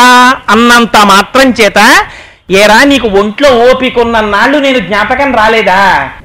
అన్నంత 0.50 0.98
మాత్రం 1.06 1.48
చేత 1.52 1.80
ఏరా 2.52 2.78
నీకు 2.84 3.08
ఒంట్లో 3.20 3.50
ఓపికొన్న 3.66 4.20
నాళ్ళు 4.34 4.58
నేను 4.58 4.80
జ్ఞాపకం 4.80 5.30
రాలేదా? 5.34 5.80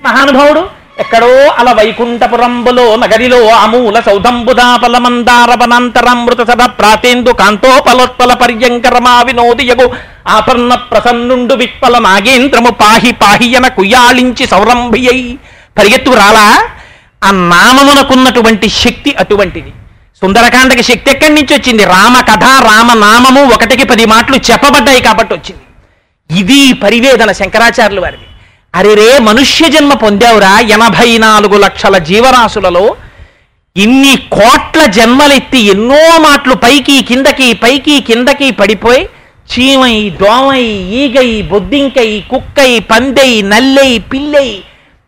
మహానుభావుడు 0.05 0.63
ఎక్కడో 0.99 1.49
అల 1.49 1.73
వైకుంఠపురంబులో 1.73 2.97
నగరిలో 2.97 3.49
అమూల 3.49 4.01
సౌధంబుదాపల 4.01 4.99
మందార 4.99 5.51
వనాంతరామృత 5.63 6.39
ప్రాతేందు 6.79 7.31
కాంతోపలోత్పల 7.31 8.35
పర్యంకరమా 8.35 9.23
వినోదియగు 9.23 9.95
ఆపర్ణ 10.29 10.75
ప్రసన్నుండు 10.75 11.55
విప్పల 11.55 11.99
నాగేంద్రము 11.99 12.71
పాహి 12.71 13.13
పాహియన 13.13 13.69
కుయ్యాళించి 13.69 14.47
సౌరంభియై. 14.47 15.39
పరిగెత్తు 15.79 16.11
రాలా? 16.11 16.47
ఆ 17.25 17.31
నామమునకున్నటువంటి 17.31 18.69
శక్తి 18.69 19.15
అటువంటిది. 19.15 19.73
సుందరకాండకి 20.21 20.83
శక్తి 20.83 21.11
ఎక్కడి 21.11 21.35
నుంచి 21.35 21.55
వచ్చింది? 21.55 21.85
రామ 21.85 22.21
కథ 22.21 22.45
రామ 22.45 22.93
నామము 22.93 23.45
ఒకటికి 23.55 23.85
పది 23.85 24.05
మాటలు 24.05 24.37
చెప్పబడ్డాయి 24.37 25.03
కాబట్టి 25.03 25.35
వచ్చింది. 25.35 25.65
ఇది 26.41 26.73
పరివేదన 26.73 27.33
శంకరాచార్యుల 27.33 28.01
వారిది. 28.01 28.28
అరేరే 28.75 29.11
మనుష్య 29.29 29.67
జన్మ 29.75 29.93
పొందావురా 30.03 30.51
ఎనభై 30.75 31.11
నాలుగు 31.25 31.57
లక్షల 31.65 31.97
జీవరాశులలో 32.09 32.85
ఇన్ని 33.77 34.15
కోట్ల 34.37 34.81
జన్మలెత్తి 34.97 35.61
ఎన్నో 35.73 36.03
మాటలు 36.27 36.55
పైకి 36.65 36.97
కిందకి 37.09 37.49
పైకి 37.63 37.95
కిందకి 38.09 38.49
పడిపోయి 38.61 39.03
చీమై 39.53 39.97
దోమై 40.23 40.65
ఈగై 41.03 41.31
బొద్దింకై 41.53 42.11
కుక్కై 42.33 42.71
పందై 42.91 43.31
నల్లై 43.53 43.91
పిల్లై 44.13 44.49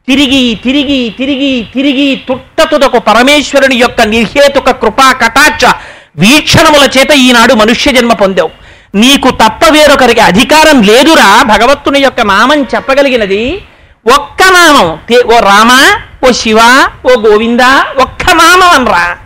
తిరిగి 0.08 0.42
తిరిగి 0.64 1.00
తిరిగి 1.18 1.52
తిరిగి 1.74 2.08
తుట్టతుదకు 2.28 2.98
పరమేశ్వరుని 3.08 3.76
యొక్క 3.84 4.00
నిర్హేతుక 4.14 4.70
కృపా 4.82 5.08
కటాక్ష 5.22 5.64
వీక్షణముల 6.22 6.84
చేత 6.96 7.10
ఈనాడు 7.26 7.54
మనుష్య 7.54 7.90
జన్మ 7.96 8.12
పొందావు. 8.22 8.50
నీకు 8.94 9.30
తప్ప 9.30 9.64
వేరొకరికి 9.70 10.20
అధికారం 10.20 10.82
లేదురా 10.82 11.42
భగవత్తుని 11.42 12.00
యొక్క 12.00 12.20
నామం 12.20 12.60
చెప్పగలిగినది 12.74 13.62
ఒక్క 14.12 14.42
నామం. 14.42 14.98
ఓ 15.34 15.40
రామ 15.40 15.72
ఓ 16.26 16.30
శివ 16.30 16.58
ఓ 17.06 17.20
గోవింద 17.20 17.60
ఒక్క 17.98 18.30
నామం 18.30 18.68
అనరా 18.68 19.16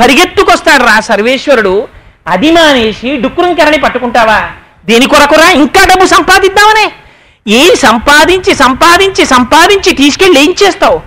పరిగెత్తుకొస్తాడు 0.00 0.84
రా 0.84 1.00
సర్వేశ్వరుడు. 1.00 1.88
అది 2.26 2.50
మానేసి 2.50 3.16
డుక్కురంకరని 3.16 3.78
పట్టుకుంటావా? 3.78 4.48
దేని 4.86 5.06
కొరకురా? 5.06 5.50
ఇంకా 5.50 5.84
డబ్బు 5.84 6.06
సంపాదిద్దామనే. 6.06 6.92
ఏం 7.46 7.76
సంపాదించి 7.76 8.54
సంపాదించి 8.54 9.26
సంపాదించి 9.26 9.92
తీసుకెళ్ళి 9.92 10.40
ఏం 10.44 10.54
చేస్తావు? 10.62 11.00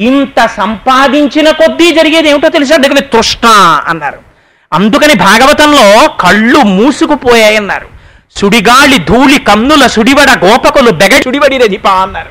ఇంత 0.00 0.46
సంపాదించిన 0.46 1.50
కొద్దీ 1.50 1.94
జరిగేది 1.94 2.28
ఏమిటో 2.28 2.48
తెలుసా? 2.48 2.76
దగ్గర 2.76 2.98
తృష్ణ 2.98 3.46
అన్నారు. 3.86 4.25
అందుకని 4.72 5.14
భాగవతంలో 5.14 6.08
కళ్ళు 6.08 6.58
మూసుకుపోయాయన్నారు. 6.58 7.86
సుడిగాలి 8.36 8.98
ధూళి 8.98 9.38
కన్నుల 9.38 9.86
సుడివడ 9.86 10.44
గోపకులు 10.44 10.90
బెగ 10.90 11.20
సుడివడి 11.20 11.58
రధిపా 11.58 11.90
అన్నారు. 11.90 12.30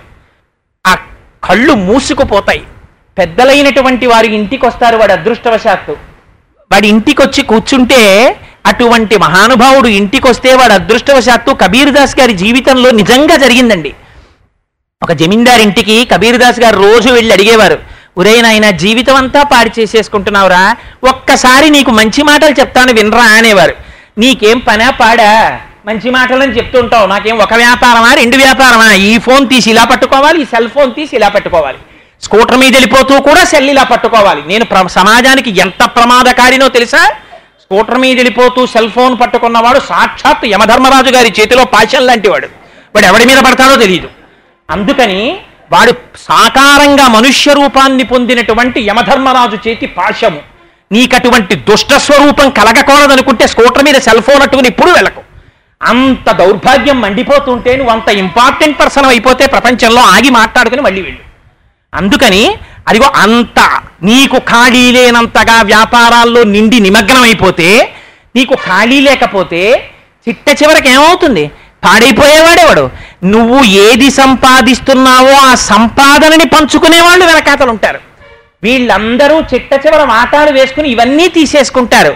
ఆ 0.88 0.97
కళ్ళు 1.43 1.73
మూసుకుపోతాయి. 1.73 2.63
పెద్దలైనటువంటి 3.17 4.05
వారి 4.05 4.36
ఇంటికి 4.36 4.65
వస్తారు 4.65 4.97
వాడు 4.97 5.11
అదృష్టవశాత్తు. 5.11 5.91
వాడి 6.71 6.88
ఇంటికి 6.88 7.21
వచ్చి 7.21 7.43
కూర్చుంటే 7.43 8.36
అటువంటి 8.65 9.17
మహానుభావుడు 9.17 9.88
ఇంటికి 9.88 10.27
వస్తే 10.27 10.53
వాడు 10.53 10.73
అదృష్టవశాత్తు 10.73 11.51
కబీర్ 11.51 11.89
దాస్ 11.89 12.19
గారి 12.19 12.33
జీవితంలో 12.33 12.91
నిజంగా 12.91 13.36
జరిగిందండి. 13.36 13.93
ఒక 15.03 15.11
జమీందార్ 15.11 15.61
ఇంటికి 15.61 16.05
కబీర్ 16.05 16.38
దాస్ 16.38 16.59
గారు 16.59 16.75
రోజు 16.75 17.09
వెళ్ళి 17.09 17.33
అడిగేవారు 17.33 17.95
ఒరే 18.18 18.41
నాయన 18.41 18.70
జీవితం 18.70 19.16
అంతా 19.16 19.43
పాడి 19.43 19.72
చేసేసుకుంటున్నావురా. 19.80 20.76
ఒక్కసారి 21.03 21.70
నీకు 21.70 21.91
మంచి 21.91 22.24
మాటలు 22.24 22.55
చెప్తాను 22.59 22.93
వినరా 22.93 23.24
అనేవారు. 23.24 23.76
నీకేం 24.18 24.57
పనా 24.57 24.89
పాడా? 24.89 25.59
మంచి 25.86 26.09
మాటలని 26.09 26.57
చెప్తుంటావు. 26.57 27.07
నాకేం 27.07 27.38
ఒక 27.38 27.53
వ్యాపారమా 27.53 28.13
రెండు 28.13 28.38
వ్యాపారమా? 28.38 28.93
ఈ 28.93 29.18
ఫోన్ 29.18 29.49
తీసి 29.49 29.70
ఇలా 29.70 29.84
పట్టుకోవాలి 29.84 30.41
ఈ 30.41 30.45
సెల్ 30.45 30.70
ఫోన్ 30.70 30.93
తీసి 30.93 31.16
ఇలా 31.16 31.28
పట్టుకోవాలి. 31.28 31.78
స్కూటర్ 32.22 32.57
మీద 32.57 32.76
వెళ్ళిపోతూ 32.76 33.20
కూడా 33.22 33.43
సెల్ 33.43 33.70
ఇలా 33.70 33.84
పట్టుకోవాలి. 33.84 34.43
నేను 34.47 34.66
ప్ర- 34.66 34.88
సమాజానికి 34.88 35.59
ఎంత 35.59 35.86
ప్రమాదకారినో 35.86 36.68
తెలుసా? 36.68 37.09
స్కూటర్ 37.61 37.97
మీద 37.97 38.16
వెళ్ళిపోతూ 38.16 38.66
సెల్ 38.66 38.91
ఫోన్ 38.91 39.18
పట్టుకున్నవాడు 39.22 39.80
సాక్షాత్ 39.80 40.45
యమధర్మరాజు 40.45 41.11
గారి 41.11 41.34
చేతిలో 41.39 41.66
పాశం 41.66 42.05
లాంటి 42.05 42.30
వాడు 42.30 42.47
వాడు 42.95 43.05
ఎవడి 43.05 43.26
మీద 43.26 43.38
పడతాడో 43.38 43.76
తెలియదు 43.76 44.09
అందుకని 44.72 45.38
వాడు 45.72 45.93
సాకారంగా 46.18 47.07
మనుష్య 47.07 47.53
రూపాన్ని 47.53 48.03
పొందినటువంటి 48.03 48.82
యమధర్మరాజు 48.82 49.57
చేతి 49.68 49.86
పాశము. 49.86 50.41
నీకటువంటి 50.91 51.55
దుష్ట 51.55 51.93
స్వరూపం 51.93 52.49
కలగకూడదనుకుంటే 52.49 53.47
స్కూటర్ 53.47 53.84
మీద 53.84 53.95
సెల్ 53.95 54.22
ఫోన్ 54.22 54.41
అట్టుకుని 54.41 54.68
ఇప్పుడు 54.68 54.91
వెళ్ళకు. 54.91 55.22
అంత 55.82 56.32
దౌర్భాగ్యం 56.32 57.01
మండిపోతుంటే 57.01 57.76
నువ్వు 57.76 57.93
అంత 57.93 58.09
ఇంపార్టెంట్ 58.09 58.80
పర్సన్ 58.80 59.05
అయిపోతే 59.05 59.47
ప్రపంచంలో 59.47 60.01
ఆగి 60.01 60.30
మాట్లాడుకుని 60.30 60.82
మళ్ళీ 60.82 61.01
వెళ్ళు. 61.01 61.24
అందుకని 61.93 62.55
అదిగో 62.88 63.11
అంత 63.16 63.59
నీకు 64.03 64.38
ఖాళీ 64.38 64.91
లేనంతగా 64.91 65.61
వ్యాపారాల్లో 65.61 66.43
నిండి 66.43 66.80
నిమగ్నం 66.80 67.22
అయిపోతే 67.22 67.95
నీకు 68.36 68.55
ఖాళీ 68.55 68.99
లేకపోతే 68.99 69.91
చిట్ట 70.28 70.63
చివరికి 70.63 70.89
ఏమవుతుంది 70.89 71.51
పాడైపోయేవాడేవాడు? 71.86 72.89
నువ్వు 73.26 73.63
ఏది 73.63 74.11
సంపాదిస్తున్నావో 74.11 75.32
ఆ 75.32 75.55
సంపాదనని 75.55 76.45
పంచుకునే 76.45 77.01
వాళ్ళు 77.01 77.26
వెనకాతలు 77.26 77.69
ఉంటారు 77.69 77.99
వీళ్ళందరూ 78.63 79.41
చిట్ట 79.41 79.73
చివర 79.73 80.03
మాటలు 80.03 80.51
వేసుకుని 80.51 80.89
ఇవన్నీ 80.89 81.28
తీసేసుకుంటారు. 81.28 82.15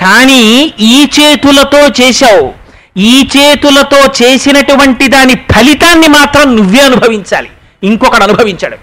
కానీ 0.00 0.72
ఈ 0.80 1.10
చేతులతో 1.20 1.88
చేశావు. 1.88 2.54
ఈ 2.96 3.28
చేతులతో 3.36 3.98
చేసినటువంటి 4.22 5.08
దాని 5.08 5.34
ఫలితాన్ని 5.34 6.08
మాత్రం 6.08 6.56
నువ్వే 6.56 6.80
అనుభవించాలి. 6.80 7.50
ఇంకొకడు 7.82 8.22
అనుభవించాడు. 8.22 8.76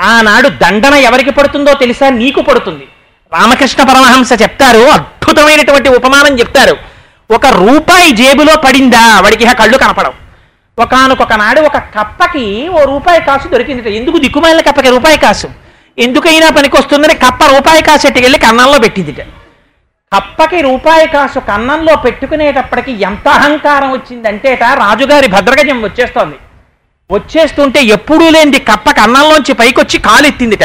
ఆనాడు 0.00 0.48
దండన 0.48 0.94
ఎవరికి 0.94 1.30
పడుతుందో 1.30 1.74
తెలుసా? 1.74 2.08
నీకు 2.08 2.40
పడుతుంది. 2.40 2.84
రామకృష్ణ 3.32 3.82
పరమహంస 3.82 4.32
చెప్తారు. 4.42 4.78
అద్భుతమైనటువంటి 4.78 5.88
ఉపమానం 5.88 6.38
చెప్తారు. 6.38 6.76
ఒక 7.30 7.46
రూపాయి 7.46 8.10
జేబులో 8.10 8.56
పడిందా? 8.56 9.20
వాడికి 9.20 9.44
కళ్ళు 9.44 9.78
కనపడవు. 9.78 10.19
ఒకనొక 10.82 11.34
నాడు 11.42 11.60
ఒక 11.68 11.78
కప్పకి 11.96 12.44
ఓ 12.68 12.80
రూపాయి 12.92 13.20
కాసు 13.28 13.46
దొరికింది 13.52 13.96
ఎందుకు 14.00 14.18
దిక్కుమాలిన 14.24 14.62
కప్పకి 14.68 14.90
రూపాయి 14.94 15.18
కాసు? 15.24 15.48
ఎందుకైనా 15.98 16.48
పనికి 16.56 16.76
వస్తుందని 16.76 17.14
కప్ప 17.24 17.40
రూపాయి 17.54 17.82
కాసు 17.88 18.04
ఎట్టుకెళ్ళి 18.08 18.38
కన్నంలో 18.44 18.78
పెట్టిందిట. 18.84 19.20
కప్పకి 20.12 20.58
రూపాయి 20.68 21.06
కాసు 21.14 21.40
కన్నంలో 21.50 21.94
పెట్టుకునేటప్పటికి 22.04 22.92
ఎంత 23.08 23.26
అహంకారం 23.38 23.90
వచ్చిందంటేట 23.92 24.62
రాజుగారి 24.82 25.28
భద్రగజం 25.34 25.80
వచ్చేస్తోంది. 25.82 26.38
వచ్చేస్తుంటే 27.10 27.80
ఎప్పుడూ 27.96 28.26
లేనిది 28.30 28.60
కప్ప 28.70 28.90
కన్నంలోంచి 29.00 29.52
పైకొచ్చి 29.60 29.98
కాలు 30.06 30.26
ఎత్తిందిట 30.26 30.64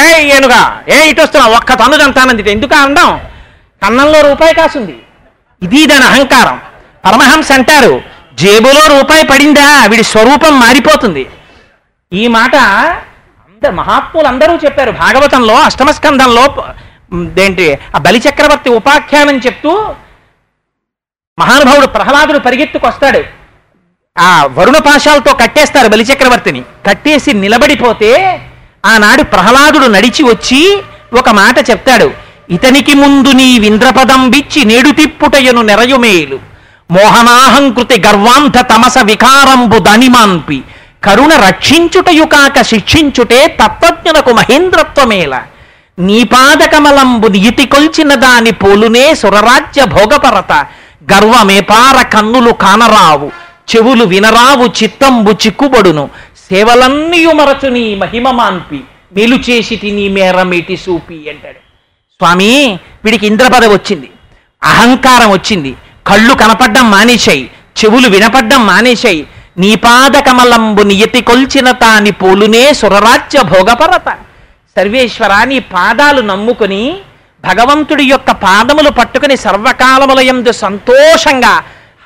ఏ 0.00 0.04
ఏనుగా 0.34 0.60
ఏ 0.88 0.96
ఇటు 1.10 1.22
వస్తున్నా 1.22 1.46
ఒక్క 1.58 1.72
తన్ను 1.80 1.96
తంతానందిట 2.02 2.48
ఎందుకు 2.56 2.74
అండం 2.84 3.10
కన్నంలో 3.82 4.20
రూపాయి 4.28 4.54
కాసుంది. 4.54 4.96
ఇది 5.62 5.80
దాని 5.86 6.06
అహంకారం. 6.10 6.56
పరమహంస 7.04 7.50
అంటారు 7.52 7.94
జేబులో 8.40 8.86
రూపాయి 8.86 9.24
పడిందా? 9.26 9.86
వీడి 9.86 10.02
స్వరూపం 10.02 10.60
మారిపోతుంది. 10.60 11.26
ఈ 12.12 12.28
మాట 12.28 12.56
అంద 12.56 13.66
మహాత్ములు 13.66 14.26
అందరూ 14.26 14.56
చెప్పారు. 14.64 14.90
భాగవతంలో 14.90 15.54
అష్టమస్కంధంలో 15.54 16.64
ఏంటి 17.40 17.78
ఆ 17.94 17.98
బలిచక్రవర్తి 17.98 18.70
ఉపాఖ్యానం 18.70 19.38
చెప్తూ 19.38 19.94
మహానుభావుడు 21.38 21.86
ప్రహ్లాదుడు 21.86 22.38
పరిగెత్తుకొస్తాడు. 22.38 23.22
ఆ 24.18 24.44
వరుణ 24.44 24.78
పాశాలతో 24.78 25.34
కట్టేస్తారు 25.34 25.88
బలిచక్రవర్తిని. 25.88 26.62
కట్టేసి 26.86 27.32
నిలబడిపోతే 27.32 28.40
ఆనాడు 28.86 29.22
ప్రహ్లాదుడు 29.22 29.86
నడిచి 29.86 30.22
వచ్చి 30.22 30.82
ఒక 31.18 31.28
మాట 31.28 31.70
చెప్తాడు. 31.70 32.10
ఇతనికి 32.50 32.94
ముందు 32.94 33.28
నీ 33.28 33.58
వింద్రపదం 33.58 34.30
బిచ్చి 34.30 34.64
నేడు 34.64 34.90
తిప్పుటయను 34.90 35.62
నెరయుమేలు. 35.62 36.55
మోహనాహంకృతి 36.90 38.02
గర్వాంధ 38.06 38.58
తమస 38.58 38.98
వికారంబు 38.98 39.78
దనిమాన్పి 39.78 40.62
కరుణ 41.04 41.34
రక్షించుటయు 41.34 42.24
కాక 42.24 42.62
శిక్షించుటే 42.62 43.46
తత్వజ్ఞునకు 43.46 44.30
మహేంద్రత్వమేల. 44.30 45.42
నీపాదకమలంబు 45.98 47.28
నియతి 47.28 47.66
కొల్చిన 47.66 48.14
దాని 48.14 48.50
పోలునే 48.50 49.14
సురరాజ్య 49.14 49.84
భోగపరత. 49.84 50.66
గర్వమేపార 51.12 52.02
కన్నులు 52.02 52.50
కానరావు. 52.50 53.32
చెవులు 53.76 54.04
వినరావు 54.04 54.82
చిత్తంబు 54.82 55.30
చిక్కుబడును. 55.30 56.10
సేవలన్నీయు 56.50 57.30
మరచు 57.30 57.68
నీ 57.68 57.94
మహిమ 57.94 58.30
మాన్పి. 58.30 58.80
మేలు 59.16 59.36
చేసి 59.36 59.80
నీ 59.84 60.08
మేరమేటి 60.08 60.76
సూపి 60.76 61.26
అంటాడు. 61.28 61.58
స్వామి 62.18 62.78
వీడికి 63.04 63.26
ఇంద్రపద 63.26 63.64
వచ్చింది. 63.64 64.10
అహంకారం 64.62 65.30
వచ్చింది. 65.30 65.74
కళ్ళు 66.06 66.34
కనపడ్డం 66.34 66.90
మానేశాయి 66.90 67.50
చెవులు 67.78 68.08
వినపడ్డం 68.08 68.66
మానేశాయి. 68.66 69.26
నీ 69.58 69.74
పాదకమలంబు 69.74 70.82
నియతి 70.82 71.20
కొల్చిన 71.20 71.70
తాని 71.70 72.10
పోలునే 72.10 72.74
సురరాజ్య 72.74 73.42
భోగపరత. 73.42 74.08
సర్వేశ్వర 74.76 75.44
నీ 75.44 75.58
పాదాలు 75.58 76.20
నమ్ముకుని 76.20 76.96
భగవంతుడి 77.44 78.04
యొక్క 78.04 78.30
పాదములు 78.30 78.90
పట్టుకుని 78.90 79.36
సర్వకాలముల 79.36 80.20
ఎందు 80.20 80.52
సంతోషంగా 80.52 81.54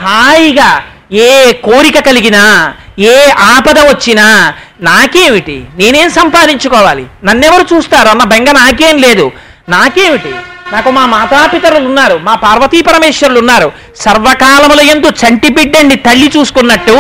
హాయిగా 0.01 0.83
ఏ 1.13 1.53
కోరిక 1.53 1.99
కలిగినా 1.99 2.75
ఏ 2.99 3.31
ఆపద 3.31 3.79
వచ్చినా 3.79 4.55
నాకేమిటి? 4.81 5.65
నేనేం 5.77 6.11
సంపాదించుకోవాలి? 6.11 7.07
నన్నెవరు 7.25 7.75
చూస్తారు? 7.75 8.09
అన్న 8.09 8.25
బెంగ 8.25 8.51
నాకేం 8.51 8.99
లేదు. 8.99 9.33
నాకేమిటి? 9.69 10.35
నాకు 10.73 10.91
మా 10.91 11.07
మాతాపితరులు 11.07 11.89
ఉన్నారు 11.89 12.17
మా 12.23 12.35
పార్వతీ 12.35 12.83
పరమేశ్వరులు 12.83 13.39
ఉన్నారు. 13.39 13.73
సర్వకాలముల 13.97 14.81
ఎందు 14.81 15.09
చంటి 15.23 15.49
బిడ్డండి 15.49 15.97
తల్లి 15.97 16.33
చూసుకున్నట్టు 16.37 16.97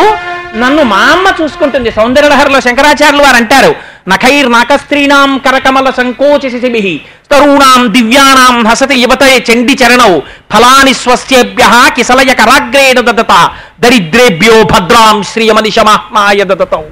నన్ను 0.57 0.83
మా 0.83 0.97
అమ్మ 0.97 1.27
చూసుకుంటుంది. 1.43 1.91
సౌందర్యలహరిలో 1.91 2.61
శంకరాచార్యులు 2.61 3.23
వారు 3.23 3.37
అంటారు 3.37 3.75
నఖైర్ 4.09 4.53
నాకస్త్రీణాం 4.53 5.39
కరకమల 5.39 5.91
సంకోచ 5.91 6.49
శిశిభి 6.51 7.01
తరుణాం 7.33 7.93
దివ్యానాం 7.93 8.67
హసతి 8.67 8.97
యువతయే 9.01 9.45
చండి 9.49 9.79
చరణౌ 9.83 10.19
ఫలాని 10.53 10.95
స్వస్యేభ్య 10.95 11.65
కిసలయ 11.97 12.35
కరాగ్రేణ 12.35 13.01
దదత 13.01 13.51
దరిద్రేభ్యో 13.81 14.63
భద్రాం 14.63 15.23
శ్రీయమనిషమాయ 15.23 16.45
దదతౌ. 16.45 16.83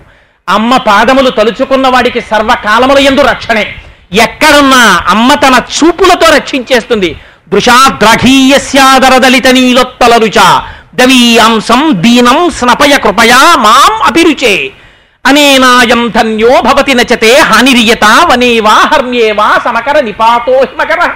అమ్మ 0.48 0.76
పాదములు 0.76 1.30
తలుచుకున్న 1.30 1.88
వాడికి 1.88 2.20
సర్వకాలముల 2.20 2.98
ఎందు 2.98 3.22
రక్షణే. 3.22 3.74
ఎక్కడున్నా 4.12 5.02
అమ్మ 5.08 5.34
తన 5.34 5.54
చూపులతో 5.54 6.34
రక్షించేస్తుంది. 6.36 7.16
దృశాద్రఘీయస్యాదరదలిత 7.48 9.46
నీలొత్తల 9.46 10.16
రుచ 10.16 10.60
దవీయాంసం 10.94 11.92
దీనం 11.94 12.50
స్నపయ 12.50 12.98
కృపయా 12.98 13.56
మాం 13.56 14.02
అభిరుచే. 14.02 14.70
అనేనాయం 15.26 16.12
ధన్యో 16.16 16.60
భవతి 16.60 16.94
నచతే 16.94 17.38
హానిరియత 17.38 18.04
వనేవా 18.04 18.70
హర్మ్యేవా 18.70 19.60
సమకర 19.64 20.00
నిపాతో 20.00 20.52
హిమకర. 20.52 21.10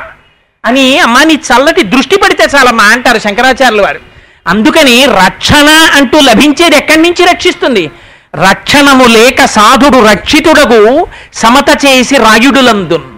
అని 0.65 0.99
అమ్మ 0.99 1.23
నీ 1.23 1.35
చల్లటి 1.35 1.83
దృష్టి 1.83 2.17
పడితే 2.17 2.47
చాలమ్మా 2.57 2.85
అంటారు 2.85 3.19
శంకరాచార్యులు 3.19 3.83
వారు. 3.83 4.01
అందుకని 4.47 5.05
రక్షణ 5.05 5.69
అంటూ 5.69 6.21
లభించేది 6.21 6.77
ఎక్కడి 6.77 7.03
నుంచి 7.03 7.25
రక్షిస్తుంది? 7.25 7.91
రక్షణము 8.37 9.05
లేక 9.05 9.45
సాధుడు 9.45 10.07
రక్షితుడగు 10.07 11.07
సమత 11.35 11.85
చేసి 11.85 12.17
రాయుడులందున్. 12.17 13.09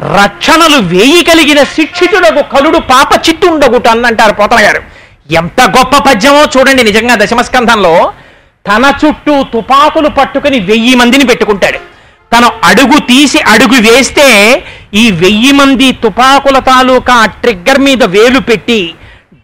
రక్షణలు 0.00 0.76
వేయి 0.76 1.24
కలిగిన 1.24 1.62
శిక్షితుడగు 1.62 2.42
కలుడు 2.42 2.78
పాప 2.78 3.28
చిత్తుండగుట 3.28 3.88
అంటారు 3.88 4.32
పోతన 4.32 4.64
గారు 4.64 4.82
ఎంత 5.30 5.60
గొప్ప 5.60 5.96
పద్యమో 5.96 6.44
చూడండి 6.44 6.82
నిజంగా 6.82 7.14
దశమస్కంధంలో. 7.14 8.12
తన 8.66 8.92
చుట్టూ 9.06 9.42
తుపాకులు 9.42 10.08
పట్టుకుని 10.08 10.58
వెయ్యి 10.60 10.94
మందిని 10.94 11.24
పెట్టుకుంటాడు. 11.24 11.78
తను 12.36 12.52
అడుగు 12.64 12.98
తీసి 12.98 13.38
అడుగు 13.38 13.90
వేస్తే 13.90 14.28
ఈ 14.94 15.10
వెయ్యి 15.10 15.52
మంది 15.52 15.92
తుపాకుల 15.92 16.58
తాలూకా 16.58 17.26
ట్రిగ్గర్ 17.26 17.78
మీద 17.78 18.02
వేలు 18.04 18.38
పెట్టి 18.38 18.94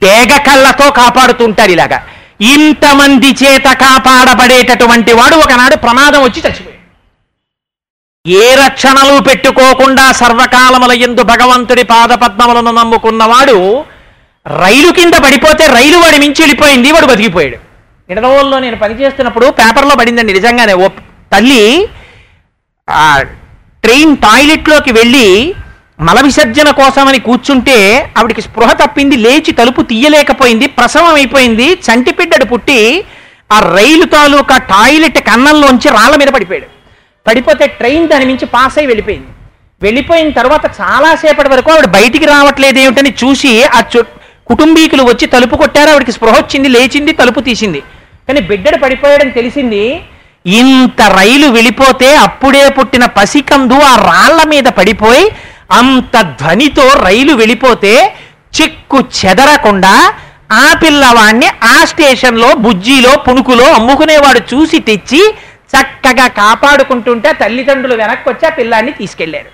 డేగ 0.02 0.36
కళ్ళతో 0.36 0.90
కాపాడుతుంటారు 0.90 1.70
ఇలాగా. 1.70 2.02
ఇంతమంది 2.40 3.30
చేత 3.42 3.68
కాపాడబడేటటువంటి 3.82 5.12
వాడు 5.18 5.36
ఒకనాడు 5.44 5.76
ప్రమాదం 5.84 6.20
వచ్చి 6.24 6.40
చచ్చిపోయాడు. 6.44 6.74
ఏ 8.24 8.46
రక్షణలు 8.64 9.14
పెట్టుకోకుండా 9.28 10.04
సర్వకాలముల 10.20 10.92
ఎందు 11.06 11.22
భగవంతుడి 11.32 11.84
పాదపద్మములను 11.92 12.72
నమ్ముకున్నవాడు 12.78 13.56
రైలు 14.46 14.90
కింద 14.98 15.14
పడిపోతే 15.24 15.64
రైలు 15.76 15.98
వాడి 16.02 16.18
మించి 16.24 16.40
వెళ్ళిపోయింది 16.42 16.92
వాడు 16.94 17.06
బతికిపోయాడు. 17.12 17.58
ఇడదవోల్లో 18.08 18.58
నేను 18.64 18.76
పనిచేస్తున్నప్పుడు 18.82 19.46
పేపర్లో 19.60 19.94
పడిందండి 20.00 20.36
నిజంగానే 20.38 20.74
ఓ 20.84 20.88
తల్లి 21.32 21.62
ట్రైన్ 23.84 24.14
టాయిలెట్లోకి 24.24 24.92
వెళ్ళి 24.98 25.26
మల 25.98 26.18
విసర్జన 26.26 26.68
కోసమని 26.80 27.18
కూర్చుంటే 27.18 27.76
ఆవిడికి 28.18 28.42
స్పృహ 28.42 28.72
తప్పింది 28.72 29.16
లేచి 29.16 29.52
తలుపు 29.60 29.80
తీయలేకపోయింది 29.82 30.66
ప్రసవం 30.66 31.14
అయిపోయింది 31.14 31.66
చంటిపిడ్డడు 31.86 32.44
పుట్టి 32.44 32.78
ఆ 33.54 33.58
రైలు 33.76 34.06
తాలూకా 34.14 34.56
టాయిలెట్ 34.72 35.18
కన్నంలోంచి 35.28 35.88
రాళ్ళ 35.88 36.14
మీద 36.16 36.30
పడిపోయాడు. 36.36 36.68
పడిపోతే 37.26 37.66
ట్రైన్ 37.78 38.06
దాని 38.08 38.24
మించి 38.24 38.46
పాస్ 38.46 38.76
అయి 38.78 38.88
వెళ్ళిపోయింది. 38.90 39.30
వెళ్ళిపోయిన 39.80 40.30
తర్వాత 40.30 40.66
చాలాసేపటి 40.80 41.48
వరకు 41.48 41.70
ఆవిడ 41.72 41.88
బయటికి 41.96 42.26
రావట్లేదు 42.26 42.78
ఏమిటని 42.84 43.12
చూసి 43.22 43.52
ఆ 43.78 43.80
కుటుంబీకులు 44.50 45.02
వచ్చి 45.02 45.26
తలుపు 45.26 45.56
కొట్టారు 45.56 45.90
ఆవిడకి 45.90 46.12
స్పృహ 46.12 46.34
వచ్చింది 46.38 46.68
లేచింది 46.68 47.12
తలుపు 47.12 47.40
తీసింది. 47.40 47.80
కానీ 48.28 48.40
బిడ్డడు 48.50 48.78
పడిపోయాడని 48.84 49.36
తెలిసింది 49.40 49.82
ఇంత 50.60 51.00
రైలు 51.18 51.46
వెళ్ళిపోతే 51.56 52.08
అప్పుడే 52.26 52.64
పుట్టిన 52.78 53.04
పసికందు 53.18 53.78
ఆ 53.90 53.94
రాళ్ళ 54.10 54.40
మీద 54.52 54.68
పడిపోయి 54.78 55.24
అంత 55.70 56.16
ధ్వనితో 56.40 56.94
రైలు 57.06 57.32
వెళ్ళిపోతే 57.32 57.92
చిక్కు 58.60 58.98
చెదరకుండా 59.18 59.94
ఆ 60.52 60.74
పిల్లవాణ్ణి 60.82 61.46
ఆ 61.46 61.84
స్టేషన్లో 61.84 62.54
బుజ్జిలో 62.54 63.16
పుణుకులో 63.16 63.66
అమ్ముకునేవాడు 63.72 64.40
చూసి 64.54 64.78
తెచ్చి 64.78 65.22
చక్కగా 65.74 66.26
కాపాడుకుంటుంటే 66.28 67.32
తల్లిదండ్రులు 67.32 67.94
వెనక్కి 67.94 68.28
వచ్చి 68.28 68.46
ఆ 68.46 68.52
పిల్లాన్ని 68.58 68.92
తీసుకెళ్ళారు. 68.92 69.50